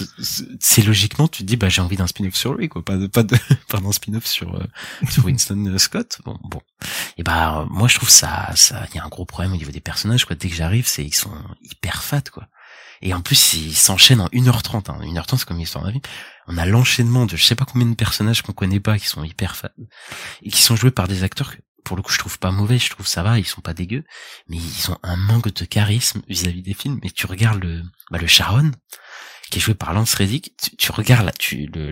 [0.60, 2.84] C'est logiquement, tu te dis, bah, j'ai envie d'un spin-off sur lui, quoi.
[2.84, 3.38] Pas de, pas de,
[3.70, 4.64] pas d'un spin-off sur, euh,
[5.10, 6.20] sur Winston Scott.
[6.26, 6.62] Bon, bon.
[7.18, 9.58] Et bah, euh, moi, je trouve ça, ça, il y a un gros problème au
[9.58, 10.36] niveau des personnages, quoi.
[10.36, 12.48] Dès que j'arrive, c'est, ils sont hyper fat, quoi.
[13.02, 15.00] Et en plus, ils s'enchaînent en 1h30, hein.
[15.02, 16.02] 1h30, c'est comme une histoire de la vie.
[16.48, 19.24] On a l'enchaînement de je sais pas combien de personnages qu'on connaît pas, qui sont
[19.24, 19.72] hyper fat.
[20.42, 22.80] Et qui sont joués par des acteurs que, pour le coup, je trouve pas mauvais,
[22.80, 24.04] je trouve ça va, ils sont pas dégueux.
[24.50, 27.00] Mais ils ont un manque de charisme vis-à-vis des films.
[27.04, 28.72] Et tu regardes le, bah, le Sharon,
[29.50, 31.32] qui est joué par Lance Reddick, tu, tu regardes là,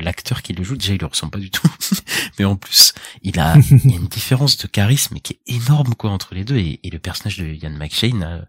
[0.02, 1.68] l'acteur qui le joue, déjà, il le ressemble pas du tout.
[2.40, 5.96] Mais en plus, il a, il y a une différence de charisme qui est énorme,
[5.96, 6.58] quoi, entre les deux.
[6.58, 8.42] Et, et le personnage de Ian McShane, euh,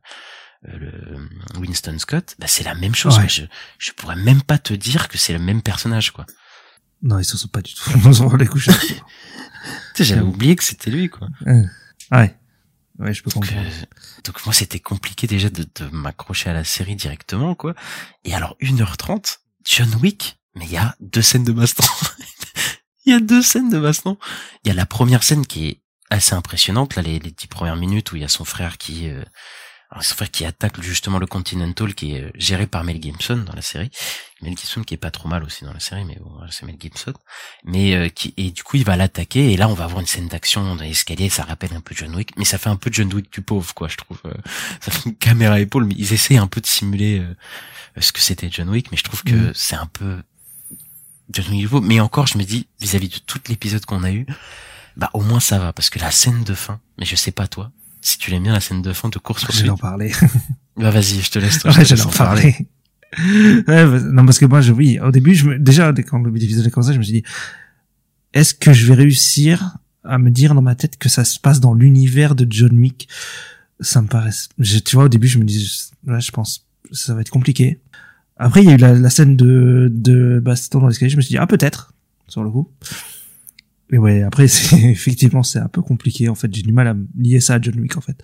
[0.63, 1.29] le
[1.59, 3.19] Winston Scott, bah, c'est la même chose.
[3.19, 3.29] Ouais.
[3.29, 3.43] Je,
[3.79, 6.27] je pourrais même pas te dire que c'est le même personnage, quoi.
[7.03, 7.91] Non, ils se sont pas du tout.
[8.05, 8.47] Ils sont les
[9.95, 11.29] sais, j'avais oublié que c'était lui, quoi.
[12.13, 12.37] ouais.
[12.99, 13.67] Ouais, je peux Donc, comprendre.
[13.69, 13.85] euh,
[14.25, 17.75] donc moi, c'était compliqué déjà de, de m'accrocher à la série directement, quoi.
[18.25, 21.85] Et alors, 1h30, John Wick, mais il y a deux scènes de baston.
[23.05, 24.19] Il y a deux scènes de baston.
[24.65, 25.81] Il y a la première scène qui est
[26.11, 29.09] assez impressionnante, là, les, les dix premières minutes où il y a son frère qui,
[29.09, 29.23] euh,
[29.91, 33.37] alors, son frère qui attaque justement le Continental qui est euh, géré par Mel Gibson
[33.47, 33.91] dans la série.
[34.43, 36.77] Mel Gibson qui est pas trop mal aussi dans la série, mais bon, c'est Mel
[36.79, 37.13] Gibson.
[37.65, 40.07] Mais euh, qui et du coup il va l'attaquer et là on va avoir une
[40.07, 41.29] scène d'action dans l'escalier.
[41.29, 43.73] Ça rappelle un peu John Wick, mais ça fait un peu John Wick du pauvre
[43.75, 44.19] quoi, je trouve.
[44.27, 44.35] Euh,
[44.81, 48.11] ça fait une caméra à épaule, mais ils essaient un peu de simuler euh, ce
[48.13, 49.53] que c'était John Wick, mais je trouve que Mhm.
[49.55, 50.21] c'est un peu
[51.31, 51.87] John Wick du pauvre.
[51.87, 54.27] Mais encore, je me dis vis-à-vis de tout l'épisode qu'on a eu,
[54.97, 57.47] bah au moins ça va parce que la scène de fin, mais je sais pas
[57.47, 57.71] toi.
[58.07, 60.13] Si tu l'aimes bien la scène de fin de course Je vais poursuite, en parler.
[60.77, 61.59] bah vas-y, je te laisse.
[61.59, 62.55] toi, je Ouais, j'allais laisse en parler.
[63.19, 66.65] ouais, bah, non, parce que moi, je, oui, au début, je me, déjà, quand l'épisode
[66.65, 67.23] a commencé, je me suis dit,
[68.33, 71.59] est-ce que je vais réussir à me dire dans ma tête que ça se passe
[71.59, 73.09] dans l'univers de John Wick?
[73.81, 74.31] Ça me paraît,
[74.61, 75.69] je- tu vois, au début, je me dis,
[76.07, 77.81] ouais, je pense, ça va être compliqué.
[78.37, 81.23] Après, il y a eu la, la scène de, de baston dans l'escalier, je me
[81.23, 81.93] suis dit, ah, peut-être,
[82.29, 82.71] sur le coup.
[83.91, 86.53] Mais ouais, après, c'est, effectivement, c'est un peu compliqué, en fait.
[86.55, 88.23] J'ai du mal à lier ça à John Wick, en fait.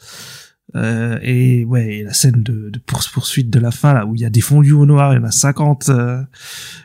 [0.74, 4.22] Euh, et ouais, et la scène de, de poursuite de la fin là où il
[4.22, 6.22] y a des fondus au noir, il y en a 50, euh,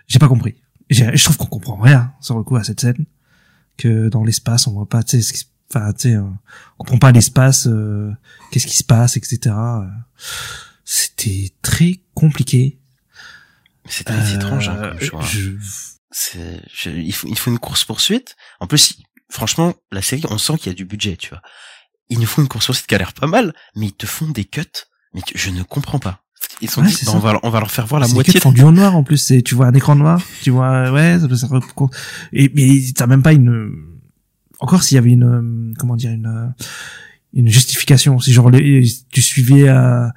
[0.08, 0.56] j'ai pas compris.
[0.90, 3.06] J'ai- Je trouve qu'on comprend rien sur le coup à cette scène,
[3.78, 6.22] que dans l'espace on voit pas, tu sais, ce qui se- enfin tu sais, euh,
[6.80, 8.12] on comprend pas l'espace, euh,
[8.52, 9.40] qu'est-ce qui se passe, etc.
[9.56, 9.86] Euh,
[10.84, 12.80] C'était très compliqué.
[14.10, 15.22] Euh, étrange hein, comme choix.
[15.22, 15.52] je-
[16.14, 18.36] je- il faut, il faut une course poursuite.
[18.60, 18.97] En plus,
[19.30, 21.41] franchement, la série, on sent qu'il y a du budget, tu vois.
[22.10, 24.28] Ils nous font une course poursuite qui a l'air pas mal, mais ils te font
[24.30, 24.62] des cuts.
[25.14, 26.24] Mais tu- je ne comprends pas.
[26.62, 28.34] Ils sont Ouais, dit, bah, on va, on va leur faire voir la moitié.
[28.34, 31.18] que fondu en noir en plus, c'est tu vois un écran noir, tu vois ouais,
[31.20, 31.60] ça, ça, ça-
[32.34, 33.72] et mais t'as même pas une
[34.60, 36.47] encore s'il y avait une euh, comment dire une euh,
[37.34, 40.14] une justification, si genre les- tu suivais à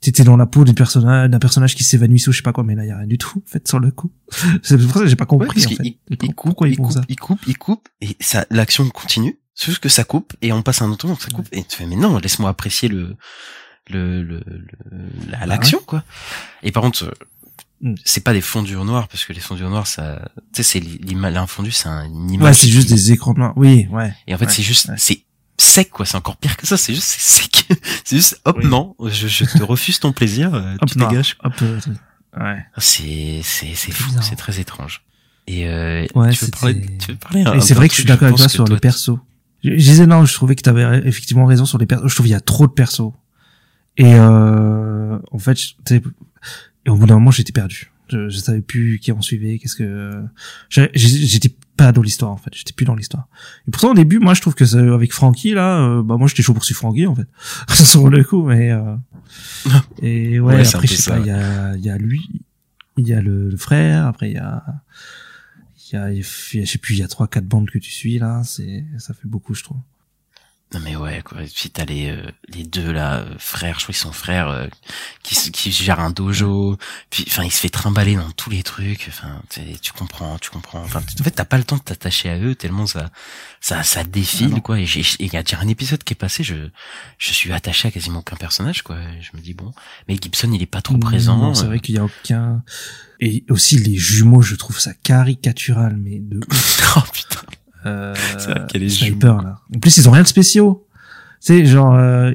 [0.00, 2.64] t'étais dans la peau d'un personnage d'un personnage qui s'évanouissait ou je sais pas quoi,
[2.64, 4.10] mais là il y a rien du tout en fait sur le coup.
[4.62, 5.98] C'est pour ça que j'ai pas Ouais, compris parce en qu'il fait.
[6.10, 7.02] il- coupe, pourquoi il coupe, ça.
[7.08, 9.38] il coupe, il coupe, et ça, l'action continue.
[9.54, 11.62] C'est juste que ça coupe, et on passe à un autre moment, ça coupe, et
[11.64, 13.16] tu fais, mais non, laisse-moi apprécier le,
[13.90, 14.64] le, le, le-
[15.30, 16.02] la- Bah l'action, quoi.
[16.62, 17.10] Et par contre, euh,
[17.82, 17.94] Mm.
[18.04, 20.62] c'est pas des fondus au noir, parce que les fondus au noir, ça, tu sais,
[20.62, 22.42] c'est l'image, l'infondu, c'est un- image.
[22.42, 23.54] Ouais, c'est juste des écrans noirs.
[23.56, 24.12] Oui, ouais.
[24.26, 24.96] Et en fait, Ouais, c'est juste, ouais.
[24.98, 25.22] c'est
[25.60, 26.06] sec, quoi.
[26.06, 26.76] C'est encore pire que ça.
[26.76, 27.66] C'est juste, sec.
[28.04, 28.66] c'est juste, hop, Oui.
[28.68, 30.54] non, je, je te refuse ton plaisir.
[30.54, 31.10] euh, Hop, tu noir.
[31.10, 31.36] dégages.
[31.42, 31.78] Hop, euh,
[32.38, 32.64] ouais.
[32.78, 34.10] C'est, c'est, c'est fou.
[34.22, 35.02] C'est très étrange.
[35.46, 38.08] Et euh, Ouais, tu veux parler, tu veux parler Et c'est vrai que je suis
[38.08, 39.18] d'accord avec toi sur les persos.
[39.64, 42.08] Je, je disais non, je trouvais que tu avais effectivement raison sur les persos.
[42.08, 43.12] Je trouve qu'il y a trop de persos.
[43.96, 45.58] Et euh, en fait,
[45.90, 46.00] et
[46.88, 47.90] au bout d'un moment, j'étais perdu.
[48.08, 50.22] Je, je savais plus qui en suivait, qu'est-ce que
[50.94, 51.54] j'étais
[51.84, 53.28] pas dans l'histoire en fait, j'étais plus dans l'histoire.
[53.66, 56.28] Et pourtant au début, moi je trouve que c'est- avec Frankie là, euh, bah moi
[56.28, 57.26] j'étais chaud pour suivre Frankie en fait,
[57.74, 58.96] sur le coup, mais euh,
[60.02, 62.22] et ouais, Ouais, après je sais ça, pas, il y a il y a lui,
[62.96, 64.62] il y a le, le frère, après il y a
[65.92, 67.68] il y a, il y a- je sais plus, il y a trois, quatre bandes
[67.68, 69.78] que tu suis, là, c'est, ça fait beaucoup, je trouve.
[70.72, 71.42] Non mais ouais quoi.
[71.42, 74.48] Et puis t'as les euh, les deux là euh, frères, je crois qu'ils sont frères
[74.48, 74.66] euh,
[75.24, 76.78] qui qui gèrent un dojo.
[77.10, 79.06] Puis enfin il se fait trimballer dans tous les trucs.
[79.08, 79.42] Enfin
[79.82, 80.82] tu comprends, tu comprends.
[80.82, 83.10] Enfin en fait t'as pas le temps de t'attacher à eux tellement ça
[83.60, 84.78] ça ça défile Ah quoi.
[84.78, 84.86] Et
[85.18, 86.68] il y a déjà un épisode qui est passé, je
[87.18, 88.96] je suis attaché à quasiment aucun personnage quoi.
[88.96, 89.72] Et je me dis bon,
[90.06, 91.36] mais Gibson il est pas trop présent.
[91.36, 91.68] Non, c'est euh.
[91.68, 92.62] vrai qu'il y a aucun,
[93.20, 96.40] et aussi les jumeaux, je trouve ça caricatural, mais de
[96.96, 97.40] oh putain.
[97.86, 99.60] Euh, C'est vrai Sniper, là.
[99.74, 100.86] En plus, ils ont rien de spéciaux.
[101.40, 102.32] Tu sais, genre, euh,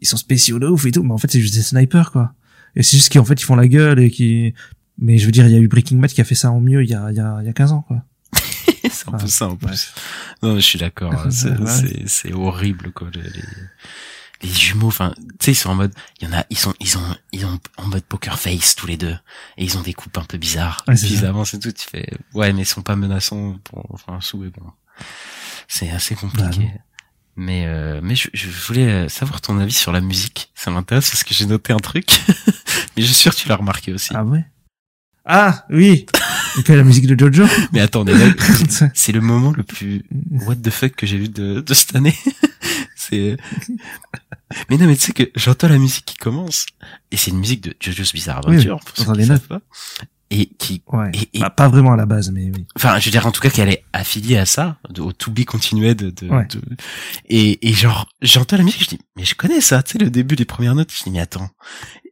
[0.00, 2.34] ils sont spéciaux de ouf et tout, mais en fait, c'est juste des snipers, quoi.
[2.74, 4.52] Et c'est juste qu'en fait, ils font la gueule et qui,
[4.98, 6.60] mais je veux dire, il y a eu Breaking Bad qui a fait ça en
[6.60, 8.02] mieux il y a, il y a, il y a 15 ans, quoi.
[8.90, 9.68] c'est un peu ça en plus.
[10.42, 10.48] ouais.
[10.48, 11.26] Non, je suis d'accord.
[12.06, 13.08] C'est horrible quoi.
[13.14, 13.42] Les, les,
[14.42, 16.74] les jumeaux, enfin, tu sais, ils sont en mode, il y en a, ils sont,
[16.80, 19.16] ils ont, ils ont en mode poker face tous les deux,
[19.56, 20.84] et ils ont des coupes un peu bizarres.
[20.88, 21.28] Ouais, c'est puis ils ça.
[21.28, 21.72] avancent et tout.
[21.72, 24.62] Tu fais, ouais, mais ils sont pas menaçants pour, enfin, un sou et bon.
[25.68, 26.60] C'est assez Bah, compliqué.
[26.64, 26.70] non.
[27.36, 30.50] mais euh, mais je, je voulais euh, savoir ton avis sur la musique.
[30.54, 32.06] Ça m'intéresse parce que j'ai noté un truc.
[32.96, 34.10] mais je suis sûr que tu l'as remarqué aussi.
[34.14, 34.44] Ah ouais?
[35.28, 36.06] Ah, oui!
[36.54, 37.44] Donc, la musique de Jojo?
[37.72, 38.14] Mais attendez,
[38.94, 42.14] c'est le moment le plus what the fuck que j'ai vu de, de cette année.
[43.08, 43.36] C'est.
[44.70, 46.66] Mais non, mais tu sais que j'entends la musique qui commence
[47.10, 48.76] et c'est une musique de JoJo's Bizarre Oui, Adventure.
[48.76, 49.58] oui, pour j'entends qui les.
[50.28, 51.10] Et qui, Ouais.
[51.14, 52.66] et, et- Bah, pas vraiment à la base, mais oui.
[52.76, 55.30] enfin, je veux dire en tout cas qu'elle est affiliée à ça, de- au To
[55.30, 55.96] Be Continued.
[55.98, 56.46] De, Ouais.
[56.46, 56.60] de-
[57.26, 60.10] et, et genre, j'entends la musique, je dis, mais je connais ça, tu sais, le
[60.10, 61.48] début, les premières notes, je dis, mais attends.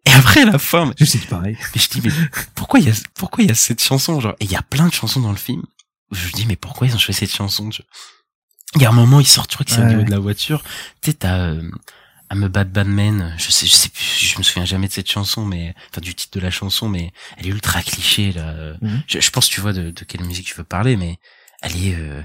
[0.06, 1.56] Et après, à la fin, Je sais pareil.
[1.74, 2.10] mais je dis, mais
[2.54, 4.62] pourquoi il y a, pourquoi il y a cette chanson, genre, et il y a
[4.62, 5.62] plein de chansons dans le film,
[6.10, 7.82] où je me dis, mais pourquoi ils ont choisi cette chanson, je-
[8.76, 10.18] Il y a un moment, ils sortent, je crois que c'est au niveau de la
[10.18, 10.62] voiture,
[11.00, 11.70] tu sais, t'as, euh,
[12.32, 14.92] I'm a Bad Bad Man, je sais, je sais plus, je me souviens jamais de
[14.92, 18.74] cette chanson, mais, enfin, du titre de la chanson, mais elle est ultra cliché, là.
[18.80, 19.02] Mhm.
[19.06, 21.18] Je, je pense, tu vois, de, de quelle musique tu veux parler, mais
[21.62, 22.22] elle est, euh,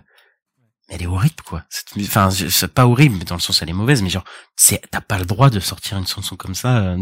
[0.88, 1.64] elle est horrible quoi.
[2.00, 4.24] Enfin, c'est pas horrible mais dans le sens elle est mauvaise, mais genre
[4.56, 6.80] c'est t'as pas le droit de sortir une chanson comme ça.
[6.80, 6.98] euh,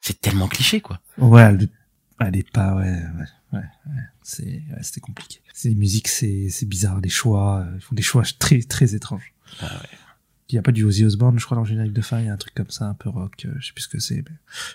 [0.00, 0.98] c'est tellement cliché quoi.
[1.16, 1.68] Ouais, elle,
[2.18, 4.02] elle est pas, ouais, ouais, ouais, ouais.
[4.22, 5.40] c'est, ouais, c'était compliqué.
[5.54, 8.94] C'est les musiques, c'est, c'est bizarre, les choix, euh, ils font des choix très, très
[8.94, 9.32] étranges.
[9.60, 9.88] Ah ouais.
[10.48, 12.26] Il y a pas du Ozzy Osbourne, je crois, dans le générique de fin, il
[12.26, 14.00] y a un truc comme ça, un peu rock, euh, je sais plus ce que
[14.00, 14.24] c'est.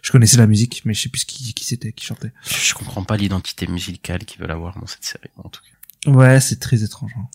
[0.01, 2.32] Je connaissais la musique, mais je sais plus qui, qui c'était, qui chantait.
[2.45, 6.11] Je comprends pas l'identité musicale qu'ils veulent avoir dans cette série en tout cas.
[6.11, 7.11] Ouais, c'est très étrange.
[7.17, 7.28] hein.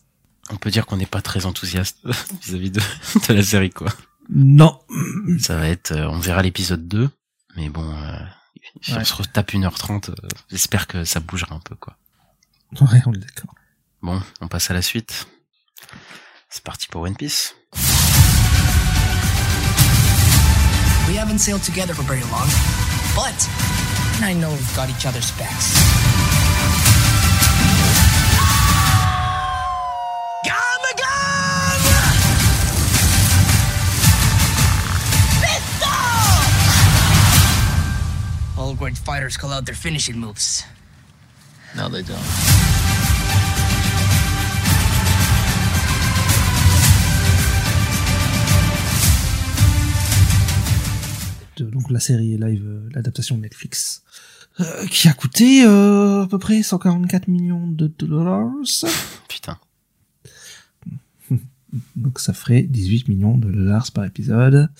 [0.50, 1.98] On peut dire qu'on n'est pas très enthousiaste
[2.42, 2.80] vis-à-vis de,
[3.28, 3.92] de la série quoi.
[4.30, 4.80] Non.
[5.38, 7.10] Ça va être, euh, on verra l'épisode 2,
[7.56, 8.16] mais bon, euh,
[8.82, 8.98] si Ouais.
[9.00, 10.14] on se retape 1h30, euh,
[10.50, 11.96] j'espère que ça bougera un peu quoi.
[12.80, 13.54] Ouais, on est d'accord.
[14.02, 15.26] Bon, on passe à la suite.
[16.48, 17.54] C'est parti pour One Piece.
[21.08, 22.48] We haven't sailed together for very long,
[23.16, 23.48] but
[24.22, 25.74] I know we've got each other's backs.
[38.94, 40.64] Fighters call out their finishing moves.
[41.76, 42.18] No, they don't.
[51.68, 54.02] Donc la série live, euh, l'adaptation de Netflix,
[54.60, 58.50] euh, qui a coûté euh, à peu près 144 millions de dollars.
[59.28, 59.58] Putain.
[61.96, 64.70] Donc ça ferait 18 millions de dollars par épisode.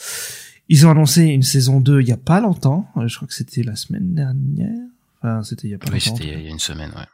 [0.73, 2.89] Ils ont annoncé une saison 2 il y a pas longtemps.
[2.97, 4.71] Euh, Je crois que c'était la semaine dernière.
[5.19, 6.17] Enfin, c'était il y a pas Oui, longtemps.
[6.17, 7.07] c'était il y a une semaine, ouais.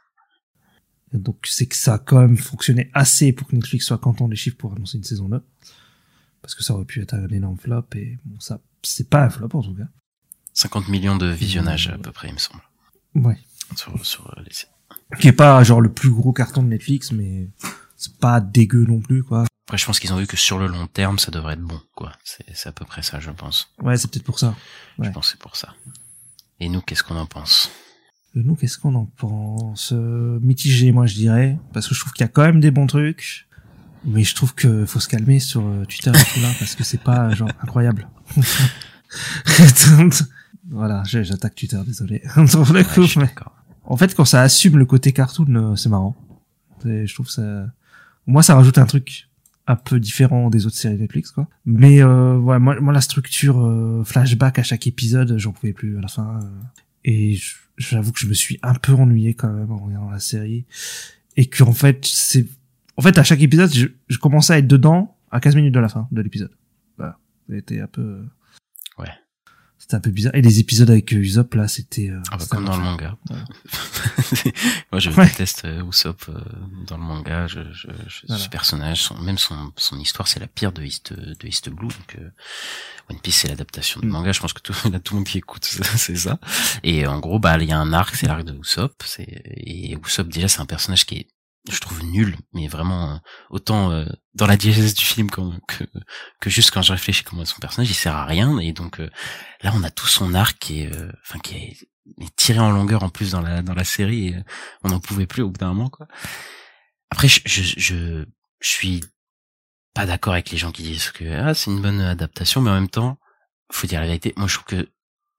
[1.13, 4.27] Et Donc c'est que ça a quand même fonctionné assez pour que Netflix soit content
[4.27, 5.41] des chiffres pour annoncer une saison 2.
[6.41, 9.29] Parce que ça aurait pu être un énorme flop et bon ça c'est pas un
[9.29, 9.87] flop en tout cas.
[10.53, 12.61] 50 millions de visionnages à peu près, il me semble.
[13.15, 13.37] Ouais.
[13.75, 15.17] Sur, sur euh, les...
[15.19, 17.49] Qui est pas genre le plus gros carton de Netflix mais
[17.95, 19.45] c'est pas dégueu non plus quoi.
[19.67, 21.79] Après, je pense qu'ils ont vu que sur le long terme, ça devrait être bon,
[21.93, 22.13] quoi.
[22.23, 23.69] C'est à peu près ça, je pense.
[23.81, 24.55] Ouais, c'est peut-être pour ça.
[24.97, 25.07] Ouais.
[25.07, 25.73] Je pense que c'est pour ça.
[26.61, 27.69] Et nous, qu'est-ce qu'on en pense?
[28.37, 29.91] Euh, Nous, qu'est-ce qu'on en pense?
[29.91, 32.71] Euh, Mitigé, moi, je dirais, parce que je trouve qu'il y a quand même des
[32.71, 33.45] bons trucs,
[34.05, 36.85] mais je trouve que faut se calmer sur euh, Twitter et tout là, parce que
[36.85, 38.07] c'est pas genre incroyable.
[40.69, 42.21] voilà, j'attaque Twitter, désolé.
[42.35, 43.35] Coup, mais-
[43.83, 46.15] en fait, quand ça assume le côté cartoon, c'est marrant.
[46.83, 47.65] C'est- Je trouve ça,
[48.25, 49.26] moi, ça rajoute un truc
[49.67, 51.47] un peu différent des autres séries Netflix, quoi.
[51.65, 55.97] Mais euh, ouais, moi, moi, la structure euh, flashback à chaque épisode, j'en pouvais plus
[55.97, 56.39] à la fin.
[56.41, 56.49] euh,
[57.03, 57.37] et
[57.77, 60.65] j'avoue que je me suis un peu ennuyé quand même en regardant la série.
[61.35, 62.47] Et qu'en fait, c'est,
[62.95, 65.79] en fait, à chaque épisode, je, je commençais à être dedans à 15 minutes de
[65.79, 66.51] la fin de l'épisode.
[66.97, 67.19] Voilà.
[67.49, 68.23] C'était un peu, euh.
[69.87, 70.35] C'était un peu bizarre.
[70.35, 73.17] Et les épisodes avec euh, Usopp, là, c'était, euh, Ah bah, comme dans le manga.
[73.29, 73.37] Ouais.
[74.91, 75.25] Moi, je Ouais.
[75.27, 76.33] déteste euh, Usopp euh,
[76.85, 77.47] dans le manga.
[77.47, 78.43] Je, je, je- Voilà.
[78.43, 81.87] Ce personnage, son, même son, son histoire, c'est la pire de East, de East Blue.
[81.87, 82.29] Donc, euh,
[83.09, 84.09] One Piece, c'est l'adaptation du Mm.
[84.11, 84.31] manga.
[84.33, 85.63] Je pense que tout, a tout le monde qui écoute,
[85.95, 86.37] c'est ça.
[86.83, 89.01] Et en gros, bah, il y a un arc, c'est l'arc de Usopp.
[89.05, 89.23] C'est,
[89.55, 91.27] et Usopp, déjà, c'est un personnage qui est,
[91.69, 93.17] je trouve nul, mais vraiment, euh,
[93.49, 95.41] autant euh, dans la diégèse du film que,
[96.45, 98.57] juste quand je réfléchis comment son personnage, il sert à rien.
[98.59, 99.09] Et donc, euh,
[99.61, 100.91] là, on a tout son arc qui est,
[101.21, 101.77] enfin, qui est
[102.35, 104.43] tiré en longueur en plus dans la dans la série et
[104.83, 106.07] on n'en pouvait plus au bout d'un moment quoi.
[107.11, 108.25] Après je je je,
[108.59, 109.03] je suis
[109.93, 112.75] pas d'accord avec les gens qui disent que ah c'est une bonne adaptation mais en
[112.75, 113.17] même temps
[113.71, 114.89] faut dire la vérité moi je trouve que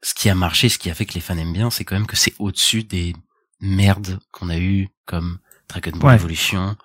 [0.02, 1.96] ce qui a marché ce qui a fait que les fans aiment bien c'est quand
[1.96, 3.14] même que c'est au-dessus des
[3.60, 5.38] merdes qu'on a eu comme
[5.68, 6.16] Dragon Ball Ouais.
[6.16, 6.76] Evolution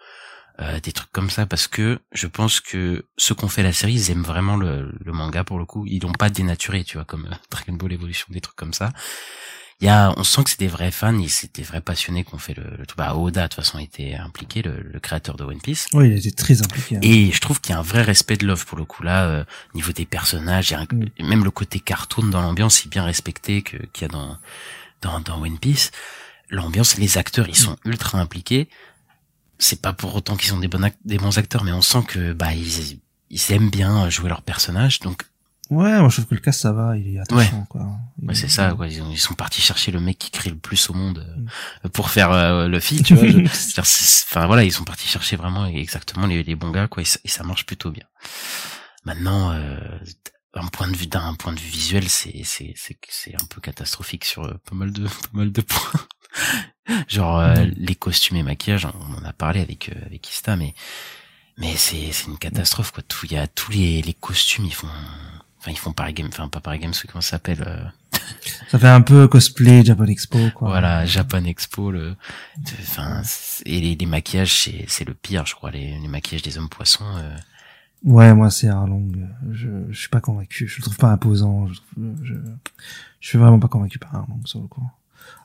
[0.59, 3.93] euh, des trucs comme ça parce que je pense que ceux qu'on fait la série
[3.93, 7.05] ils aiment vraiment le, le manga pour le coup ils l'ont pas dénaturé tu vois
[7.05, 8.91] comme euh, Dragon Ball Evolution des trucs comme ça
[9.81, 12.23] il y a, on sent que c'est des vrais fans, et c'est des vrais passionnés
[12.23, 12.95] qu'on fait le, le tout.
[12.95, 15.87] Bah, Oda, de toute façon, était impliqué, le, le créateur de One Piece.
[15.93, 16.95] Ouais, il a été très impliqué.
[16.95, 16.99] hein.
[17.01, 19.25] Et je trouve qu'il y a un vrai respect de l'œuvre pour le coup là,
[19.25, 21.27] euh, niveau des personnages, il y a un- Mm.
[21.27, 24.37] même le côté cartoon dans l'ambiance est bien respecté que qu'il y a dans
[25.01, 25.91] dans dans One Piece.
[26.53, 28.69] L'ambiance, les acteurs, ils sont ultra impliqués.
[29.59, 32.03] C'est pas pour autant qu'ils sont des bons ac- des bons acteurs, mais on sent
[32.07, 32.99] que bah ils
[33.29, 34.99] ils aiment bien jouer leur personnage.
[34.99, 35.23] Donc
[35.69, 37.81] Ouais, moi je trouve que le cas ça va, il est attachant quoi.
[38.21, 38.87] Il- Ouais, c'est ça, quoi.
[38.87, 41.25] Ils, ont- ils sont partis chercher le mec qui crie le plus au monde
[41.85, 43.25] euh, pour faire euh, Luffy, tu vois.
[43.27, 47.05] je- Enfin voilà, ils sont partis chercher vraiment exactement les, les bons gars, quoi, et
[47.05, 48.05] ça, et ça marche plutôt bien.
[49.05, 49.77] Maintenant, euh,
[50.53, 53.59] un point de vue d'un point de vue visuel, c'est c'est c'est c'est un peu
[53.61, 56.01] catastrophique sur pas mal de pas mal de points.
[57.07, 60.73] Genre euh, les costumes et maquillages, on en a parlé avec euh, avec Ista, mais
[61.57, 63.03] mais c'est c'est une catastrophe quoi.
[63.07, 64.87] Tout il y a tous les les costumes, ils font
[65.59, 67.85] enfin ils font Paris Games, enfin pas Paris Games, comment ça s'appelle euh,
[68.67, 70.69] Ça fait un peu cosplay Japan Expo, quoi.
[70.69, 72.15] Voilà, Japan Expo, le,
[72.81, 73.21] enfin,
[73.65, 76.69] et les, les maquillages, c'est, c'est le pire, je crois, les, les maquillages des hommes
[76.69, 77.05] poissons.
[77.17, 77.37] Euh...
[78.03, 79.11] Ouais, moi c'est Arlong.
[79.51, 80.67] Je, je suis pas convaincu.
[80.67, 81.67] Je le trouve pas imposant.
[81.67, 81.79] Je,
[82.23, 82.33] je,
[83.21, 84.85] je suis vraiment pas convaincu par Arlong sur le coup.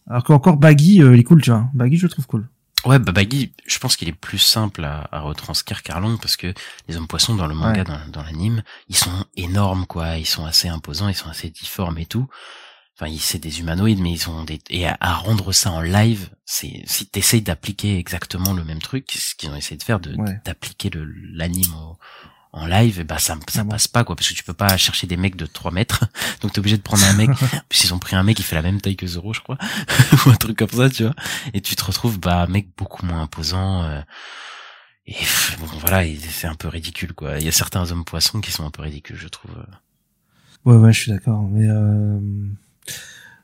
[0.09, 1.69] Alors qu'encore Baggy, euh, il est cool, tu vois.
[1.75, 2.49] Baggy, je le trouve cool.
[2.87, 6.55] Ouais, bah Baggy, je pense qu'il est plus simple à, à retranscrire qu'Arlong parce que
[6.89, 7.85] les hommes poissons dans le manga, Ouais.
[7.85, 10.17] dans, dans l'anime, ils sont énormes, quoi.
[10.17, 12.29] Ils sont assez imposants, ils sont assez difformes et tout.
[12.97, 15.81] Enfin, ils- c'est des humanoïdes, mais ils ont des et à, à rendre ça en
[15.81, 20.01] live, c'est si t'essayes d'appliquer exactement le même truc, ce qu'ils ont essayé de faire,
[20.01, 20.41] de Ouais.
[20.45, 20.91] d'appliquer
[21.35, 21.99] l'anime au-
[22.53, 25.17] en live, bah ça ça passe pas quoi, parce que tu peux pas chercher des
[25.17, 26.05] mecs de 3 mètres,
[26.41, 27.31] donc t'es obligé de prendre un mec.
[27.69, 29.59] puis ils ont pris un mec qui fait la même taille que Zoro, je crois,
[30.27, 31.15] ou un truc comme ça, tu vois.
[31.55, 33.83] Et tu te retrouves bah un mec beaucoup moins imposant.
[33.85, 34.01] euh,
[35.07, 35.17] et
[35.59, 37.39] bon voilà, c'est un peu ridicule quoi.
[37.39, 39.53] Il y a certains hommes poissons qui sont un peu ridicules, je trouve.
[40.65, 41.43] Ouais, ouais, je suis d'accord.
[41.45, 42.19] Mais euh,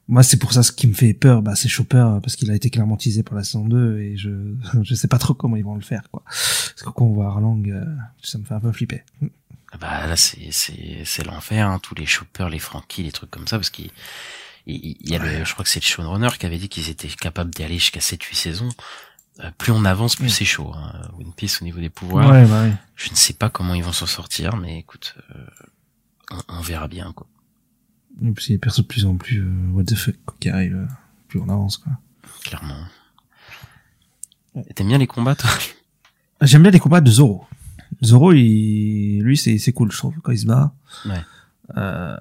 [0.07, 2.51] moi, c'est pour ça ce qui me fait peur, bah, c'est Chopper euh, parce qu'il
[2.51, 4.31] a été clairement teasé pour la saison 2 et je
[4.83, 6.23] je sais pas trop comment ils vont le faire, quoi.
[6.27, 7.85] Parce que quand on voit Arlang, euh,
[8.23, 9.03] ça me fait un peu flipper.
[9.81, 13.49] Bah là c'est c'est c'est l'enfer, hein, tous les choppers, les Frankie, les trucs comme
[13.49, 13.91] ça, parce qu'il
[14.67, 16.91] il il y a le, je crois que c'est le showrunner qui avait dit qu'ils
[16.91, 18.69] étaient capables d'aller jusqu'à 7-8 saisons.
[19.41, 20.29] Euh, plus on avance, plus Mm.
[20.29, 20.73] c'est chaud.
[20.77, 21.09] Hein.
[21.19, 22.31] One Piece au niveau des pouvoirs.
[22.31, 22.73] Ouais, bah ouais.
[22.95, 25.45] Je ne sais pas comment ils vont s'en sortir, mais écoute, euh,
[26.31, 27.27] on, on verra bien quoi.
[28.23, 30.17] Et puis il y a des persos de plus en plus euh, what the fuck
[30.25, 30.87] quoi, qui arrivent, euh,
[31.29, 31.93] plus on avance, quoi.
[32.45, 32.85] Clairement.
[34.75, 35.51] T'aimes bien les combats, toi?
[36.41, 37.45] J'aime bien les combats de Zoro.
[38.05, 40.73] Zoro, il, lui, c'est, c'est cool, je trouve, quand il se bat.
[41.07, 41.21] Ouais.
[41.77, 42.17] Euh,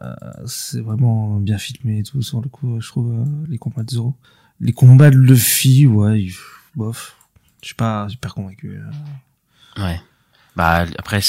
[0.47, 3.91] c'est vraiment bien filmé et tout, sur le coup, je trouve, euh, les combats de
[3.91, 4.15] Zoro.
[4.59, 6.33] Les combats de Luffy, ouais, il-
[6.75, 7.17] bof.
[7.61, 8.77] Je suis pas super convaincu.
[8.79, 9.83] euh.
[9.83, 9.99] Ouais.
[10.55, 11.19] Bah après,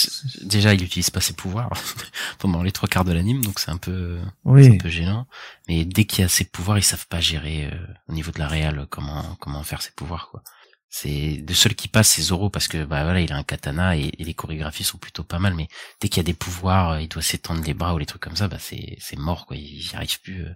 [0.42, 1.70] déjà, il utilise pas ses pouvoirs
[2.38, 4.64] pendant les trois quarts de l'anime, donc c'est un peu, Oui.
[4.64, 5.26] c'est un peu gênant.
[5.68, 8.38] Mais dès qu'il y a ses pouvoirs, ils savent pas gérer euh, au niveau de
[8.38, 10.42] la réal comment comment faire ses pouvoirs quoi.
[10.90, 13.96] C'est le seul qui passe, c'est Zoro parce que bah voilà, il a un katana
[13.96, 15.54] et, et les chorégraphies sont plutôt pas mal.
[15.54, 15.66] Mais
[16.00, 18.22] dès qu'il y a des pouvoirs, euh, il doit s'étendre les bras ou les trucs
[18.22, 19.56] comme ça, bah c'est c'est mort quoi.
[19.56, 20.44] Il y arrive plus.
[20.44, 20.54] euh.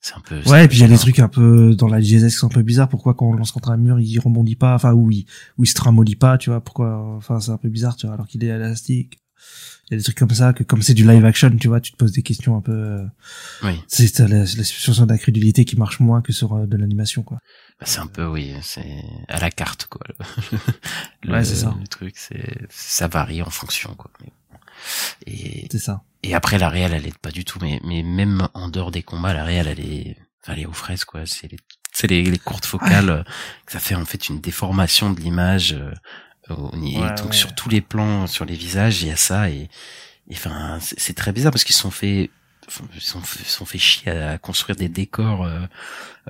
[0.00, 0.40] C'est un peu.
[0.48, 2.46] Ouais, et puis il y a des trucs un peu dans la GSS qui sont
[2.46, 2.88] un peu bizarres.
[2.88, 5.26] Pourquoi quand on lance contre un mur, il rebondit pas, enfin, ou il,
[5.58, 8.14] ou il se tramollit pas, tu vois, pourquoi, enfin, c'est un peu bizarre, tu vois,
[8.14, 9.18] alors qu'il est élastique.
[9.90, 11.80] Il y a des trucs comme ça, que comme c'est du live action, tu vois,
[11.80, 13.04] tu te poses des questions un peu, euh,
[13.64, 13.72] Oui.
[13.88, 17.38] c'est la, la situation d'incrédulité qui marche moins que sur euh, de l'animation, quoi.
[17.80, 20.02] Bah, c'est un peu oui, c'est à la carte quoi.
[21.22, 21.74] Le, Ouais, c'est ça.
[21.80, 24.10] Le truc, c'est ça varie en fonction quoi.
[24.20, 24.58] Mais bon.
[25.26, 26.02] Et C'est ça.
[26.22, 27.58] et après la réelle, elle est pas du tout.
[27.62, 30.72] Mais mais même en dehors des combats, la réelle, elle est, enfin, elle est aux
[30.72, 31.26] fraises quoi.
[31.26, 31.58] C'est les
[31.92, 33.10] c'est les, les courtes focales.
[33.10, 33.22] euh,
[33.66, 35.72] Ça fait en fait une déformation de l'image.
[35.72, 35.92] euh,
[36.50, 37.32] et Ouais, donc ouais.
[37.36, 39.68] sur tous les plans, sur les visages, il y a ça et
[40.32, 42.30] enfin c'est très bizarre parce qu'ils sont fait ils
[42.98, 45.60] sont, sont fait chier à construire des décors euh,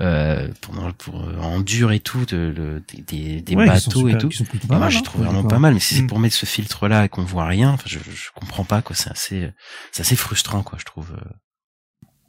[0.01, 4.17] euh, pendant pour euh, en dur et tout de, le- des, des, Ouais, bateaux et
[4.19, 6.07] tout Et pas moi j'ai hein, trouvé pour vraiment pas mal mais si c'est Mm.
[6.07, 8.95] pour mettre ce filtre là et qu'on voit rien enfin je, je comprends pas quoi
[8.95, 9.51] c'est assez
[9.93, 11.29] c'est assez frustrant quoi je trouve euh.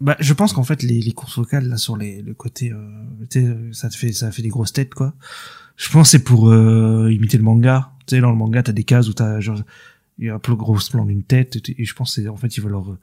[0.02, 3.69] Bah, je pense qu'en fait, les, les courses vocales, là, sur les, le côté, euh,
[3.73, 5.14] ça te fait, ça fait des grosses têtes, quoi.
[5.76, 7.91] Je pense que c'est pour, euh, imiter le manga.
[8.07, 9.60] Tu sais, dans le manga, t'as des cases où t'as, genre,
[10.18, 12.30] il y a un peu le gros plan d'une tête, et, et je pense c'est,
[12.30, 12.98] en fait, ils veulent leur,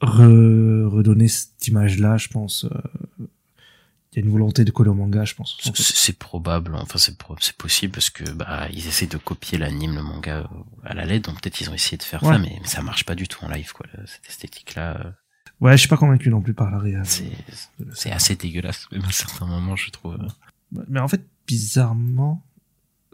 [0.00, 2.68] re- redonner cette image-là, je pense, euh,
[4.12, 5.56] il y a une volonté de coller au manga, je pense.
[5.74, 9.94] c'est probable enfin c'est pro- c'est possible parce que bah ils essaient de copier l'anime
[9.94, 10.44] le manga euh,
[10.82, 12.32] à la lettre donc peut-être ils ont essayé de faire Ouais.
[12.32, 15.14] ça mais, mais ça marche pas du tout en live quoi cette esthétique là
[15.60, 17.04] Ouais, je suis pas convaincu non plus par la réal.
[17.06, 20.16] c'est assez dégueulasse même à certains moments je trouve
[20.88, 22.44] Mais en fait, bizarrement,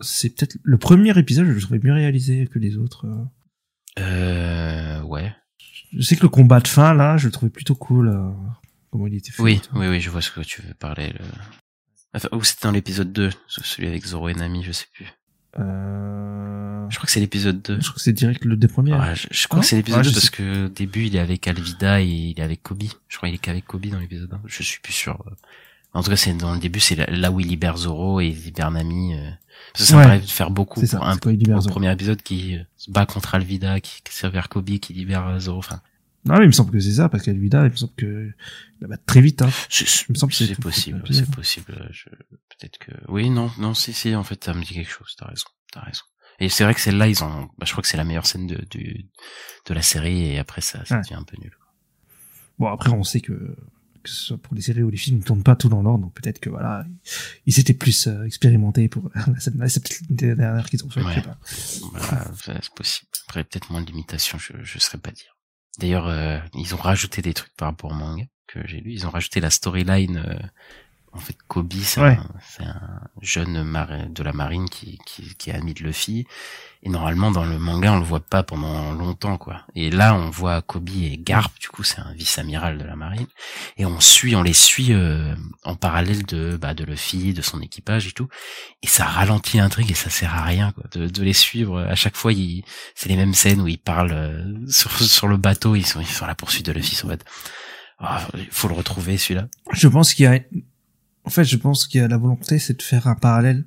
[0.00, 3.06] c'est peut-être le premier épisode, je le trouvais mieux réalisé que les autres.
[3.06, 4.00] euh.
[4.02, 5.34] euh ouais
[5.92, 8.30] Je sais que le combat de fin, là, je le trouvais plutôt cool, euh,
[8.90, 9.42] comment il était fait.
[9.42, 11.08] Oui, oui, oui, je vois ce que tu veux parler.
[11.08, 11.24] Le...
[12.14, 15.06] Enfin, ou c'était dans l'épisode 2, celui avec Zoro et Nami, je sais plus.
[15.58, 16.88] Euh...
[16.88, 17.76] Je crois que c'est l'épisode 2.
[17.76, 18.92] Je crois que c'est direct le des premiers.
[19.14, 21.16] Je, je crois Ah que c'est l'épisode Ouais, 2 je parce que au début il
[21.16, 22.84] est avec Alvida et il est avec Kobe.
[23.08, 24.40] Je crois qu'il est qu'avec Kobe dans l'épisode 1.
[24.46, 25.22] Je suis plus sûr.
[25.96, 28.36] En tout cas, c'est dans le début, c'est là, où il libère Zoro et il
[28.44, 29.14] libère Nami.
[29.14, 29.30] euh.
[29.72, 30.02] Parce que ça Ouais.
[30.04, 31.68] me paraît faire beaucoup C'est ça, pour un pour Zoro.
[31.70, 35.26] premier épisode qui euh, se bat contre Alvida, qui, qui sert vers Kobe, qui libère
[35.26, 35.58] euh, Zoro.
[35.58, 35.80] Enfin,
[36.26, 38.82] Non, mais il me semble que c'est ça, parce qu'Alvida, il me semble que il
[38.82, 39.48] la bat très vite, hein.
[39.70, 41.88] c'est Il me semble que c'est possible, c'est possible.
[41.92, 42.10] Je...
[42.10, 44.14] Peut-être que oui, non, non, si, si.
[44.14, 45.14] En fait, ça me dit quelque chose.
[45.18, 46.02] T'as raison, t'as raison.
[46.38, 47.48] Et c'est vrai que celle-là, ils ont.
[47.58, 49.06] Bah, je crois que c'est la meilleure scène de du
[49.66, 51.00] de la série, et après ça, ça Ouais.
[51.02, 51.52] devient un peu nul.
[52.58, 53.56] Bon, après, on sait que,
[54.06, 55.82] que ce soit pour les séries ou les films, ils ne tournent pas tout dans
[55.82, 56.84] l'ordre, donc peut-être que voilà,
[57.46, 59.10] ils s'étaient plus euh, expérimentés pour
[59.56, 59.66] la
[60.10, 61.14] des dernières qu'ils ont fait, je Ouais.
[61.14, 61.38] sais pas.
[61.92, 63.08] Voilà, ça, c'est possible.
[63.28, 65.36] Après, peut-être moins de limitations, je je saurais pas dire.
[65.78, 68.24] D'ailleurs, euh, ils ont rajouté des trucs par rapport au manga.
[68.46, 68.92] que j'ai lu.
[68.92, 70.22] Ils ont rajouté la storyline.
[71.16, 72.18] En fait, Kobe, c'est Ouais.
[72.60, 76.26] un, un jeune marin de la marine qui, qui, qui est ami de Luffy.
[76.82, 79.62] Et normalement, dans le manga, on le voit pas pendant longtemps, quoi.
[79.74, 81.50] Et là, on voit Kobe et Garp.
[81.58, 83.26] Du coup, c'est un vice-amiral de la marine.
[83.76, 85.34] Et on suit, on les suit euh,
[85.64, 88.28] en parallèle de, bah, de Luffy, de son équipage et tout.
[88.82, 91.80] Et ça ralentit l'intrigue et ça sert à rien, quoi, de, de les suivre.
[91.80, 92.32] À chaque fois,
[92.94, 95.74] c'est les mêmes scènes où ils parlent euh, sur, sur le bateau.
[95.74, 96.92] Ils sont, ils font la poursuite de Luffy.
[96.92, 97.16] Ils sont en
[97.98, 99.48] ah, il faut le retrouver celui-là.
[99.72, 100.38] Je pense qu'il y a,
[101.26, 103.64] en fait, je pense qu'il y a la volonté, c'est de faire un parallèle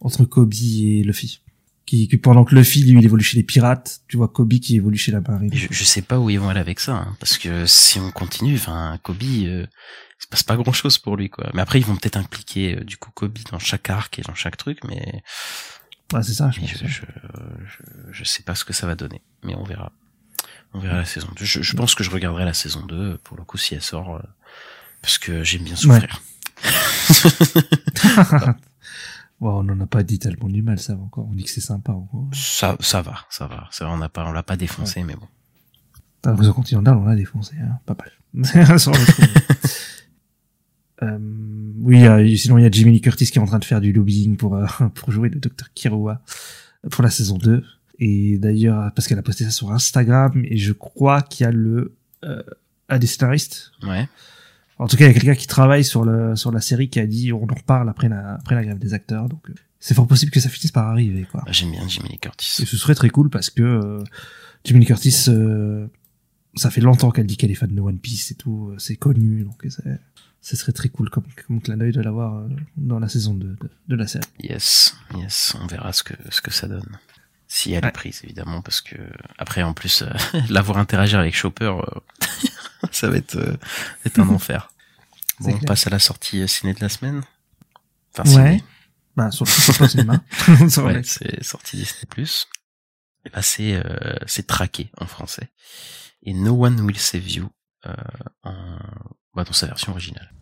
[0.00, 1.40] entre Kobe et Luffy.
[1.86, 4.76] Qui, qui pendant que Luffy, lui, il évolue chez les pirates, tu vois Kobe qui
[4.76, 5.50] évolue chez la marine.
[5.54, 8.10] Je, je sais pas où ils vont aller avec ça, hein, parce que si on
[8.10, 11.50] continue, enfin, Kobe, euh, il se passe pas grand chose pour lui, quoi.
[11.54, 14.34] Mais après, ils vont peut-être impliquer euh, du coup Kobe dans chaque arc et dans
[14.34, 15.22] chaque truc, mais
[16.12, 16.70] Ouais, c'est ça, je pense.
[16.70, 17.02] je, je,
[17.66, 19.92] je, je sais pas ce que ça va donner, mais on verra.
[20.72, 21.44] On verra la saison 2.
[21.44, 24.16] Je, je pense que je regarderai la saison 2 pour le coup si elle sort,
[24.16, 24.22] euh,
[25.02, 26.20] parce que j'aime bien souffrir.
[29.40, 31.28] Bon, on en a pas dit tellement du mal, ça va encore.
[31.30, 32.28] On dit que c'est sympa, encore.
[32.32, 33.68] Ça, ça va, ça va.
[33.70, 35.28] Ça va, on n'a pas, on l'a pas défoncé, mais bon.
[36.20, 37.78] T'as l'impression Continental, on l'a défoncé, hein.
[37.86, 38.10] Pas mal.
[41.00, 41.16] Euh,
[41.80, 43.80] oui, euh, sinon il y a Jimmy Lee Curtis qui est en train de faire
[43.80, 44.66] du lobbying pour euh,
[44.96, 46.20] pour jouer le Dr Kirua
[46.90, 47.62] pour la saison 2.
[48.00, 51.52] Et d'ailleurs, parce qu'elle a posté ça sur Instagram, et je crois qu'il y a
[51.52, 51.94] le
[52.24, 52.42] euh,
[52.88, 53.70] un des scénaristes.
[53.84, 54.08] Ouais.
[54.78, 57.00] En tout cas, il y a quelqu'un qui travaille sur le sur la série qui
[57.00, 59.28] a dit on en reparle après la après la grève des acteurs.
[59.28, 61.42] Donc euh, c'est fort possible que ça finisse par arriver, quoi.
[61.44, 62.62] Bah, J'aime bien Jimmy Lee Curtis.
[62.62, 64.04] Et ce serait très cool parce que euh,
[64.64, 65.86] Jimmy Lee Curtis, euh,
[66.54, 68.96] ça fait longtemps qu'elle dit qu'elle est fan de One Piece et tout, euh, c'est
[68.96, 69.64] connu, donc
[70.40, 73.46] ce serait très cool comme, comme clin d'œil de l'avoir euh, dans la saison 2
[73.46, 73.56] de,
[73.88, 74.24] de la série.
[74.40, 76.98] Yes, yes, on verra ce que ce que ça donne.
[77.48, 78.96] Si elle est prise, évidemment, parce que
[79.38, 80.10] après, en plus, euh,
[80.50, 82.00] l'avoir interagir avec Chopper, euh,
[82.92, 83.56] ça va être, euh,
[84.04, 84.70] être un enfer.
[85.40, 85.64] Bon, on clair.
[85.66, 87.22] passe à la sortie euh, ciné de la semaine.
[88.16, 88.58] Enfin, Ouais.
[88.58, 88.64] ciné.
[89.16, 89.30] Bah,
[89.88, 90.22] cinéma.
[90.78, 92.04] Ouais, c'est sorti Disney+.
[93.24, 95.50] Et bah, c'est euh, c'est traqué en français.
[96.22, 97.50] Et No One Will Save You
[97.86, 97.92] euh,
[98.44, 98.78] en,
[99.34, 100.32] bah, dans sa version originale.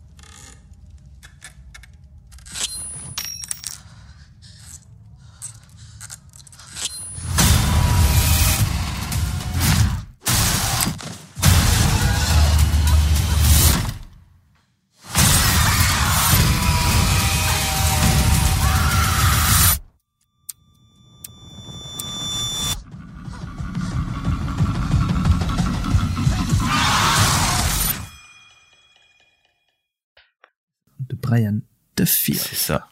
[32.05, 32.87] C'est ça.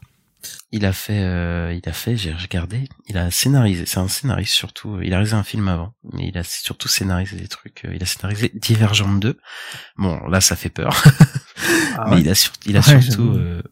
[0.72, 4.54] Il a fait, euh, il a fait, j'ai regardé, il a scénarisé, c'est un scénariste
[4.54, 7.94] surtout, il a réalisé un film avant, mais il a surtout scénarisé des trucs, euh,
[7.96, 9.40] il a scénarisé Divergent 2.
[9.98, 11.02] Bon, là, ça fait peur.
[11.98, 12.22] Ah mais ouais.
[12.22, 13.64] il a, sur- il a Ouais, surtout euh,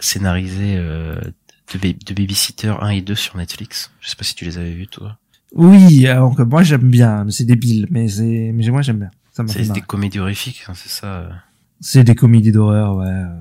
[0.00, 1.20] scénarisé euh,
[1.74, 3.90] de, de Babysitter 1 et 2 sur Netflix.
[4.00, 5.18] Je sais pas si tu les avais vus, toi.
[5.54, 9.10] Oui, alors que moi j'aime bien, mais c'est débile, mais c'est, mais moi j'aime bien.
[9.32, 11.06] Ça C'est des comédies horrifiques, hein, c'est ça.
[11.06, 11.30] euh.
[11.80, 13.40] C'est des comédies d'horreur, ouais, euh,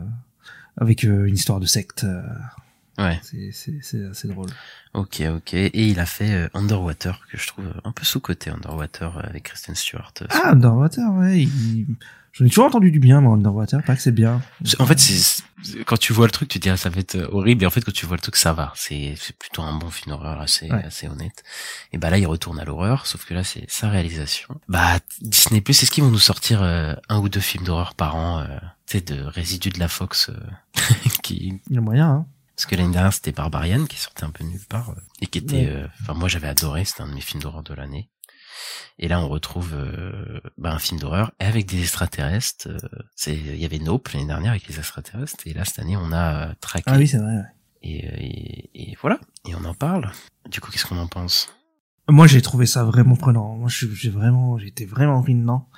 [0.78, 2.04] avec euh, une histoire de secte.
[2.04, 2.22] euh,
[2.98, 3.20] Ouais.
[3.24, 4.50] c'est, assez drôle.
[4.94, 5.54] Ok, ok.
[5.54, 9.74] Et il a fait euh, Underwater, que je trouve un peu sous-côté, Underwater, avec Kristen
[9.76, 10.14] Stewart.
[10.30, 11.40] Ah, Underwater, ouais.
[11.44, 11.88] il-
[12.34, 13.84] J'en ai toujours entendu du bien, moi, Underwater.
[13.84, 14.42] Pas que c'est bien.
[14.80, 15.44] En fait, c'est
[15.86, 17.68] quand tu vois le truc, tu te dis ah, ça va être euh, horrible, et
[17.68, 18.74] en fait quand tu vois le truc, ça va.
[18.76, 20.84] C'est c'est plutôt un bon film d'horreur assez Ouais.
[20.84, 21.44] assez honnête.
[21.94, 24.60] Et bah là, il retourne à l'horreur, sauf que là, c'est sa réalisation.
[24.70, 28.16] Bah Disney Plus, est-ce qu'ils vont nous sortir euh, un ou deux films d'horreur par
[28.16, 28.48] an, euh,
[28.88, 30.34] tu sais, de résidus de la Fox, euh,
[31.24, 32.26] qui Il y a moyen, hein.
[32.56, 35.38] parce que l'année dernière c'était Barbarian qui sortait un peu nulle part euh, et qui
[35.40, 35.68] était, Ouais.
[35.70, 38.10] euh, enfin moi j'avais adoré, c'était un de mes films d'horreur de l'année.
[39.00, 42.68] Et là on retrouve euh, bah, un film d'horreur avec des extraterrestres.
[42.68, 42.78] euh,
[43.16, 46.12] c'est, il y avait Nope l'année dernière avec les extraterrestres et là cette année on
[46.12, 46.84] a euh, Traqué.
[46.88, 47.44] Ah oui, c'est vrai, ouais.
[47.84, 50.12] et, et, et voilà et on en parle.
[50.50, 51.54] Du coup qu'est-ce qu'on en pense?
[52.10, 53.56] Moi, j'ai trouvé ça vraiment prenant.
[53.56, 55.70] Moi, j'ai vraiment, été vraiment pris dedans.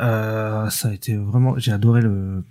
[0.00, 2.44] Euh, ça a été vraiment, j'ai adoré le,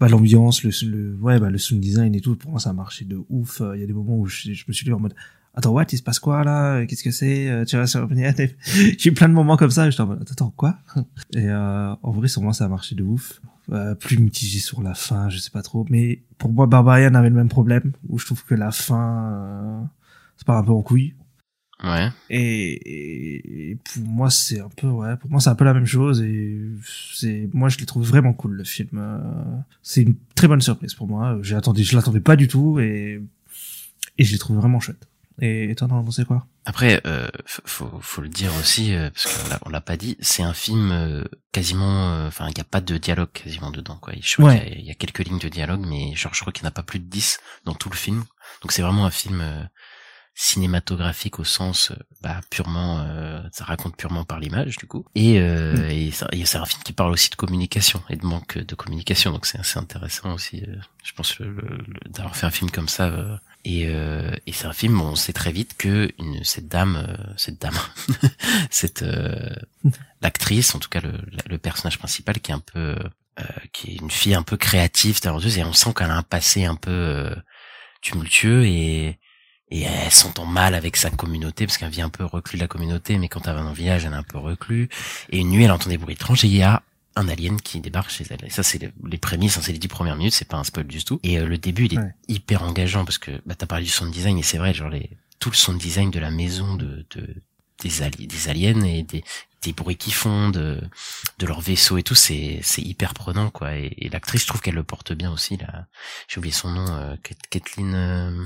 [0.00, 2.36] bah, l'ambiance, le, le, ouais, bah, le sound design et tout.
[2.36, 3.60] Pour moi, ça a marché de ouf.
[3.74, 5.14] Il y a des moments où je, je me suis dit en mode,
[5.56, 6.84] attends, what, il se passe quoi, là?
[6.86, 7.48] Qu'est-ce que c'est?
[7.48, 9.88] Euh, Tu vas sur J'ai eu plein de moments comme ça.
[9.90, 10.78] J'étais en mode, attends, quoi?
[11.34, 13.40] Et, euh, en vrai, sur moi, ça a marché de ouf.
[13.72, 15.84] Euh, plus mitigé sur la fin, je sais pas trop.
[15.90, 19.80] Mais pour moi, Barbarian avait le même problème, où je trouve que la fin, euh,
[20.36, 21.14] c'est pas un peu en couille.
[21.82, 22.08] Ouais.
[22.30, 25.74] Et, et- et pour moi, c'est un peu, ouais, pour moi, c'est un peu la
[25.74, 26.22] même chose.
[26.22, 26.58] Et
[27.12, 29.00] c'est, moi, je l'ai trouvé vraiment cool, le film.
[29.82, 31.36] C'est une très bonne surprise pour moi.
[31.42, 33.20] J'ai attendu, je l'attendais pas du tout et,
[34.16, 35.08] et je l'ai trouvé vraiment chouette.
[35.40, 36.46] Et toi, t'en as pensé quoi?
[36.64, 39.26] Après, euh, faut, faut le dire aussi, euh, parce
[39.60, 42.80] qu'on l'a, pas dit, c'est un film euh, quasiment, euh, enfin, il n'y a pas
[42.80, 44.14] de dialogue quasiment dedans, quoi.
[44.20, 44.60] Je crois Ouais.
[44.64, 46.62] qu'il y a- il y, a quelques lignes de dialogue, mais genre, je crois qu'il
[46.62, 48.24] n'y en a pas plus de 10 dans tout le film.
[48.62, 49.62] Donc c'est vraiment un film euh,
[50.34, 55.04] cinématographique au sens euh, bah, purement, euh, ça raconte purement par l'image, du coup.
[55.14, 58.58] Et, euh, et, et c'est un film qui parle aussi de communication et de manque
[58.58, 60.62] de communication, donc c'est assez intéressant aussi.
[60.68, 63.40] euh, je pense le- le- d'avoir fait un film comme ça.
[63.68, 67.34] Et, euh, et c'est un film, on sait très vite que une, cette dame, euh,
[67.36, 67.74] cette dame,
[68.70, 69.56] cette euh,
[70.22, 71.12] l'actrice, en tout cas le,
[71.46, 72.94] le personnage principal, qui est un peu,
[73.40, 76.22] euh, qui est une fille un peu créative, talentueuse, et on sent qu'elle a un
[76.22, 77.34] passé un peu euh,
[78.02, 79.18] tumultueux et
[79.68, 82.68] et elle s'entend mal avec sa communauté parce qu'elle vit un peu reclus de la
[82.68, 84.88] communauté, mais quand elle va dans le village, elle est un peu reclus.
[85.30, 86.84] Et une nuit, elle entend des bruits étranges et il y a
[87.16, 88.44] un alien qui débarque chez elle.
[88.44, 90.64] Et ça, c'est les, les prémices, hein, c'est les dix premières minutes, c'est pas un
[90.64, 91.18] spoil du tout.
[91.22, 92.14] Et euh, le début, il est Ouais.
[92.28, 95.10] hyper engageant parce que bah, t'as parlé du sound design et c'est vrai, genre les,
[95.40, 97.42] tout le sound design de la maison de, de
[97.82, 99.22] des, ali- des aliens et des,
[99.62, 100.80] des bruits qui font de,
[101.38, 103.76] de leur vaisseau et tout, c'est c'est hyper prenant quoi.
[103.76, 105.56] Et, et l'actrice, je trouve qu'elle le porte bien aussi.
[105.58, 105.86] Là,
[106.28, 107.94] j'ai oublié son nom, euh, Kat- Kathleen.
[107.94, 108.44] euh,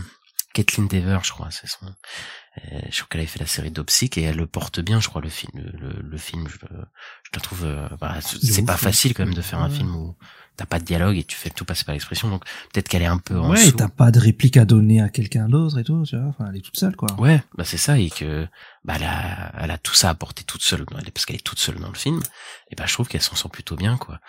[0.55, 1.86] Kathleen Dever, je crois, c'est son.
[1.86, 5.09] Euh, je crois qu'elle avait fait la série Dopsic et elle le porte bien, je
[5.09, 5.52] crois, le film.
[5.55, 7.64] Le, le, le film, je, je la trouve.
[7.64, 8.78] euh, bah, c'est pas ouais.
[8.78, 9.77] facile quand même de faire un Ouais.
[9.77, 10.16] film où
[10.56, 12.28] t'as pas de dialogue et tu fais tout passer par l'expression.
[12.28, 15.01] Donc peut-être qu'elle est un peu en Ouais, et t'as pas de réplique à donner
[15.01, 16.27] à quelqu'un d'autre et tout, tu vois.
[16.27, 17.09] Enfin, elle est toute seule, quoi.
[17.20, 18.47] Ouais, bah c'est ça et que
[18.85, 21.60] bah elle a, elle a tout ça à porter toute seule parce qu'elle est toute
[21.60, 22.20] seule dans le film.
[22.70, 24.20] Et bah je trouve qu'elle s'en sort plutôt bien quoi.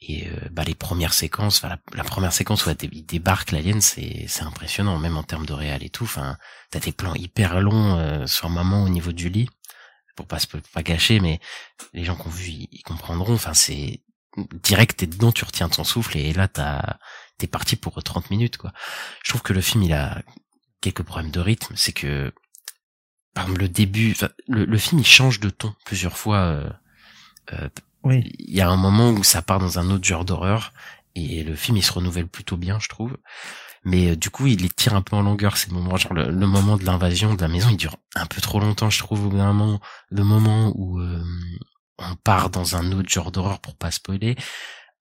[0.00, 4.26] Et euh, bah les premières séquences, la, la première séquence où il débarque l'alien, c'est
[4.28, 6.04] c'est impressionnant même en termes de réal et tout.
[6.04, 6.36] Enfin
[6.70, 9.48] t'as des plans hyper longs euh, sur moment au niveau du lit
[10.16, 11.40] pour pas se pas gâcher, mais
[11.92, 13.34] les gens qui ont vu ils, comprendront.
[13.34, 14.02] Enfin c'est
[14.62, 16.96] direct t'es dedans, tu retiens ton souffle et là t'as
[17.38, 18.72] t'es parti pour 30 minutes quoi.
[19.24, 20.22] Je trouve que le film il a
[20.80, 22.32] quelques problèmes de rythme, c'est que
[23.34, 24.14] par exemple le début,
[24.48, 26.38] le, le film il change de ton plusieurs fois.
[26.38, 26.70] euh,
[27.52, 27.68] euh,
[28.04, 28.22] Oui.
[28.38, 30.72] il y a un moment où ça part dans un autre genre d'horreur
[31.14, 33.16] et le film il se renouvelle plutôt bien, je trouve.
[33.84, 35.96] Mais euh, du coup, il les tire un peu en longueur ces moments.
[35.96, 38.90] Genre le, le moment de l'invasion de la maison, il dure un peu trop longtemps,
[38.90, 39.26] je trouve.
[39.26, 41.24] Au moment, le moment où euh,
[41.98, 44.36] on part dans un autre genre d'horreur pour pas spoiler,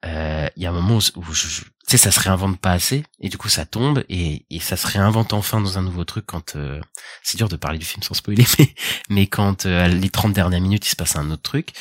[0.06, 2.60] euh, il y a un moment où, où je, je- tu sais, ça se réinvente
[2.60, 5.82] pas assez et du coup ça tombe et, et ça se réinvente enfin dans un
[5.82, 6.80] nouveau truc quand euh,
[7.24, 8.76] c'est dur de parler du film sans spoiler, mais
[9.10, 11.72] mais quand euh, les 30 dernières minutes il se passe un autre truc,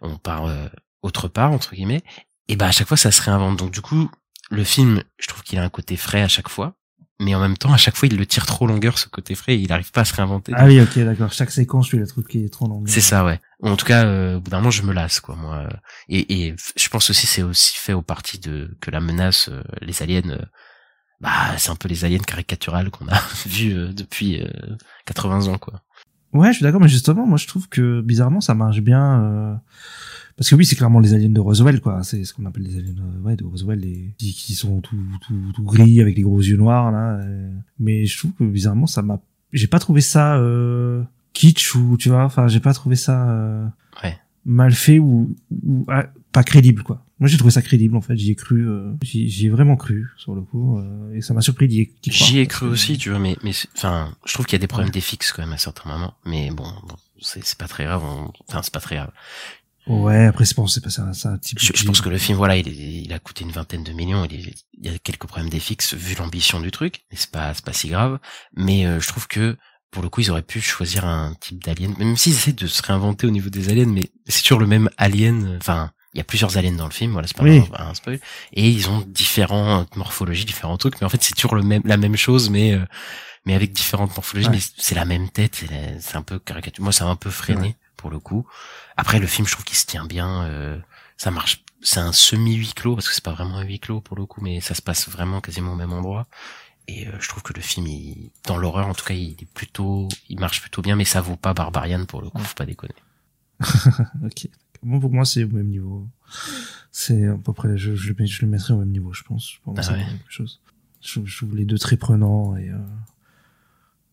[0.00, 0.66] on part euh,
[1.02, 2.02] autre part entre guillemets
[2.48, 3.58] et bah à chaque fois ça se réinvente.
[3.58, 4.10] Donc du coup
[4.50, 6.74] le film, je trouve qu'il a un côté frais à chaque fois,
[7.18, 9.54] mais en même temps à chaque fois il le tire trop longueur ce côté frais
[9.54, 10.52] et il arrive pas à se réinventer.
[10.54, 11.32] Ah oui, ok, d'accord.
[11.32, 12.84] Chaque séquence, tu le truc qui est trop long.
[12.86, 13.40] C'est ça, ouais.
[13.60, 15.68] Ou En tout cas, euh, au bout d'un moment, je me lasse, quoi, moi.
[16.08, 19.62] Et, et je pense aussi, c'est aussi fait au parti de que la menace, euh,
[19.80, 20.44] les aliens, euh,
[21.20, 25.58] bah, c'est un peu les aliens caricaturales qu'on a vus euh, depuis euh, 80 ans,
[25.58, 25.82] quoi.
[26.36, 29.22] Ouais, je suis d'accord, mais justement, moi, je trouve que bizarrement, ça marche bien.
[29.22, 29.54] euh,
[30.36, 32.02] Parce que oui, c'est clairement les aliens de Roswell, quoi.
[32.02, 34.14] C'est ce qu'on appelle les aliens euh, ouais, de Roswell, les...
[34.18, 34.96] qui, qui sont tout,
[35.26, 37.18] tout, tout gris avec les gros yeux noirs, là.
[37.20, 37.50] euh.
[37.78, 39.20] Mais je trouve que bizarrement, ça m'a...
[39.52, 41.02] J'ai pas trouvé ça euh,
[41.32, 43.66] kitsch ou, tu vois, enfin, j'ai pas trouvé ça euh,
[44.02, 44.18] Ouais.
[44.44, 45.34] mal fait ou,
[45.64, 47.02] ou ah, pas crédible, quoi.
[47.18, 48.16] Moi, j'ai trouvé ça crédible, en fait.
[48.16, 50.78] J'y ai cru, euh, j'y ai vraiment cru, sur le coup.
[50.78, 52.30] euh, et ça m'a surpris d'y croire.
[52.30, 54.66] J'y ai cru aussi, tu vois, mais, mais enfin, je trouve qu'il y a des
[54.66, 56.14] problèmes d'FX quand même à certains moments.
[56.26, 58.02] Mais bon, bon, c'est pas très grave.
[58.48, 59.10] Enfin, c'est pas très grave.
[59.86, 61.58] Ouais, après, c'est bon, c'est pas ça, un type.
[61.60, 64.24] Je, je pense que le film, voilà, il, il a coûté une vingtaine de millions.
[64.24, 67.54] Il, est- il y a quelques problèmes d'FX vu l'ambition du truc, mais c'est pas,
[67.54, 68.18] c'est pas si grave.
[68.56, 69.56] Mais euh, je trouve que
[69.92, 72.82] pour le coup, ils auraient pu choisir un type d'alien, même s'ils essaient de se
[72.82, 75.56] réinventer au niveau des aliens, mais c'est toujours le même alien.
[75.60, 77.62] Enfin, il y a plusieurs aliens dans le film, voilà, c'est pas Oui.
[77.78, 78.18] un, un spoil.
[78.54, 81.96] Et ils ont différentes morphologies, différents trucs, mais en fait, c'est toujours le même, la
[81.98, 82.84] même chose, mais euh,
[83.44, 84.48] mais avec différentes morphologies.
[84.48, 84.56] Ouais.
[84.56, 85.62] Mais c'est la même tête,
[86.00, 86.82] c'est un peu caricature.
[86.82, 87.76] Moi, ça m'a un peu freiné Ouais.
[87.96, 88.46] pour le coup.
[88.96, 90.44] Après, le film, je trouve qu'il se tient bien.
[90.44, 90.78] euh,
[91.18, 91.62] ça marche.
[91.82, 94.24] C'est un semi huis clos parce que c'est pas vraiment un huis clos pour le
[94.26, 96.26] coup, mais ça se passe vraiment quasiment au même endroit.
[96.88, 99.48] Et euh, je trouve que le film, il, dans l'horreur en tout cas, il est
[99.52, 102.64] plutôt, il marche plutôt bien, mais ça vaut pas Barbarian pour le coup, faut pas
[102.66, 102.94] déconner.
[104.24, 104.48] ok.
[104.86, 106.06] Bon, pour moi, c'est au même niveau.
[106.92, 109.22] C'est à peu près, je, je, le mets- je le mettrais au même niveau, je
[109.24, 109.54] pense.
[109.64, 109.98] Pour moi, Ah ouais.
[109.98, 110.60] même chose.
[111.02, 112.76] Je, trouve- je trouve les deux très prenants et, euh,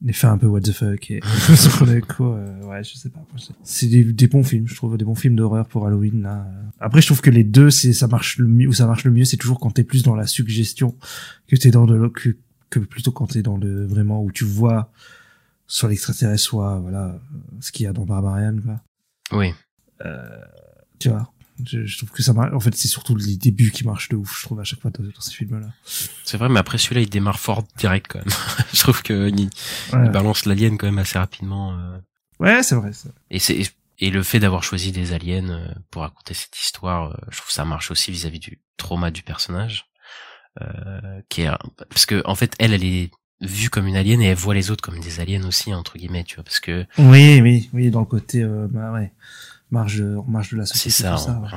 [0.01, 1.21] les faits un peu what the fuck et
[2.07, 3.19] coup, euh, ouais, je sais pas.
[3.31, 6.45] moi, c'est- des, des bons films, je trouve, des bons films d'horreur pour Halloween, là.
[6.79, 9.11] Après, je trouve que les deux, c'est, ça marche le mieux, où ça marche le
[9.11, 10.97] mieux, c'est toujours quand t'es plus dans la suggestion
[11.47, 12.35] que t'es dans le, que,
[12.69, 14.91] que plutôt quand t'es dans le, vraiment, où tu vois
[15.67, 17.17] sur l'extraterrestre, soit, voilà,
[17.61, 18.81] ce qu'il y a dans Barbarian, quoi.
[19.39, 19.53] Oui.
[20.05, 20.27] Euh,
[21.03, 21.29] tu vois.
[21.63, 22.51] Je, je trouve que ça marche.
[22.53, 24.39] En fait, c'est surtout les débuts qui marchent de ouf.
[24.39, 25.67] Je trouve à chaque fois dans, dans ces films-là.
[26.23, 28.35] C'est vrai, mais après celui-là, il démarre fort direct quand même.
[28.73, 29.49] je trouve que il,
[29.95, 30.05] Ouais.
[30.05, 31.77] il balance l'alien quand même assez rapidement.
[31.77, 31.97] euh.
[32.39, 32.89] Ouais, c'est vrai.
[32.89, 33.11] vrai.
[33.29, 37.15] Et c'est et le fait d'avoir choisi des aliens euh, pour raconter cette histoire, euh,
[37.29, 39.85] je trouve que ça marche aussi vis-à-vis du trauma du personnage,
[40.61, 41.49] euh, qui est
[41.89, 43.11] parce que en fait elle, elle est
[43.41, 46.23] vue comme une alien et elle voit les autres comme des aliens aussi entre guillemets,
[46.23, 49.11] tu vois, parce que Oui, oui, oui, dans le côté, euh, bah ouais,
[49.73, 51.03] marge, de- marge de la c'est société.
[51.03, 51.49] ça, tout ça, on- ouais.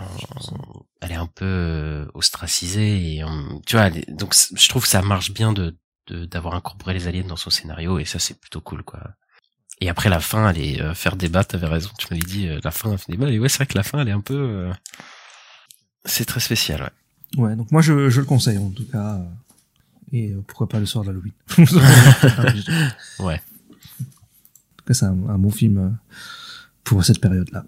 [0.52, 4.82] on- elle est un peu euh, ostracisée et on- tu vois, est- donc je trouve
[4.82, 5.76] que ça marche bien de
[6.08, 9.00] de- d'avoir incorporé les aliens dans son scénario et ça c'est plutôt cool quoi.
[9.80, 12.60] Et après la fin, elle est euh, faire débat, t'avais raison, tu m'avais dit euh,
[12.62, 14.20] la fin elle fait débat et ouais c'est vrai que la fin elle est un
[14.20, 14.72] peu euh,
[16.04, 16.90] c'est très spécial ouais.
[17.42, 19.18] Ouais, donc moi je, je le conseille en tout cas.
[20.12, 21.32] Et pourquoi pas le soir d'Halloween.
[23.18, 23.40] Ouais.
[24.00, 25.98] En tout cas, c'est un, un bon film
[26.84, 27.64] pour cette période-là.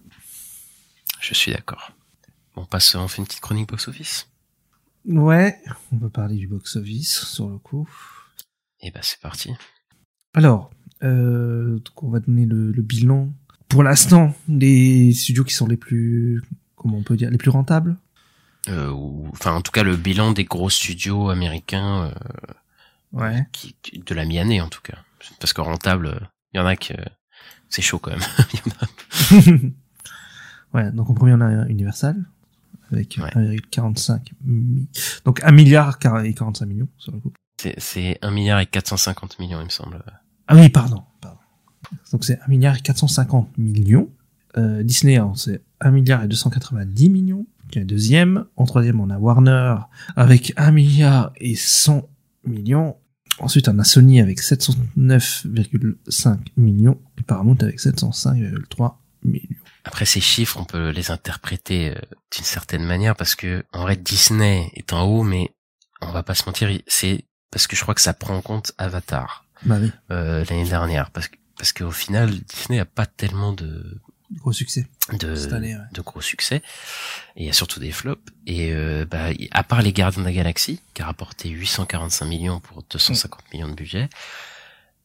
[1.21, 1.93] Je suis d'accord.
[2.57, 4.29] On passe, on fait une petite chronique box-office
[5.07, 5.57] Ouais,
[5.93, 7.89] on peut parler du box-office sur le coup.
[8.81, 9.53] Et bah c'est parti.
[10.35, 10.71] Alors,
[11.03, 13.33] euh, donc on va donner le, le bilan.
[13.69, 16.43] Pour l'instant, les studios qui sont les plus,
[16.77, 17.97] comment on peut dire, les plus rentables?
[18.69, 22.15] Euh, ou, enfin en tout cas le bilan des gros studios américains euh,
[23.13, 23.47] Ouais.
[23.53, 24.99] qui- de la mi-année en tout cas.
[25.41, 26.93] Parce que rentable, il y en a que
[27.71, 29.73] c'est chaud quand même.
[30.75, 32.17] Ouais, donc en premier on a Universal
[32.91, 33.31] avec Ouais.
[33.57, 34.89] 1,45 mi-
[35.25, 37.33] donc 1 milliard et 45 millions sur le coup.
[37.61, 40.03] c'est, c'est 1 milliard et 450 millions il me semble.
[40.47, 41.39] Ah oui, pardon, pardon.
[42.13, 44.09] Donc c'est 1 milliard et 450 millions.
[44.57, 48.45] Euh, Disney, c'est 1 milliard et 290 millions, qui est deuxième.
[48.57, 49.75] En troisième, on a Warner
[50.17, 52.09] avec 1 milliard et 100
[52.45, 52.97] millions.
[53.41, 59.58] Ensuite, on a Sony avec 709,5 millions et Paramount avec 705,3 millions.
[59.85, 62.01] Après ces chiffres, on peut les interpréter euh,
[62.35, 65.51] d'une certaine manière parce que en vrai Disney est en haut, mais
[66.01, 68.73] on va pas se mentir, c'est parce que je crois que ça prend en compte
[68.79, 73.53] Avatar Bah oui, euh, l'année dernière, parce que parce qu'au final Disney a pas tellement
[73.53, 74.01] de
[74.37, 74.87] gros succès.
[75.13, 75.83] de, Cette année, ouais.
[75.93, 76.63] de gros succès
[77.37, 80.27] et il y a surtout des flops et euh, bah, à part les Gardiens de
[80.27, 84.09] la Galaxie qui a rapporté 845 millions pour 250 millions de budget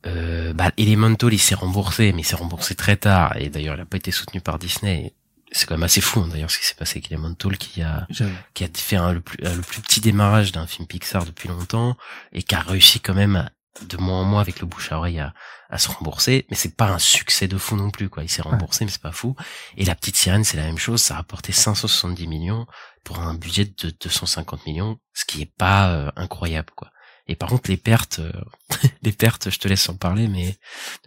[0.05, 3.35] euh, bah, Elemental il s'est remboursé mais il s'est remboursé très tard.
[3.37, 5.13] Et d'ailleurs il a pas été soutenu par Disney.
[5.51, 8.07] C'est quand même assez fou hein, d'ailleurs ce qui s'est passé avec Elemental qui a
[8.53, 11.47] qui a fait un- le, plus, euh, le plus petit démarrage d'un film Pixar depuis
[11.47, 11.95] longtemps
[12.31, 13.51] et qui a réussi quand même à-
[13.87, 15.33] de mois en mois avec le bouche à oreille à,
[15.69, 16.45] à se rembourser.
[16.51, 18.23] Mais c'est pas un succès de fou non plus quoi.
[18.23, 19.35] Il s'est remboursé mais c'est pas fou.
[19.77, 21.01] Et la petite sirène c'est la même chose.
[21.01, 22.65] Ça a rapporté 570 millions
[23.03, 26.89] pour un budget de 250 millions ce qui est pas euh, incroyable quoi
[27.27, 28.31] et par contre les pertes euh,
[29.01, 30.57] les pertes je te laisse en parler mais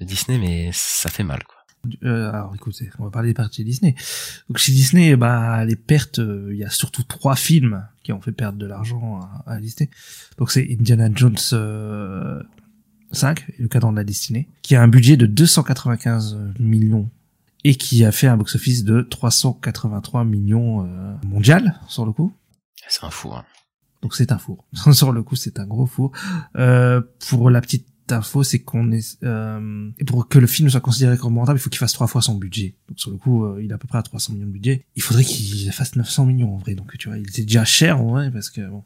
[0.00, 1.56] de Disney mais ça fait mal quoi
[2.02, 3.94] Euh, alors écoutez, on va parler des pertes chez Disney.
[4.48, 8.20] Donc chez Disney, bah les pertes, euh, il y a surtout trois films qui ont
[8.20, 9.88] fait perdre de l'argent à, à Disney.
[10.38, 12.42] Donc c'est Indiana Jones euh,
[13.12, 17.08] 5, et le cadran de la destinée, qui a un budget de 295 millions
[17.64, 22.32] et qui a fait un box-office de 383 millions euh, mondial sur le coup.
[22.88, 23.44] c'est un fou hein.
[24.06, 24.64] Donc c'est un four.
[24.92, 26.12] Sur le coup, c'est un gros four.
[26.56, 31.16] Euh, pour la petite info, c'est qu'on est euh, pour que le film soit considéré
[31.18, 32.76] comme rentable, il faut qu'il fasse trois fois son budget.
[32.88, 34.86] Donc sur le coup, euh, il est à peu près à 300 millions de budget.
[34.94, 36.76] Il faudrait qu'il fasse 900 millions en vrai.
[36.76, 38.84] Donc tu vois, il était déjà cher en vrai parce que bon.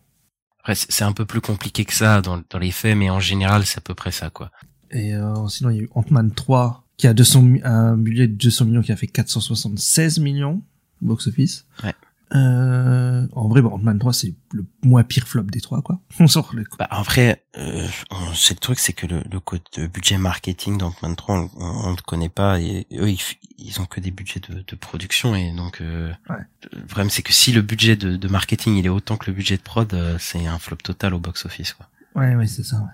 [0.61, 3.67] après c'est un peu plus compliqué que ça dans, dans les faits mais en général
[3.67, 4.51] c'est à peu près ça quoi
[4.91, 8.27] Et euh, sinon, il y a eu Ant-Man 3 qui a 200 mi- un budget
[8.27, 10.63] de 200 millions qui a fait 476 millions
[11.03, 11.67] box office.
[11.85, 11.95] Ouais.
[12.35, 16.01] Euh, en vrai, bon, Ant-Man 3 c'est le moins pire flop des trois quoi.
[16.21, 16.77] On sort le coup.
[16.79, 20.79] Bah, après, euh, on- c'est le truc, c'est que le, le code de budget marketing
[20.79, 23.19] d'Ant-Man 3, on, on, on le connaît pas et eux, ils,
[23.59, 26.37] ils ont que des budgets de, de production et donc euh, Ouais.
[26.73, 29.33] le problème c'est que si le budget de, de marketing il est autant que le
[29.37, 31.89] budget de prod, euh, c'est un flop total au box office quoi.
[32.15, 32.91] Ouais, ouais, c'est ça, ouais.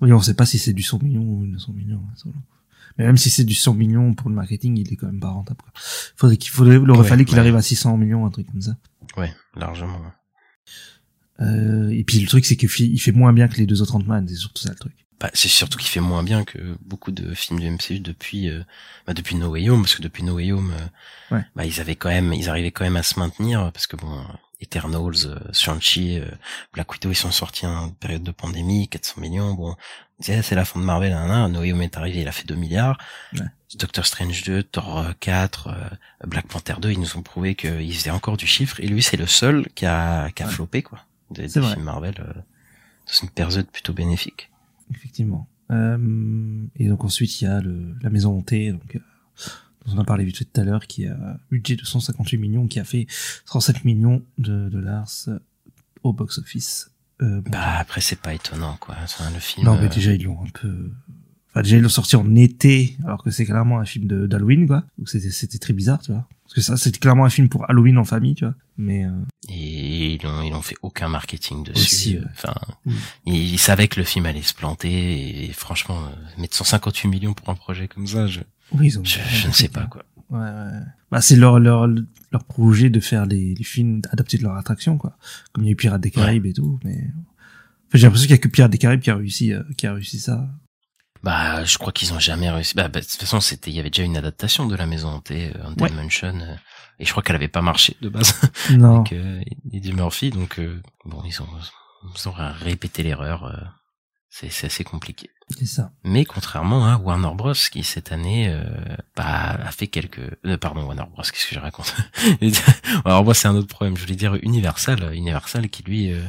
[0.00, 2.00] Oui, on sait pas si c'est du 100 millions ou 200 millions.
[2.22, 2.32] coup.
[2.98, 5.30] Mais même si c'est du 100 millions pour le marketing, il est quand même pas
[5.30, 5.72] rentable, quoi.
[6.16, 7.40] Faudrait qu'il faudrait, il aurait Ouais, fallu qu'il ouais.
[7.40, 8.76] arrive à 600 millions, un truc comme ça.
[9.16, 10.00] Ouais, largement.
[11.40, 13.80] Euh, et puis le truc, c'est qu'il fait, il fait moins bien que les deux
[13.82, 14.92] autres Ant-Man, c'est surtout ça le truc.
[15.20, 18.62] Bah, c'est surtout qu'il fait moins bien que beaucoup de films du MCU depuis euh,
[19.06, 21.44] bah, depuis No Way Home parce que depuis No Way Home euh, Ouais.
[21.56, 24.24] bah ils avaient quand même ils arrivaient quand même à se maintenir parce que bon
[24.60, 26.26] Eternals, euh, Shang-Chi, euh,
[26.72, 29.76] Black Widow ils sont sortis en période de pandémie 400 millions bon
[30.20, 31.48] c'est la fin de Marvel hein, hein.
[31.48, 32.98] No Way Home est arrivé il a fait 2 milliards
[33.34, 33.40] Ouais.
[33.78, 37.94] Doctor Strange 2 Thor euh, 4 euh, Black Panther 2 ils nous ont prouvé qu'ils
[37.94, 40.52] faisaient encore du chiffre et lui c'est le seul qui a qui a Ouais.
[40.52, 44.50] floppé quoi des, C'est des films Marvel euh, dans une période plutôt bénéfique
[44.94, 45.46] Effectivement.
[45.70, 49.00] Euh, et donc ensuite, il y a le, la maison hantée, donc, euh,
[49.86, 52.38] on en a parlé vite fait tout à l'heure, qui a un budget de 158
[52.38, 53.06] millions, qui a fait
[53.46, 55.08] 37 millions de dollars
[56.02, 56.90] au box-office.
[57.20, 58.94] Euh, Bah après c'est pas étonnant quoi.
[59.02, 59.66] Enfin, le film.
[59.66, 60.90] non, mais euh, déjà, ils l'ont un peu...
[61.50, 64.84] Enfin, déjà, ils l'ont sorti en été, alors que c'est clairement un film d'Halloween, quoi.
[64.98, 66.28] Donc c'était très bizarre, tu vois.
[66.44, 68.54] Parce que ça, c'était clairement un film pour Halloween en famille, tu vois.
[68.76, 69.04] Mais...
[69.04, 69.10] euh,
[69.48, 71.80] Et ils ont, ils ont fait aucun marketing dessus.
[71.80, 72.24] Aussi, ouais.
[72.32, 72.54] Enfin,
[73.26, 77.48] ils, savaient que le film allait se planter et, franchement, euh, mettre 158 millions pour
[77.48, 78.40] un projet comme ça, je,
[78.72, 79.04] Oui, ils ont...
[79.04, 80.04] je, je ne sais pas quoi.
[80.30, 80.80] Ouais, ouais.
[81.10, 84.98] Bah, c'est leur, leur, leur projet de faire les, les films adaptés de leur attraction,
[84.98, 85.16] quoi.
[85.52, 86.98] Comme il y a eu Pirates des Caraïbes et tout, mais...
[87.86, 89.86] Enfin, j'ai l'impression qu'il y a que Pirates des Caraïbes qui a réussi, euh, qui
[89.86, 90.46] a réussi ça.
[91.22, 92.74] Bah, je crois qu'ils ont jamais réussi.
[92.74, 95.08] Bah, bah, de toute façon, c'était, il y avait déjà une adaptation de la maison
[95.08, 95.90] hantée, euh, Haunted Ouais.
[95.90, 96.54] Mansion, euh,
[96.98, 98.38] et je crois qu'elle avait pas marché de base.
[98.70, 98.96] Non.
[99.00, 99.40] avec euh,
[99.72, 101.48] Eddie Murphy, donc euh, bon, ils ont,
[102.14, 103.72] ils ont répété l'erreur.
[104.28, 105.30] c'est, c'est assez compliqué.
[106.04, 108.62] Mais contrairement à Warner Bros qui cette année euh,
[109.16, 111.94] bah, a fait quelques euh, pardon Warner Bros qu'est-ce que je raconte
[113.04, 115.14] alors moi c'est un autre problème je voulais dire Universal.
[115.14, 116.22] Universal qui lui euh,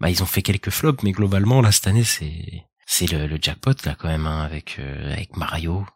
[0.00, 3.38] bah ils ont fait quelques flops mais globalement là cette année c'est c'est le, le
[3.40, 5.86] jackpot là quand même hein, avec euh, avec Mario.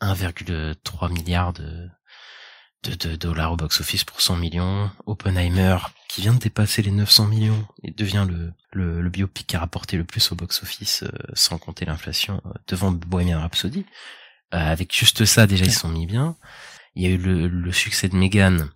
[0.00, 1.88] 1,3 milliard de
[2.84, 4.90] de, de dollars au box-office pour 100 millions.
[5.06, 5.78] Oppenheimer,
[6.08, 9.60] qui vient de dépasser les 900 millions et devient le, le, le biopic qui a
[9.60, 13.86] rapporté le plus au box-office, euh, sans compter l'inflation, euh, devant Bohemian Rhapsody.
[14.54, 16.36] Euh, avec juste ça, déjà, ils sont mis bien.
[16.94, 18.70] Il y a eu le, le succès de Megan,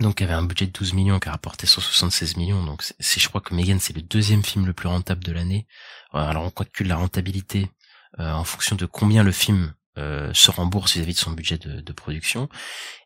[0.00, 2.64] donc qui avait un budget de 12 millions, qui a rapporté 176 millions.
[2.64, 5.66] Donc, c'est- je crois que Megan, c'est le deuxième film le plus rentable de l'année.
[6.12, 7.68] Alors, on calcule la rentabilité
[8.18, 11.80] euh, en fonction de combien le film euh, se rembourse vis-à-vis de son budget de,
[11.80, 12.48] de production.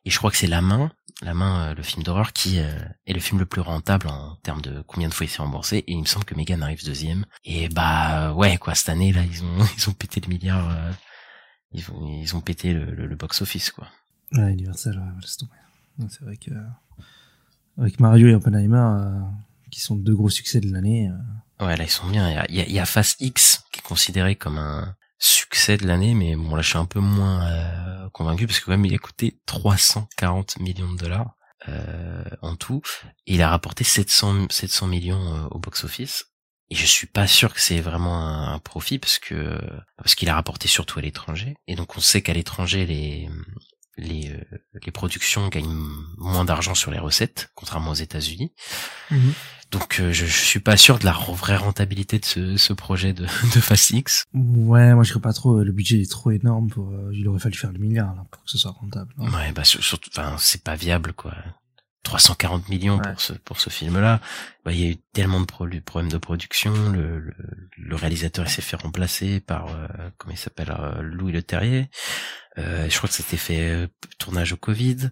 [0.04, 0.92] Et je crois que c'est La Main,
[1.22, 2.72] La Main, euh, le film d'horreur, qui euh,
[3.06, 5.78] est le film le plus rentable en termes de combien de fois il s'est remboursé.
[5.78, 7.26] Et il me semble que Megan arrive deuxième.
[7.44, 10.74] Et bah ouais, quoi, cette année là, ils ont ils ont pété le milliard.
[11.72, 13.88] ils ont ils ont pété le, le, le box office quoi.
[14.32, 15.52] Ouais, Universal, ouais, laisse tomber.
[15.98, 16.50] Ouais, C'est vrai que...
[17.78, 19.10] Avec Mario et Oppenheimer,
[19.70, 21.10] qui sont deux gros succès de l'année...
[21.60, 22.28] Ouais, là ils sont bien.
[22.30, 24.58] Il y a, il y a, il y a Fast X qui est considéré comme
[24.58, 24.96] un
[25.54, 28.64] succès de l'année, mais bon là je suis un peu moins euh, convaincu parce que
[28.64, 31.36] quand même il a coûté 340 millions de dollars
[31.68, 32.82] euh, en tout
[33.28, 36.26] et il a rapporté 700 700 millions euh, au box office.
[36.70, 39.60] Et je suis pas sûr que c'est vraiment un, un profit parce que
[39.96, 43.28] parce qu'il a rapporté surtout à l'étranger et donc on sait qu'à l'étranger les
[43.96, 45.86] les euh, les productions gagnent
[46.18, 48.52] moins d'argent sur les recettes contrairement aux États-Unis.
[49.74, 53.12] Donc euh, je, je suis pas sûr de la vraie rentabilité de ce, ce projet
[53.12, 53.24] de,
[53.54, 54.24] de Fast X.
[54.32, 55.58] Ouais, moi je serais pas trop.
[55.58, 56.90] euh, Le budget est trop énorme pour.
[56.90, 59.12] euh, il aurait fallu faire le milliard là, pour que ce soit rentable.
[59.18, 59.30] hein.
[59.32, 61.34] Ouais, bah sur- surtout, enfin c'est pas viable quoi.
[62.04, 63.12] 340 millions Ouais.
[63.12, 64.20] pour ce pour ce film-là.
[64.64, 66.72] Bah, il y a eu tellement de pro- problèmes de production.
[66.92, 67.34] Le, le,
[67.78, 69.88] le réalisateur il s'est fait remplacer par euh,
[70.18, 71.88] comment il s'appelle euh, Louis Le Terrier.
[72.58, 73.86] Euh, je crois que c'était fait euh,
[74.18, 75.08] tournage au Covid.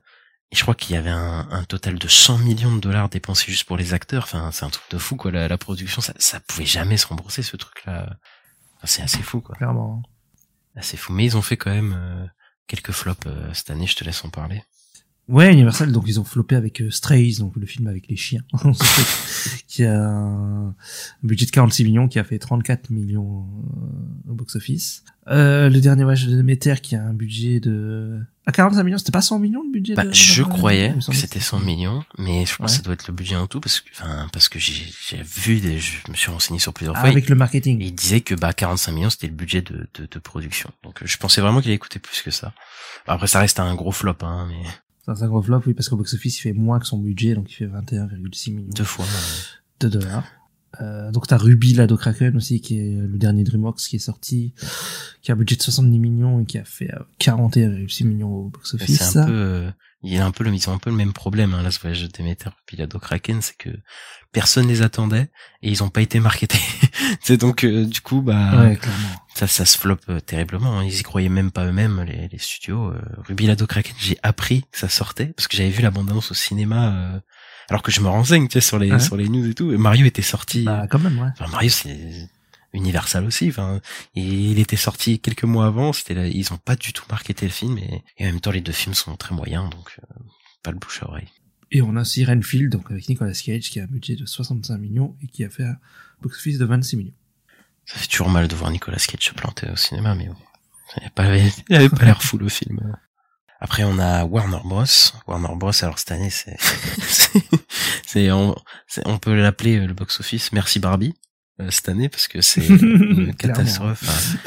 [0.53, 3.51] Et je crois qu'il y avait un, un total de 100 millions de dollars dépensés
[3.51, 4.24] juste pour les acteurs.
[4.24, 5.31] Enfin, c'est un truc de fou quoi.
[5.31, 8.19] La, la production, ça, ça pouvait jamais se rembourser ce truc-là.
[8.77, 9.57] Enfin, c'est assez fou quoi.
[9.57, 10.03] Clairement.
[10.77, 11.15] Assez fou.
[11.15, 12.27] Mais ils ont fait quand même euh,
[12.66, 13.87] quelques flops euh, cette année.
[13.87, 14.62] Je te laisse en parler.
[15.28, 18.43] Ouais, Universal, donc ils ont floppé avec euh, Strays, donc le film avec les chiens,
[19.69, 20.74] qui a un
[21.23, 25.05] budget de 46 millions, qui a fait 34 millions euh, au box-office.
[25.28, 28.20] Euh, le dernier voyage de Déméter, qui a un budget de...
[28.47, 30.12] À 45 millions, c'était pas 100 millions le budget Bah, de...
[30.12, 32.66] je croyais que c'était 100 millions, mais je pense Ouais.
[32.66, 34.85] que ça doit être le budget en tout parce que, enfin, parce que j'ai,
[35.23, 37.11] vu, des, je me suis renseigné sur plusieurs Ah, fois.
[37.11, 37.81] avec le marketing.
[37.81, 40.70] et il disait que bah 45 millions c'était le budget de, de, de production.
[40.82, 42.53] Donc euh, je pensais vraiment qu'il allait coûter plus que ça.
[43.07, 44.69] Après ça reste un gros flop, hein, mais
[45.05, 47.51] C'est un gros flop, oui, parce qu'au box-office, il fait moins que son budget, donc
[47.51, 49.05] il fait 21,6 millions deux fois.
[49.81, 50.24] de dollars.
[50.81, 54.55] Euh, donc t'as Ruby Lado Kraken aussi, qui est le dernier DreamWorks qui est sorti,
[55.20, 58.45] qui a un budget de 70 millions et qui a fait euh, 41,6 millions au
[58.45, 59.03] Mais box-office.
[59.03, 59.70] C'est un peu, euh,
[60.03, 61.70] il y a un peu le, ils ont un peu le même problème, hein, là,
[61.70, 63.70] ce voyage de Demeter puis la Kraken, c'est que
[64.33, 65.31] personne les attendait
[65.62, 66.59] et ils ont pas été marketés.
[67.20, 68.79] c'est donc, euh, du coup, bah, Ouais,
[69.35, 70.79] ça, ça se floppe euh, terriblement.
[70.81, 70.85] hein.
[70.85, 72.89] Ils y croyaient même pas eux-mêmes, les, les studios.
[72.91, 76.31] Euh, Ruby Lado Kraken, j'ai appris que ça sortait parce que j'avais vu la bande-annonce
[76.31, 77.20] au cinéma, euh,
[77.69, 78.99] alors que je me renseigne, tu sais, sur les, Ouais.
[79.01, 79.73] sur les news et tout.
[79.73, 80.65] Et Mario était sorti.
[80.65, 81.29] Bah, quand même, ouais.
[81.39, 82.29] Enfin, Mario, c'est
[82.73, 83.49] Universal aussi.
[83.49, 83.81] Enfin,
[84.15, 85.93] il était sorti quelques mois avant.
[85.93, 88.61] C'était, ils ont pas du tout marketé le film et, et en même temps, les
[88.61, 90.15] deux films sont très moyens, donc euh,
[90.62, 91.28] pas le bouche à oreille.
[91.70, 94.77] Et on a aussi Renfield, donc avec Nicolas Cage, qui a un budget de 65
[94.78, 95.77] millions et qui a fait un
[96.20, 97.15] box-office de 26 millions.
[97.86, 100.36] Ça fait toujours mal de voir Nicolas Cage se planter au cinéma, mais bon.
[100.99, 101.03] Il
[101.74, 102.97] avait pas, l'air fou le film.
[103.61, 104.85] Après, on a Warner Bros.
[105.27, 105.70] Warner Bros.
[105.82, 106.57] Alors cette année, c'est,
[107.01, 107.43] c'est,
[108.07, 108.31] c'est-
[109.07, 110.53] on, peut l'appeler euh, le box-office.
[110.53, 111.15] Merci Barbie
[111.62, 114.02] euh, cette année parce que c'est une catastrophe.
[114.02, 114.39] Enfin,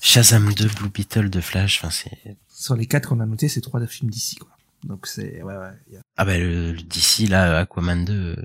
[0.00, 2.36] Shazam 2, Blue Beetle, de Flash, enfin c'est...
[2.48, 4.48] Sur les quatre qu'on a notés, c'est trois films d'ici, quoi.
[4.84, 5.70] Donc c'est, ouais, ouais.
[5.92, 8.36] y a- Ah bah le, le DC, là, Aquaman 2,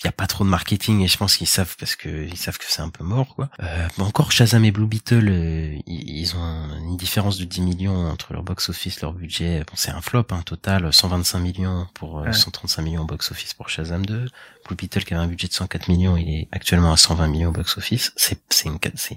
[0.00, 2.36] il y a pas trop de marketing et je pense qu'ils savent parce que ils
[2.36, 3.50] savent que c'est un peu mort quoi.
[3.60, 8.08] Euh, mais encore Shazam et Blue Beetle, euh, ils, ont une différence de 10 millions
[8.08, 9.60] entre leur box office, leur budget.
[9.66, 12.32] Bon, c'est un flop hein, total, 125 millions pour euh, Ouais.
[12.32, 14.26] 135 millions au box office pour Shazam 2.
[14.66, 17.48] Blue Beetle qui avait un budget de 104 millions, il est actuellement à 120 millions
[17.48, 18.12] au box office.
[18.16, 19.16] C'est c'est une c'est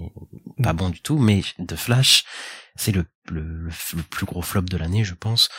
[0.64, 2.26] pas bon du tout, mais de Flash,
[2.76, 5.50] c'est le, le le plus gros flop de l'année, je pense.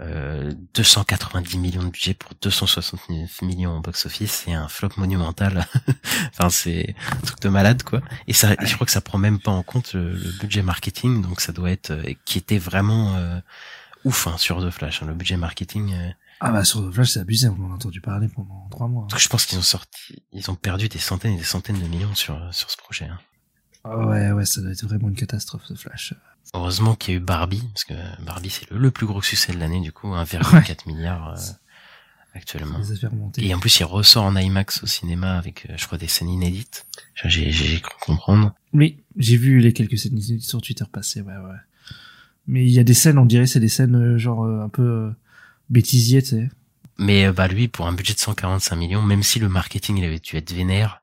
[0.00, 5.66] Euh, 290 millions de budget pour 269 millions au box-office, c'est un flop monumental.
[6.28, 8.00] enfin, c'est un truc de malade, quoi.
[8.26, 11.22] Et ça, je crois que ça prend même pas en compte le, le budget marketing,
[11.22, 13.38] donc ça doit être, euh, qui était vraiment euh,
[14.04, 15.02] ouf hein, sur The Flash.
[15.02, 15.06] hein.
[15.06, 16.10] le budget marketing, euh,
[16.40, 19.02] Ah bah sur The Flash, c'est abusé, on en a entendu parler pendant trois mois.
[19.02, 19.06] hein.
[19.10, 21.78] parce que je pense qu'ils ont sorti, ils ont perdu des centaines et des centaines
[21.80, 23.04] de millions sur sur ce projet.
[23.06, 23.18] hein.
[23.84, 26.14] Ah ouais, ouais, ça doit être vraiment une catastrophe, The Flash.
[26.54, 27.94] Heureusement qu'il y a eu Barbie, parce que
[28.24, 31.36] Barbie c'est le, le plus gros succès de l'année du coup, 1,4 milliard euh,
[32.34, 32.80] actuellement.
[33.38, 36.28] Et en plus, il ressort en IMAX au cinéma avec, euh, je crois, des scènes
[36.28, 36.86] inédites.
[37.24, 38.54] J'ai, j'ai cru comprendre.
[38.72, 41.56] Oui, j'ai vu les quelques scènes inédites sur Twitter passer, ouais, ouais.
[42.46, 44.68] Mais il y a des scènes, on dirait, c'est des scènes euh, genre euh, un
[44.68, 45.10] peu euh,
[45.68, 46.50] bêtisier, tu sais.
[46.98, 50.18] Mais bah lui, pour un budget de 145 millions, même si le marketing il avait
[50.18, 51.00] dû être vénère,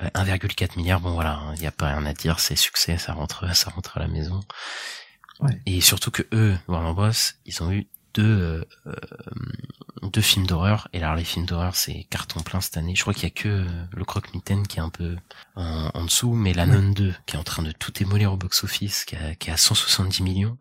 [0.00, 3.54] 1,4 milliard, bon voilà, il n'y a pas rien à dire, c'est succès, ça rentre,
[3.54, 4.40] ça rentre à la maison.
[5.40, 5.60] Ouais.
[5.66, 7.10] Et surtout que eux, Warner Bros,
[7.44, 8.94] ils ont eu deux euh, euh,
[10.04, 10.86] deux films d'horreur.
[10.92, 12.94] Et alors les films d'horreur, c'est carton plein cette année.
[12.94, 15.16] Je crois qu'il y a que euh, le Croque-Mitaine qui est un peu
[15.56, 16.66] en, en dessous, mais la.
[16.66, 19.52] Nun 2 qui est en train de tout démolir au box-office, qui, a- qui est
[19.52, 20.56] à 170 millions,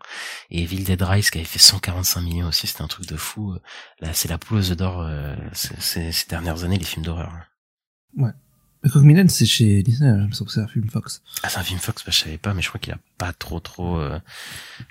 [0.49, 2.65] et Evil Dead Rise qui avait fait 145 millions aussi.
[2.65, 3.55] C'était un truc de fou.
[3.99, 7.31] Là, c'est la poule aux œufs d'or euh, c'est- ces dernières années les films d'horreur.
[8.17, 8.31] Ouais.
[8.89, 11.21] Cockminen, c'est chez Disney, me semble que c'est un film Fox.
[11.43, 13.31] Ah, c'est un film Fox, bah, je savais pas, mais je crois qu'il a pas
[13.33, 14.19] trop trop, euh,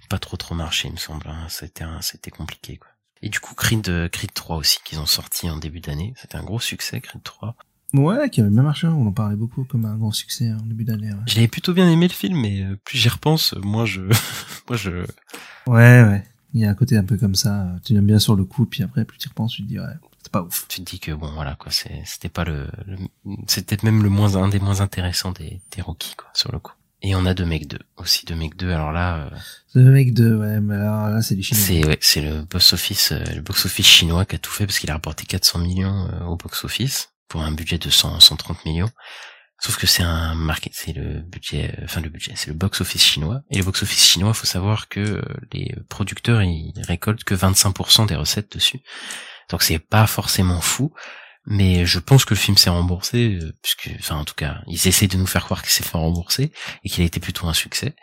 [0.09, 1.27] pas trop trop marché, il me semble.
[1.28, 1.47] Hein.
[1.48, 2.89] C'était un, c'était compliqué, quoi.
[3.23, 6.12] Et du coup, Creed, euh, Creed 3 aussi, qu'ils ont sorti en début d'année.
[6.16, 7.55] C'était un gros succès, Creed 3.
[7.94, 10.59] Ouais, qui avait bien marché, hein, on en parlait beaucoup comme un grand succès hein,
[10.60, 11.12] en début d'année.
[11.12, 11.20] Ouais.
[11.27, 14.01] Je l'avais plutôt bien aimé le film, mais euh, plus j'y repense, moins je,
[14.69, 15.05] moi je,
[15.66, 16.24] ouais, ouais.
[16.55, 18.66] Il y a un côté un peu comme ça, tu l'aimes bien sur le coup,
[18.66, 19.86] puis après, plus tu y repenses, tu te dis, ouais,
[20.23, 20.66] c'est pas ouf.
[20.69, 22.99] tu te dis que bon, voilà, quoi, c'est, c'était pas le, le-
[23.49, 26.73] c'était même le moins, un des moins intéressants des, des Rocky, quoi, sur le coup.
[27.05, 29.31] Et on a deux mecs 2 aussi, deux mecs 2 Alors là, euh,
[29.73, 31.65] C'est le mec de, ouais, mais alors là, c'est les Chinois.
[31.66, 34.66] C'est ouais, c'est le box office euh, le box office chinois qui a tout fait
[34.66, 38.20] parce qu'il a rapporté 400 millions euh, au box office pour un budget de 100
[38.20, 38.90] 130 millions.
[39.59, 43.03] Sauf que c'est un market, c'est le budget, enfin le budget, c'est le box office
[43.05, 43.43] chinois.
[43.51, 45.23] Et le box office chinois, faut savoir que
[45.53, 48.81] les producteurs ils récoltent que 25% des recettes dessus.
[49.53, 50.93] Donc c'est pas forcément fou,
[51.47, 54.89] mais je pense que le film s'est remboursé, euh, puisque, enfin en tout cas, ils
[54.89, 56.53] essaient de nous faire croire qu'il s'est fait rembourser
[56.83, 57.95] et qu'il a été plutôt un succès.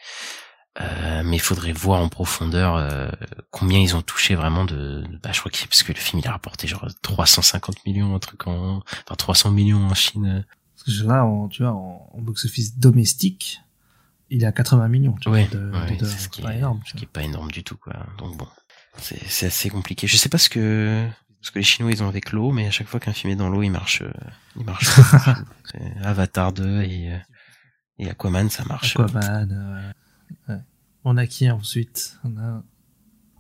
[0.79, 3.09] Euh, mais il faudrait voir en profondeur euh,
[3.51, 6.21] combien ils ont touché vraiment de, de- bah, je crois que parce que le film
[6.23, 10.45] il a rapporté genre 350 millions un truc en enfin 300 millions en Chine.
[10.85, 13.59] Parce que là, en, tu vois, en, en box-office domestique,
[14.29, 16.53] il est à 80 millions, tu vois, ouais, de, ouais, de- c'est ce qui pas
[16.53, 16.81] est, énorme.
[16.85, 17.93] ce qui est pas énorme du tout quoi.
[18.19, 18.47] Donc bon
[18.99, 20.07] c'est c'est assez compliqué.
[20.07, 21.05] Je sais pas ce que
[21.41, 23.35] ce que les Chinois ils ont avec l'eau mais à chaque fois qu'un film est
[23.35, 24.11] dans l'eau il marche euh,
[24.57, 24.87] il marche.
[25.71, 27.17] C'est Avatar 2 et euh,
[27.99, 28.97] et Aquaman ça marche.
[28.97, 30.59] Aquaman, euh, ouais.
[31.03, 32.17] On a qui ensuite?
[32.23, 32.63] On a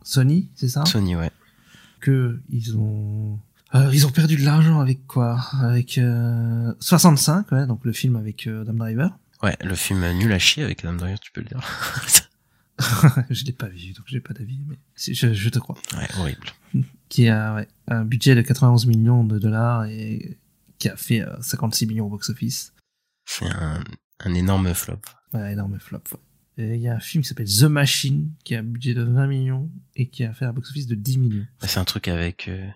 [0.03, 0.85] Sony, c'est ça?
[0.85, 1.31] Sony ouais.
[1.99, 3.39] Que ils ont
[3.75, 5.39] euh, ils ont perdu de l'argent avec quoi?
[5.61, 9.17] Avec euh, 65, ouais, donc le film avec euh, Adam Driver.
[9.43, 11.59] ouais le film nul à chier avec Adam Driver tu peux le dire
[13.29, 15.77] je l'ai pas vu, donc j'ai pas d'avis, mais je, je te crois.
[15.97, 16.47] ouais horrible
[17.09, 20.37] Qui a ouais, un budget de 91 millions de dollars et
[20.77, 22.73] qui a fait euh, 56 millions au box-office.
[23.25, 23.83] c'est un
[24.21, 24.99] un énorme flop
[25.33, 26.01] Ouais, énorme flop.
[26.57, 26.75] ouais.
[26.75, 29.27] Il y a un film qui s'appelle The Machine, qui a un budget de 20
[29.27, 31.45] millions et qui a fait un box-office de 10 millions.
[31.61, 32.67] Bah, C'est un truc avec euh,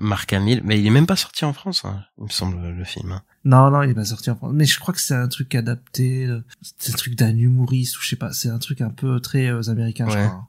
[0.00, 2.84] Mark Hamill, mais il est même pas sorti en France, hein, il me semble le
[2.84, 3.10] film.
[3.12, 3.22] hein.
[3.44, 4.52] Non, non, il est pas sorti en France.
[4.54, 6.26] Mais je crois que c'est un truc adapté.
[6.26, 6.42] euh,
[6.78, 8.32] C'est un truc d'un humoriste ou je sais pas.
[8.32, 10.48] C'est un truc un peu très euh, américain, je crois.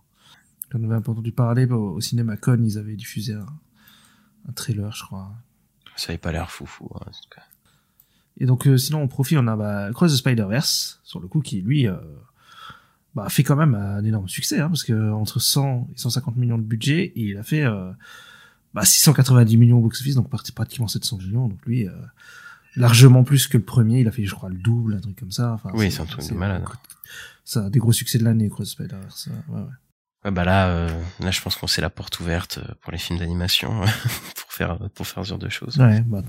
[0.72, 3.45] J'en avais entendu parler bah, au cinéma Con, ils avaient diffusé un,
[4.48, 5.32] un trailer, je crois.
[5.95, 6.90] Ça avait pas l'air foufou.
[6.95, 7.44] Hein, en tout cas.
[8.40, 11.41] Et donc, euh, sinon, en profit, on a bah, Cross the Spider-Verse, sur le coup,
[11.41, 11.95] qui, lui, euh,
[13.14, 16.57] bah, fait quand même un énorme succès, hein, parce que entre 100 et 150 millions
[16.57, 17.91] de budget, et il a fait euh,
[18.74, 21.48] bah, 690 millions au box-office, donc pratiquement 700 millions.
[21.48, 21.91] Donc lui, euh,
[22.75, 25.31] largement plus que le premier, il a fait, je crois, le double, un truc comme
[25.31, 25.53] ça.
[25.53, 26.63] Enfin, Oui, c'est un truc de malade.
[27.45, 29.27] Ça, des gros succès de l'année, Cross Spider-Verse.
[29.49, 29.65] ouais, ouais.
[30.25, 32.97] Ouais, bah là, euh, là, je pense qu'on c'est la porte ouverte euh, pour les
[32.97, 33.81] films d'animation
[34.37, 35.77] pour faire pour faire ce genre de choses.
[35.77, 36.23] Ouais, bah,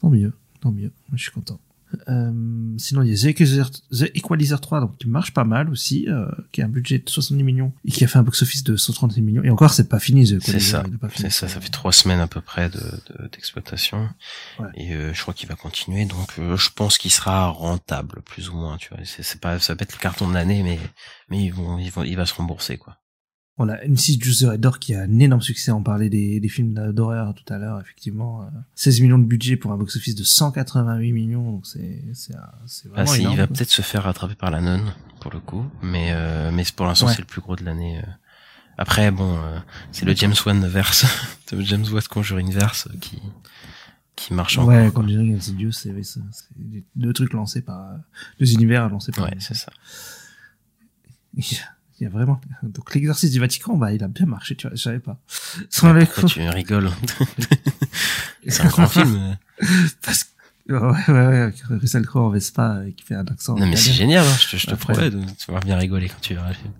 [0.00, 0.90] tant mieux, tant mieux.
[1.10, 1.60] Moi, je suis content.
[2.08, 2.32] Euh,
[2.78, 6.06] sinon, il y a The Equalizer, The Equalizer 3, donc qui marche pas mal aussi,
[6.08, 8.76] euh, qui a un budget de 70 millions et qui a fait un box-office de
[8.76, 9.42] 136 millions.
[9.44, 10.82] Et encore, c'est pas fini, The C'est Equalizer.
[10.82, 14.08] ça, c'est ça, ça fait trois semaines à peu près de de- d'exploitation
[14.58, 14.66] Ouais.
[14.74, 18.48] et euh, je crois qu'il va continuer donc euh, je pense qu'il sera rentable plus
[18.50, 20.78] ou moins tu vois c'est pas ça va être le carton de l'année mais
[21.28, 22.96] mais ils vont, ils vont il va se rembourser quoi
[23.56, 25.70] On a M6 Juicer et Door qui a un énorme succès.
[25.70, 28.42] On parlait des, des films d'horreur tout à l'heure, effectivement.
[28.42, 32.34] euh, 16 millions de budget pour un box-office de 188 millions, donc c'est, c'est,
[32.66, 33.34] c'est Ah, vraiment c'est- énorme.
[33.34, 36.64] il va peut-être se faire rattraper par la nonne pour le coup mais euh, mais
[36.76, 37.12] pour l'instant Ouais.
[37.14, 38.02] c'est le plus gros de l'année euh.
[38.76, 39.58] après bon euh,
[39.90, 41.06] c'est le James Wan verse
[41.52, 43.22] le James Wan Conjuring verse euh, qui
[44.16, 47.96] qui marche encore Ouais, dirais Insidious, c'est, oui, c'est, c'est deux trucs lancés par, euh,
[48.40, 49.24] deux univers lancés par.
[49.26, 49.72] ouais c'est ça
[52.04, 54.76] Il y a- vraiment, donc l'exercice du Vatican, bah, il a bien marché, tu vois,
[54.76, 55.18] je savais pas.
[55.70, 56.90] Sans les tu rigoles
[58.46, 59.38] c'est un grand film.
[60.02, 60.24] Parce
[60.68, 63.56] que, ouais, ouais, ouais, avec Russell Crowe en Vespa, euh, qui fait un accent.
[63.56, 66.20] non mais c'est génial hein, je te, je te promets tu vas bien rigoler quand
[66.20, 66.72] tu verras le film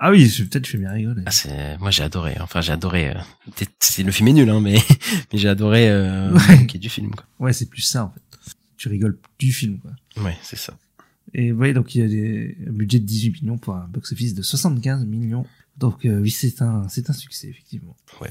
[0.00, 1.22] Ah oui, peut-être je fais bien rigoler.
[1.26, 2.36] Ah, c'est, moi j'ai adoré.
[2.40, 3.10] Enfin j'ai adoré.
[3.16, 4.78] euh, c'est le film est nul, hein, mais
[5.32, 6.66] mais j'ai adoré euh, Ouais.
[6.66, 7.10] qui est du film.
[7.14, 7.24] Quoi.
[7.38, 8.20] Ouais, c'est plus ça, en fait.
[8.76, 9.92] Tu rigoles du film, quoi.
[10.22, 10.74] Ouais, c'est ça.
[11.34, 14.34] Et ouais, donc il y a des, un budget de 18 millions pour un box-office
[14.34, 15.46] de 75 millions.
[15.76, 17.96] Donc euh, oui, c'est un, c'est un succès, effectivement.
[18.20, 18.30] Ouais.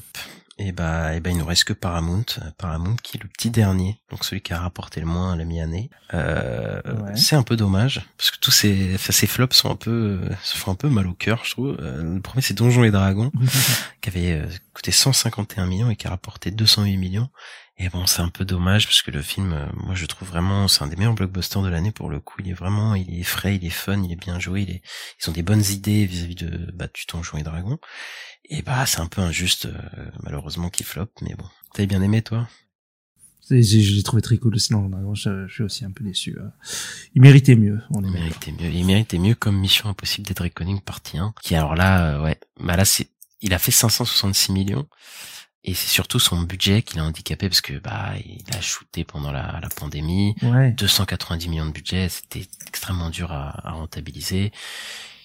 [0.58, 2.24] Et bah, et bah, il nous reste que Paramount,
[2.58, 5.44] Paramount qui est le petit dernier, donc celui qui a rapporté le moins à la
[5.44, 5.90] mi-année.
[6.14, 7.16] Euh, Ouais.
[7.16, 10.56] C'est un peu dommage parce que tous ces, enfin, ces flops sont un peu, se
[10.56, 11.78] font un peu mal au cœur, je trouve.
[11.82, 13.32] Euh, le premier c'est Donjons et Dragons
[14.02, 17.30] qui avait euh, coûté 151 millions et qui a rapporté 208 millions.
[17.78, 20.68] Et bon, c'est un peu dommage parce que le film, euh, moi je trouve vraiment,
[20.70, 22.38] c'est un des meilleurs blockbusters de l'année pour le coup.
[22.40, 24.82] Il est vraiment, il est frais, il est fun, il est bien joué, il est,
[25.22, 27.80] ils ont des bonnes idées vis-à-vis de bah, du Donjons et Dragons.
[28.46, 31.46] Et bah c'est un peu injuste, euh, malheureusement, qu'il flop, mais bon.
[31.74, 32.48] T'avais bien aimé toi?
[33.50, 34.74] Je l'ai trouvé très cool aussi.
[35.14, 36.36] Je, je suis aussi un peu déçu.
[36.40, 36.48] euh.
[37.14, 38.70] Il méritait mieux, on est Il méritait mieux.
[38.72, 41.34] Il méritait mieux comme Mission Impossible Dead Reckoning partie 1.
[41.42, 43.10] Qui alors là, euh, ouais, bah là c'est,
[43.42, 44.88] il a fait 566 millions.
[45.68, 49.32] Et c'est surtout son budget qui l'a handicapé parce que bah il a shooté pendant
[49.32, 50.36] la, la pandémie.
[50.44, 50.72] Ouais.
[50.74, 54.52] 290 millions de budget, c'était extrêmement dur à, à rentabiliser.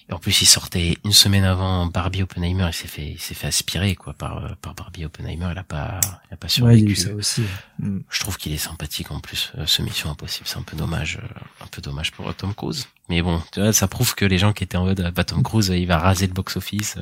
[0.09, 3.35] Et en plus, il sortait une semaine avant Barbie Oppenheimer, il s'est fait, il s'est
[3.35, 5.49] fait aspirer quoi par euh, par Barbie Oppenheimer.
[5.51, 5.99] Il a pas,
[6.29, 6.95] il a pas Ouais, il a eu survécu.
[6.95, 7.43] ça aussi.
[7.77, 7.99] Mm.
[8.09, 9.51] Je trouve qu'il est sympathique en plus.
[9.59, 12.87] euh, ce Mission Impossible, c'est un peu dommage, euh, un peu dommage pour Tom Cruise.
[13.09, 15.23] Mais bon, tu vois, ça prouve que les gens qui étaient en mode, ah, bah
[15.23, 16.97] Tom Cruise, il va raser le box office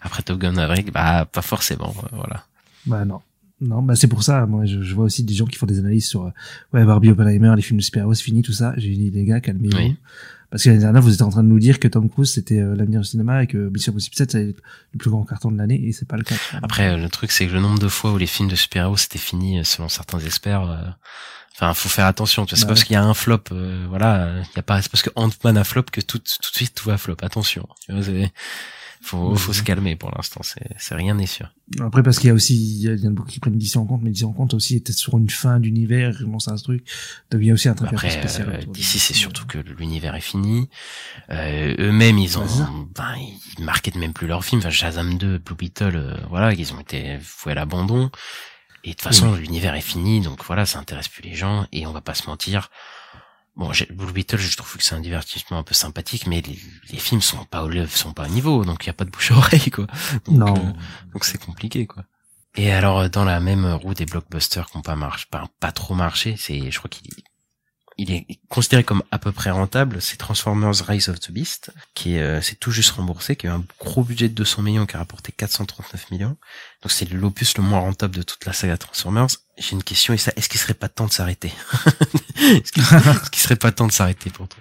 [0.00, 2.46] après Top Gun Maverick, bah pas forcément, voilà.
[2.86, 3.20] Bah non.
[3.62, 4.46] Non, bah c'est pour ça.
[4.46, 6.30] Moi, je, je vois aussi des gens qui font des analyses sur euh,
[6.72, 8.72] ouais Barbie, Oppenheimer, les films de super-héros, c'est fini tout ça.
[8.78, 9.76] J'ai dit les gars, calmez-vous.
[9.76, 9.96] Oui.
[10.50, 12.58] Parce que l'année dernière, vous étiez en train de nous dire que Tom Cruise c'était
[12.58, 15.58] euh, l'avenir du cinéma et que Mission Impossible 7 c'est le plus grand carton de
[15.58, 16.34] l'année et c'est pas le cas.
[16.62, 18.96] Après, euh, le truc, c'est que le nombre de fois où les films de super-héros
[18.96, 20.76] c'était fini, selon certains experts, euh,
[21.54, 22.46] enfin, faut faire attention.
[22.48, 22.86] C'est Bah pas parce ouais.
[22.86, 25.56] qu'il y a un flop, euh, voilà, il y a pas, c'est parce que Ant-Man
[25.58, 27.16] a flop que tout, tout de suite tout va flop.
[27.22, 27.68] Attention.
[27.86, 28.02] Tu vois,
[29.02, 30.42] faut, faut se calmer pour l'instant.
[30.42, 31.52] C'est, rien n'est sûr.
[31.80, 34.02] Après, parce qu'il y a aussi, il y a, beaucoup qui prennent DC en compte,
[34.02, 36.86] mais DC en compte aussi était sur une fin d'univers, ils lancent un truc.
[37.30, 38.48] Donc il y a aussi un truc Après, spécial.
[38.50, 40.68] euh, d'ici, c'est surtout que l'univers est fini.
[41.30, 42.46] Euh, eux-mêmes, ils ont,
[42.94, 43.14] ben,
[43.58, 44.60] ils marquaient même plus leurs films.
[44.60, 48.10] Enfin, Shazam 2, Blue Beetle, euh, voilà, ils ont été voués à l'abandon.
[48.84, 51.66] Et de toute façon, l'univers est fini, donc voilà, ça intéresse plus les gens.
[51.72, 52.70] Et on va pas se mentir.
[53.60, 56.58] Bon, Blue Beetle, je trouve que c'est un divertissement un peu sympathique, mais les,
[56.90, 59.10] les films sont pas au sont pas au niveau, donc il y a pas de
[59.10, 59.86] bouche à oreille, quoi.
[60.24, 60.56] Donc, Non.
[60.56, 60.72] euh,
[61.12, 62.04] donc c'est compliqué, quoi.
[62.56, 65.72] Et alors, euh, dans la même roue des blockbusters qui ont pas marché, pas, pas
[65.72, 67.10] trop marché, c'est, je crois qu'il
[67.98, 72.14] il est considéré comme à peu près rentable, c'est Transformers Rise of the Beast, qui
[72.14, 74.86] est, euh, c'est tout juste remboursé, qui a eu un gros budget de 200 millions,
[74.86, 76.38] qui a rapporté 439 millions.
[76.82, 79.26] Donc c'est l'opus le moins rentable de toute la saga Transformers.
[79.60, 81.52] J'ai une question, et ça, est-ce qu'il serait pas temps de s'arrêter?
[82.36, 82.82] est-ce qu'il
[83.30, 84.60] qu'il serait pas temps de s'arrêter pour toi?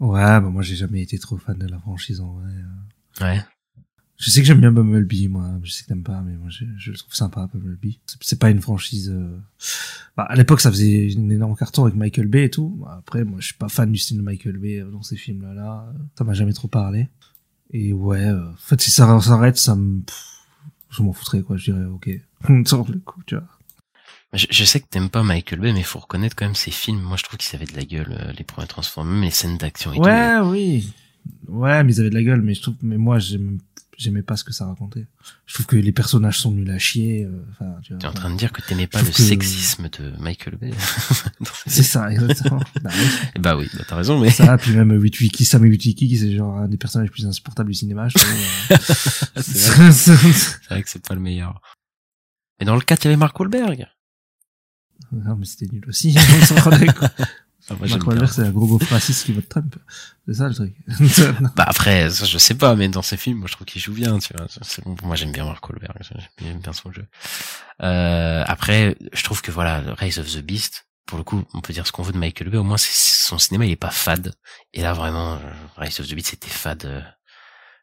[0.00, 2.52] Ouais, bah moi j'ai jamais été trop fan de la franchise en vrai.
[2.52, 3.24] euh.
[3.24, 3.44] Ouais.
[4.18, 5.58] Je sais que j'aime bien Bumblebee, moi.
[5.62, 8.00] Je sais que t'aimes pas, mais moi je, je le trouve sympa, Bumblebee.
[8.20, 9.10] C'est- pas une franchise.
[9.10, 9.38] euh,
[10.16, 12.78] Bah, à l'époque, ça faisait une énorme carton avec Michael Bay et tout.
[12.80, 15.16] Bah, Après, moi, je suis pas fan du style de Michael Bay euh, dans ces
[15.16, 15.54] films-là.
[15.54, 17.08] Là, ça m'a jamais trop parlé.
[17.72, 20.02] Et ouais, euh, en fait, si ça s'arrête, ça me,
[20.90, 21.56] je m'en foutrais quoi.
[21.56, 22.10] Je dirais, ok,
[22.66, 23.44] sur le coup, tu vois.
[24.34, 27.00] Je, je sais que t'aimes pas Michael Bay, mais faut reconnaître quand même ses films.
[27.00, 29.56] Moi, je trouve qu'ils avaient de la gueule, euh, les premiers Transformers, même les scènes
[29.56, 30.02] d'action et tout.
[30.02, 30.92] Ouais, oui.
[31.46, 33.58] Ouais, mais ils avaient de la gueule, mais je trouve, mais moi, j'aime-
[33.96, 35.06] j'aimais pas ce que ça racontait.
[35.46, 37.24] Je trouve que les personnages sont nuls à chier.
[37.24, 38.00] euh, Enfin, tu vois.
[38.00, 40.72] T'es en train de dire que t'aimais pas le que- sexisme de Michael Bay.
[41.66, 42.60] C'est ça, exactement.
[42.82, 43.06] Bah oui.
[43.34, 46.36] Eh Bah oui, bah t'as raison, mais Ça, puis même Witwiki, Sam et Witwiki, c'est
[46.36, 48.30] genre un des personnages les plus insupportables du cinéma, je trouve.
[48.72, 48.76] euh.
[49.40, 50.12] c'est vrai, c'est
[50.70, 51.60] vrai que c'est pas le meilleur.
[52.60, 53.86] Mais dans le 4, il y avait Mark Wahlberg.
[55.12, 56.14] Non, mais c'était nul aussi.
[56.42, 57.10] on s'en rendait compte.
[57.70, 59.76] Ah, moi, Mark Wahlberg, c'est un gros beau raciste qui vote Trump.
[60.26, 60.74] C'est ça le truc.
[61.56, 63.92] Bah après, ça, je sais pas, mais dans ces films, moi je trouve qu'il joue
[63.92, 64.46] bien, tu vois.
[64.62, 65.96] C'est bon, moi j'aime bien Mark Wahlberg,
[66.40, 67.06] j'aime bien son jeu.
[67.82, 71.72] Euh, après, je trouve que voilà, Rise of the Beast, pour le coup, on peut
[71.72, 74.34] dire ce qu'on veut de Michael Bay, au moins son cinéma il est pas fade.
[74.72, 75.38] Et là vraiment,
[75.76, 77.00] Rise of the Beast c'était fade, euh,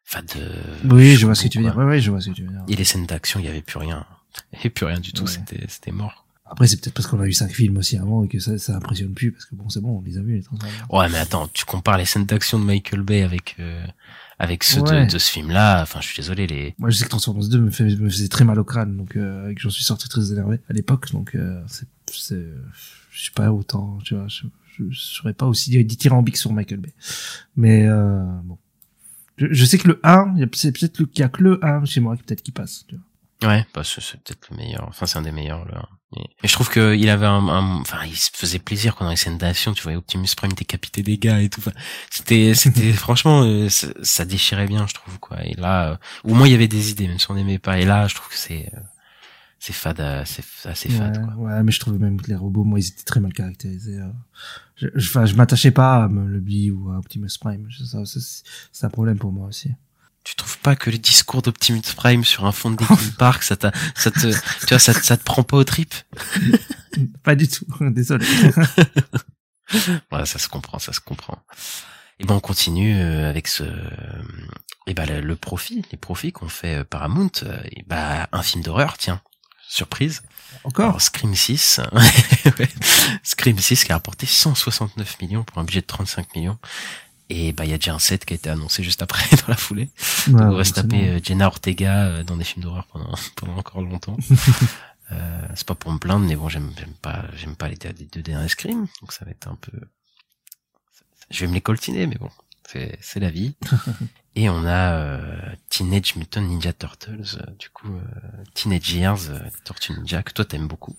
[0.04, 0.32] fade.
[0.38, 1.78] euh, oui, je vois ce que tu veux dire.
[1.78, 2.64] Ouais, ouais, je vois ce que tu veux dire.
[2.68, 4.06] Et les scènes d'action, il y avait plus rien.
[4.54, 5.30] Avait plus rien du tout, Ouais.
[5.32, 6.26] c'était c'était mort.
[6.48, 8.76] Après, c'est peut-être parce qu'on a eu cinq films aussi avant et que ça, ça
[8.76, 10.44] impressionne plus parce que bon, c'est bon, on les a vus, les.
[10.96, 13.84] Ouais, mais attends, tu compares les scènes d'action de Michael Bay avec euh,
[14.38, 15.08] avec ceux de- Ouais.
[15.08, 15.82] de, ce film-là.
[15.82, 18.28] Enfin, je suis désolé, les Moi, je sais que Transformers 2 me, fait, me faisait
[18.28, 21.34] très mal au crâne, donc euh, et j'en suis sorti très énervé à l'époque, donc
[21.34, 22.46] euh, c'est, c'est,
[23.12, 24.44] je suis pas autant, tu vois, je,
[24.78, 26.94] je, je serais pas aussi dithyrambique sur Michael Bay.
[27.56, 28.60] Mais euh, bon,
[29.38, 31.30] je, je sais que le 1, il y a- c'est peut-être le- qu'il y a
[31.30, 32.86] que le 1 chez moi qui peut-être qui passe.
[32.88, 33.04] Tu vois.
[33.44, 34.86] Ouais, bah c'est c'est peut-être le meilleur.
[34.88, 35.88] Enfin, c'est un des meilleurs là.
[36.18, 39.12] Et, je trouve que il avait un, un- enfin, il se faisait plaisir quand dans
[39.12, 41.60] les scènes d'action, tu voyais Optimus Prime décapiter des gars et tout.
[41.60, 41.74] Enfin,
[42.10, 45.44] c'était, c'était franchement, euh, ça, déchirait bien, je trouve quoi.
[45.46, 47.78] Et là, euh, au moins il y avait des idées, même si on n'aimait pas.
[47.80, 48.80] Et là, je trouve que c'est, euh,
[49.60, 51.18] c'est fade, c'est assez fade.
[51.38, 54.00] ouais, ouais, mais je trouvais même que les robots, moi, ils étaient très mal caractérisés.
[54.00, 54.12] euh.
[54.78, 57.68] Je, je, enfin, je m'attachais pas à le Bee ou à Optimus Prime.
[58.72, 59.72] C'est un problème pour moi aussi.
[60.26, 63.56] Tu trouves pas que le discours d'Optimus Prime sur un fond de Linkin Park, ça
[63.96, 65.96] ça te, tu vois, ça, ça te prend pas aux tripes?
[67.24, 68.26] Pas du tout, désolé.
[70.12, 71.38] Ouais, ça se comprend, ça se comprend.
[72.20, 73.64] Et ben on continue euh, avec ce
[74.88, 78.42] et ben le, le profit, les profits qu'on fait euh, Paramount euh, et ben un
[78.42, 79.22] film d'horreur, tiens.
[79.68, 80.22] Surprise.
[80.64, 80.90] Encore?
[80.90, 81.82] Alors, Scream 6.
[81.92, 82.70] ouais.
[83.24, 86.58] Scream 6 qui a rapporté 169 millions pour un budget de 35 millions.
[87.30, 89.48] Et bah il y a déjà un set qui a été annoncé juste après dans
[89.48, 89.90] la foulée.
[90.28, 93.58] Ouais, on va se taper euh, Jenna Ortega euh, dans des films d'horreur pendant pendant
[93.58, 94.18] encore longtemps.
[95.12, 98.06] euh, c'est pas pour me plaindre mais bon j'aime j'aime pas j'aime pas les, les
[98.06, 99.72] deux derniers Scream donc ça va être un peu
[101.30, 102.30] je vais me les coltiner mais bon
[102.68, 103.56] c'est c'est la vie.
[104.36, 105.40] Et on a euh,
[105.70, 109.32] Teenage Mutant Ninja Turtles euh, du coup euh, Teenage Years
[109.64, 110.96] Tortue Ninja que toi t'aimes beaucoup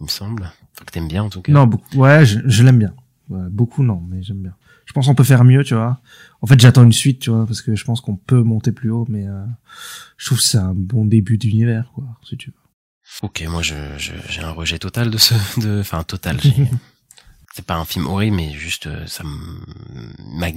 [0.00, 0.44] il me semble
[0.74, 1.52] enfin que t'aimes bien en tout cas.
[1.52, 1.96] Non, beaucoup.
[1.96, 2.94] Ouais, je, je l'aime bien.
[3.28, 4.54] Ouais, beaucoup non, mais j'aime bien.
[4.88, 6.00] Je pense qu'on peut faire mieux, tu vois.
[6.40, 8.90] En fait, j'attends une suite, tu vois, parce que je pense qu'on peut monter plus
[8.90, 9.44] haut, mais euh,
[10.16, 12.56] je trouve que c'est un bon début d'univers, quoi, si tu veux.
[13.22, 16.40] Ok, moi je je- j'ai un rejet total de ce de enfin total.
[16.40, 16.54] j'ai-
[17.54, 19.24] C'est pas un film horrible, mais juste euh, ça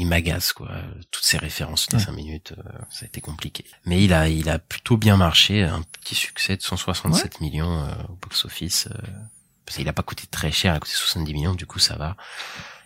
[0.04, 0.70] m'agace quoi.
[1.10, 2.04] Toutes ces références les Ouais.
[2.04, 3.66] cinq minutes, euh, ça a été compliqué.
[3.86, 7.92] Mais il a il a plutôt bien marché, un petit succès de 167 millions euh,
[8.10, 8.88] au box office.
[8.92, 8.98] euh,
[9.66, 11.96] parce qu'il a pas coûté très cher, il a coûté 70 millions, du coup ça
[11.96, 12.18] va.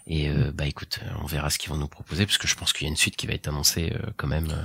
[0.07, 2.73] Et euh, bah écoute, on verra ce qu'ils vont nous proposer, parce que je pense
[2.73, 4.63] qu'il y a une suite qui va être annoncée euh, quand même euh,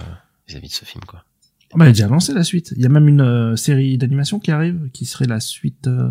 [0.49, 1.25] vis-à-vis de ce film quoi.
[1.73, 2.75] Ah bah, il a déjà lancé la suite.
[2.77, 6.11] Il y a même une euh, série d'animation qui arrive, qui serait la suite, euh,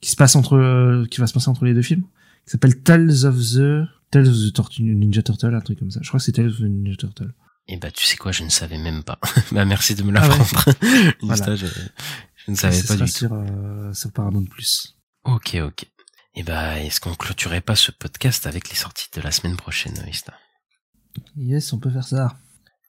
[0.00, 2.02] qui se passe entre, euh, qui va se passer entre les deux films,
[2.44, 6.00] qui s'appelle Tales of the, Tales of the Tortue Ninja Turtle, un truc comme ça.
[6.02, 7.32] Je crois que c'est Tales of the Ninja Turtle.
[7.68, 9.18] Et bah tu sais quoi, je ne savais même pas.
[9.52, 10.28] bah merci de me Ah ouais.
[10.28, 10.64] l'apprendre.
[11.22, 11.54] Voilà.
[11.56, 13.06] Je, je ne savais pas du tout.
[13.06, 14.96] sur, euh, sur Paramount Plus.
[15.24, 15.86] Ok, ok.
[16.38, 19.94] Et bah, est-ce qu'on clôturerait pas ce podcast avec les sorties de la semaine prochaine,
[20.08, 20.34] Ista
[21.36, 22.36] Yes, on peut faire ça.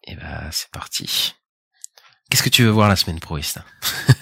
[0.04, 1.34] Et bah, c'est parti.
[2.30, 3.66] Qu'est-ce que tu veux voir la semaine pro, Ista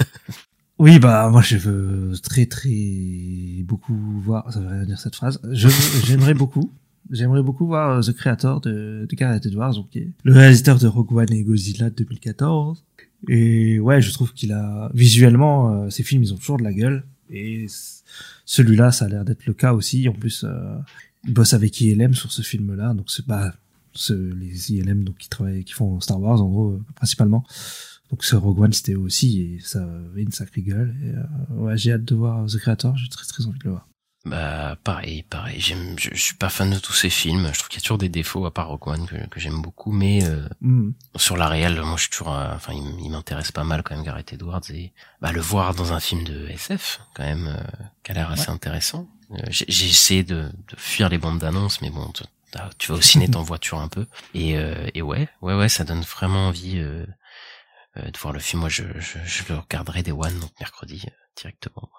[0.80, 4.50] Oui, bah moi je veux très très beaucoup voir.
[4.54, 5.42] Ça veut rien dire cette phrase.
[5.52, 5.68] Je
[6.06, 6.72] j'aimerais beaucoup.
[7.12, 10.80] J'aimerais beaucoup voir euh, The Creator de, de Gareth Edwards, donc qui est le réalisateur
[10.80, 12.82] de Rogue One et Godzilla de 2014.
[13.28, 16.72] Et ouais, je trouve qu'il a visuellement euh, ces films ils ont toujours de la
[16.72, 17.68] gueule et
[18.48, 20.10] celui-là ça a l'air d'être le cas aussi.
[20.10, 20.78] En plus, euh,
[21.26, 23.24] il bosse avec ILM sur ce film-là, donc c'est
[23.94, 27.46] ce, les ILM donc qui travaillent qui font Star Wars en gros euh, principalement.
[28.10, 30.96] Donc ce Rogue One c'était aussi et ça avait une sacrée gueule.
[31.04, 32.96] Euh, ouais, j'ai hâte de voir The Creator.
[32.96, 33.88] J'ai très très envie de le voir.
[34.30, 35.60] Bah, pareil, pareil.
[35.60, 37.50] J'aime, je, je suis pas fan de tous ces films.
[37.54, 39.62] Je trouve qu'il y a toujours des défauts à part Rogue One que, que j'aime
[39.62, 40.94] beaucoup, mais euh, Mhm.
[41.16, 44.04] sur la réelle, moi je suis toujours, euh, enfin, il, m'intéresse pas mal quand même
[44.06, 48.12] Gareth Edwards et bah le voir dans un film de SF quand même, euh, qui
[48.12, 49.08] a l'air assez intéressant.
[49.32, 52.12] Euh, j'ai essayé de, de fuir les bandes d'annonces, mais bon,
[52.78, 54.06] tu, vas au ciné, t'en voiture un peu.
[54.34, 57.06] Et, euh, et ouais, ouais, ouais, ça donne vraiment envie euh,
[57.98, 58.62] euh, de voir le film.
[58.62, 61.06] Moi, je, je, je le regarderai des One donc mercredi
[61.36, 61.90] directement.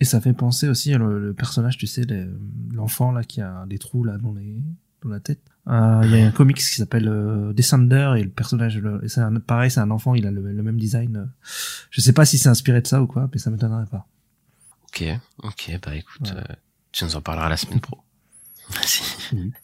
[0.00, 2.38] Et ça fait penser aussi à le, le personnage, tu sais, le-
[2.72, 4.56] l'enfant là qui a des trous là dans les
[5.02, 5.40] dans la tête.
[5.68, 9.34] Euh, Il y a un comics qui s'appelle euh, Descender et le personnage, c'est un,
[9.40, 11.16] pareil, c'est un enfant, il a le, le même design.
[11.16, 11.24] euh.
[11.90, 14.06] Je sais pas si c'est inspiré de ça ou quoi, mais ça m'étonnerait pas.
[14.88, 15.04] Ok,
[15.42, 16.40] ok, bah écoute, Voilà.
[16.50, 16.54] euh,
[16.92, 17.98] tu nous en parleras la semaine pro.
[18.74, 19.02] Merci.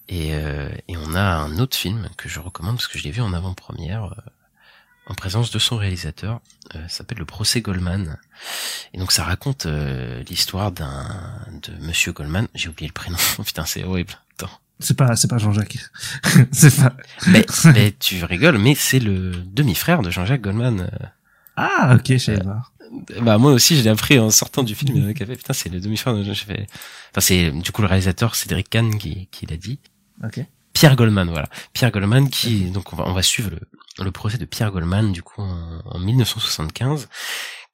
[0.09, 3.11] Et, euh, et on a un autre film que je recommande parce que je l'ai
[3.13, 4.05] vu en avant-première.
[5.09, 6.41] Euh, en présence de son réalisateur.
[6.75, 8.19] Euh, ça s'appelle le procès Goldman.
[8.93, 11.07] Et donc ça raconte euh, l'histoire d'un
[11.63, 12.49] de Monsieur Goldman.
[12.55, 13.19] J'ai oublié le prénom.
[13.45, 14.15] Putain, c'est horrible.
[14.35, 14.53] Attends.
[14.81, 15.79] C'est pas, c'est pas Jean-Jacques.
[16.53, 16.95] c'est pas.
[17.27, 17.45] Mais,
[17.75, 20.81] mais tu rigoles, mais c'est le demi-frère de Jean-Jacques Goldman.
[20.81, 21.07] euh.
[21.57, 22.63] Ah, ok, je savais pas.
[23.21, 25.11] Bah moi aussi je l'ai appris en sortant du film.
[25.11, 26.69] A fait, putain c'est le demi-frère de Jean-Jacques.
[27.11, 29.79] Enfin c'est du coup le réalisateur Cédric Kahn qui, qui l'a dit.
[30.25, 30.41] Ok.
[30.73, 31.49] Pierre Goldman, voilà.
[31.73, 33.59] Pierre Goldman qui, donc on va, on va suivre le,
[33.99, 37.09] le procès de Pierre Goldman, du coup, en, en 1975,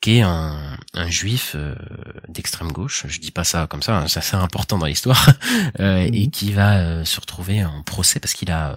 [0.05, 1.75] qui est un, un juif euh,
[2.29, 3.07] d'extrême gauche.
[3.09, 5.31] Je dis pas ça comme ça, hein, c'est assez important dans l'histoire,
[5.81, 8.77] euh, et qui va euh, se retrouver en procès parce qu'il a,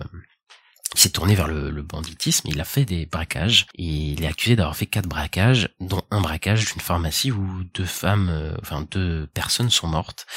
[0.96, 2.48] il s'est tourné vers le, le banditisme.
[2.50, 6.22] Il a fait des braquages et il est accusé d'avoir fait quatre braquages, dont un
[6.22, 10.28] braquage d'une pharmacie où deux femmes, enfin deux personnes sont mortes.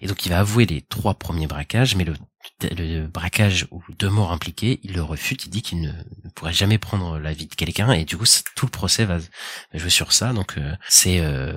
[0.00, 2.14] Et donc il va avouer les trois premiers braquages, mais le
[2.62, 6.52] le braquage ou deux morts impliqués, il le refute, il dit qu'il ne, ne pourrait
[6.52, 8.24] jamais prendre la vie de quelqu'un et du coup
[8.54, 10.32] tout le procès va, va jouer sur ça.
[10.32, 11.54] Donc euh, c'est euh,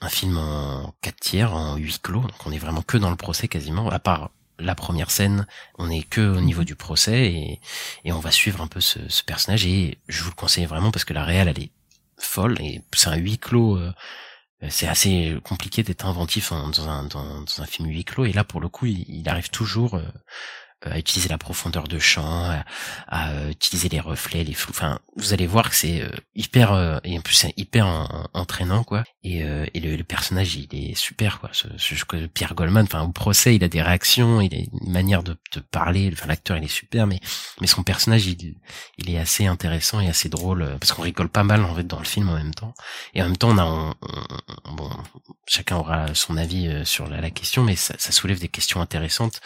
[0.00, 3.16] un film en quatre tiers, en huis clos, donc on est vraiment que dans le
[3.16, 5.46] procès quasiment, à part la première scène,
[5.78, 7.60] on est que au niveau du procès et,
[8.04, 9.64] et on va suivre un peu ce, ce personnage.
[9.66, 11.70] Et je vous le conseille vraiment parce que la réelle elle est
[12.18, 13.92] folle et c'est un huis clos euh,
[14.68, 18.24] c'est assez compliqué d'être inventif en- dans, un, film huis clos.
[18.24, 20.02] Et là pour le coup il, il arrive toujours euh,
[20.82, 22.64] à utiliser la profondeur de champ, à,
[23.08, 24.70] à, euh, utiliser les reflets, les flous.
[24.70, 28.04] Enfin, vous allez voir que c'est euh, hyper euh, et en plus c'est hyper en-
[28.32, 29.04] en- entraînant quoi.
[29.24, 31.50] Et, euh, et le, le personnage il est super quoi.
[31.52, 31.94] Ce, ce-
[32.32, 35.60] Pierre Goldman, enfin au procès il a des réactions, il a une manière de, de
[35.60, 36.10] parler.
[36.12, 37.20] Enfin l'acteur il est super, mais
[37.60, 38.54] mais son personnage il
[38.98, 41.84] il est assez intéressant et assez drôle euh, parce qu'on rigole pas mal en fait
[41.86, 42.74] dans le film en même temps.
[43.14, 43.94] Et en même temps on a on-
[44.64, 44.90] on- bon
[45.46, 48.80] chacun aura son avis euh, sur la, la question, mais ça, ça soulève des questions
[48.80, 49.40] intéressantes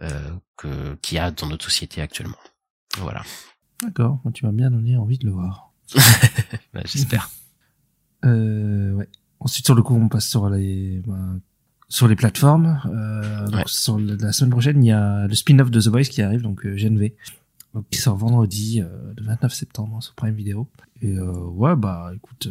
[0.00, 0.30] euh,
[0.62, 2.36] que qu'il y a dans notre société actuellement.
[2.98, 3.22] Voilà.
[3.82, 5.72] D'accord, tu m'as bien donné envie de le voir.
[6.74, 7.30] Bah, J'espère.
[8.24, 9.08] Euh, ouais.
[9.40, 11.18] Ensuite, sur le coup, on passe sur les, bah,
[11.88, 12.80] sur les plateformes.
[12.86, 13.62] Euh, donc Ouais.
[13.66, 16.40] sur le- la semaine prochaine, il y a le spin-off de The Boys qui arrive,
[16.42, 17.14] donc euh, GNV,
[17.74, 20.68] donc, qui sort vendredi, euh, le 29 septembre sur Prime Video.
[21.00, 22.46] Et ouais, bah écoute,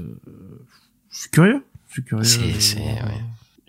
[1.10, 1.64] je suis curieux.
[1.88, 2.24] Je suis curieux.
[2.26, 3.22] C'est ouais,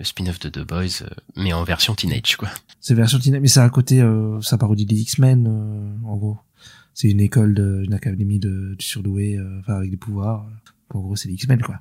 [0.02, 2.48] le spin-off de The Boys, euh, mais en version teenage quoi.
[2.80, 6.38] C'est version teen, mais c'est un côté, euh, ça parodie des X-Men, euh, en gros.
[6.94, 10.44] C'est une école, de, une académie de, de surdoués, euh, enfin avec des pouvoirs.
[10.92, 11.76] En gros, c'est les X-Men, quoi.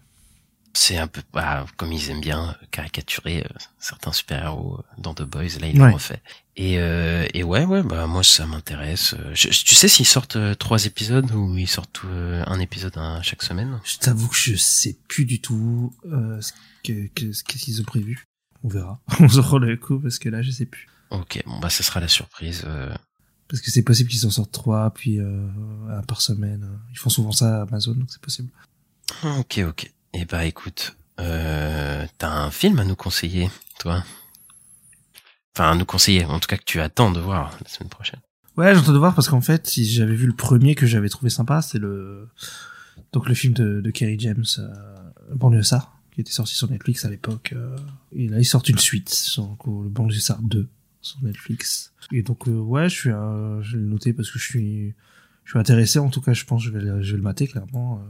[0.73, 5.13] C'est un peu bah, comme ils aiment bien euh, caricaturer euh, certains super-héros euh, dans
[5.13, 5.87] The Boys, là ils Ouais.
[5.89, 6.21] l'ont refait.
[6.55, 9.15] Et, euh, et ouais, ouais, bah moi ça m'intéresse.
[9.19, 13.21] Euh, tu sais s'ils sortent euh, trois épisodes ou ils sortent euh, un épisode un-
[13.21, 13.79] chaque semaine?
[13.83, 15.91] Je t'avoue que je sais plus du tout
[16.89, 18.25] euh, ce que que- ce qu'ils ont prévu?
[18.63, 19.01] On verra.
[19.19, 20.87] On se rend le coup parce que là, je sais plus.
[21.09, 22.63] Ok, bon bah ça sera la surprise.
[22.65, 22.93] euh.
[23.49, 25.47] Parce que c'est possible qu'ils en sortent trois, puis euh,
[25.89, 26.79] un par semaine.
[26.91, 28.49] Ils font souvent ça à Amazon, donc c'est possible.
[29.23, 29.91] Ok, ok.
[30.13, 33.49] Et bah écoute, euh, t'as un film à nous conseiller,
[33.79, 34.03] toi?
[35.55, 38.21] Enfin, à nous conseiller, en tout cas que tu attends de voir la semaine prochaine.
[38.55, 41.29] Ouais, j'entends de voir parce qu'en fait, si j'avais vu le premier que j'avais trouvé
[41.29, 42.29] sympa, c'est le
[43.11, 44.69] donc le film de, de Kerry James, euh,
[45.35, 47.53] Banlieusard, qui était sorti sur Netflix à l'époque.
[47.55, 47.75] euh,
[48.11, 50.67] et là, ils sortent une suite, donc le Banlieusard 2
[51.01, 51.93] sur Netflix.
[52.11, 54.93] Et donc euh, ouais, je suis, euh, je vais le noter parce que je suis,
[55.45, 55.99] je suis intéressé.
[55.99, 58.03] En tout cas, je pense que je vais, le- je vais le mater clairement.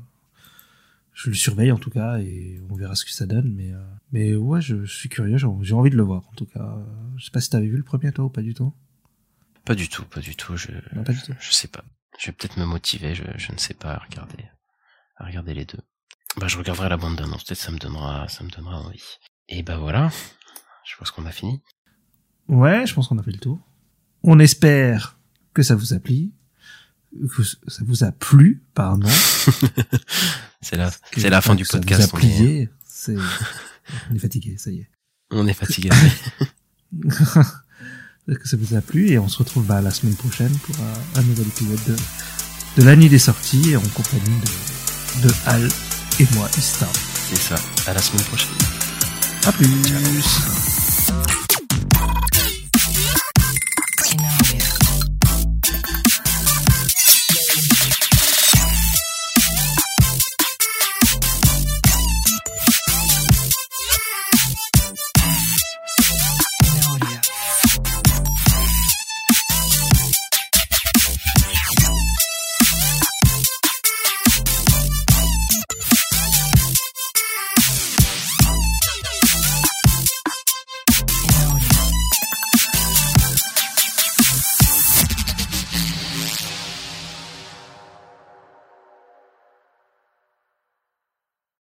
[1.13, 3.53] je le surveille en tout cas et on verra ce que ça donne.
[3.53, 3.71] Mais
[4.11, 5.37] mais ouais, je, suis curieux.
[5.37, 6.77] J'ai envie de le voir en tout cas.
[7.17, 8.73] Je sais pas si t'avais vu le premier toi ou pas du tout.
[9.63, 11.33] Pas du tout, pas du tout, je, Non, pas du tout.
[11.39, 11.83] je sais pas.
[12.17, 14.43] Je vais peut-être me motiver, je, je ne sais pas à regarder,
[15.17, 15.77] à regarder les deux.
[16.37, 19.03] Bah, je regarderai la bande d'annonce, peut-être ça me donnera, ça me donnera envie.
[19.49, 20.09] Et bah voilà.
[20.85, 21.61] Je pense qu'on a fini.
[22.47, 23.59] Ouais, je pense qu'on a fait le tour.
[24.23, 25.17] On espère
[25.53, 26.31] que ça vous a plu,
[27.35, 29.09] que ça vous a plu, pardon.
[30.63, 32.11] C'est la, c'est la fin du que ça podcast.
[32.11, 32.69] Vous a on est- plié.
[32.85, 33.15] C'est,
[34.11, 34.89] on est fatigué, ça y est.
[35.31, 35.89] On est fatigué.
[37.01, 41.19] que ça vous a plu et on se retrouve bah, la semaine prochaine pour un,
[41.19, 41.95] un nouvel épisode de,
[42.81, 44.39] de la nuit des sorties en compagnie
[45.23, 45.67] de, de Al
[46.21, 46.87] et moi, Ista.
[47.29, 47.55] C'est ça.
[47.87, 48.49] À la semaine prochaine.
[49.45, 51.40] À plus.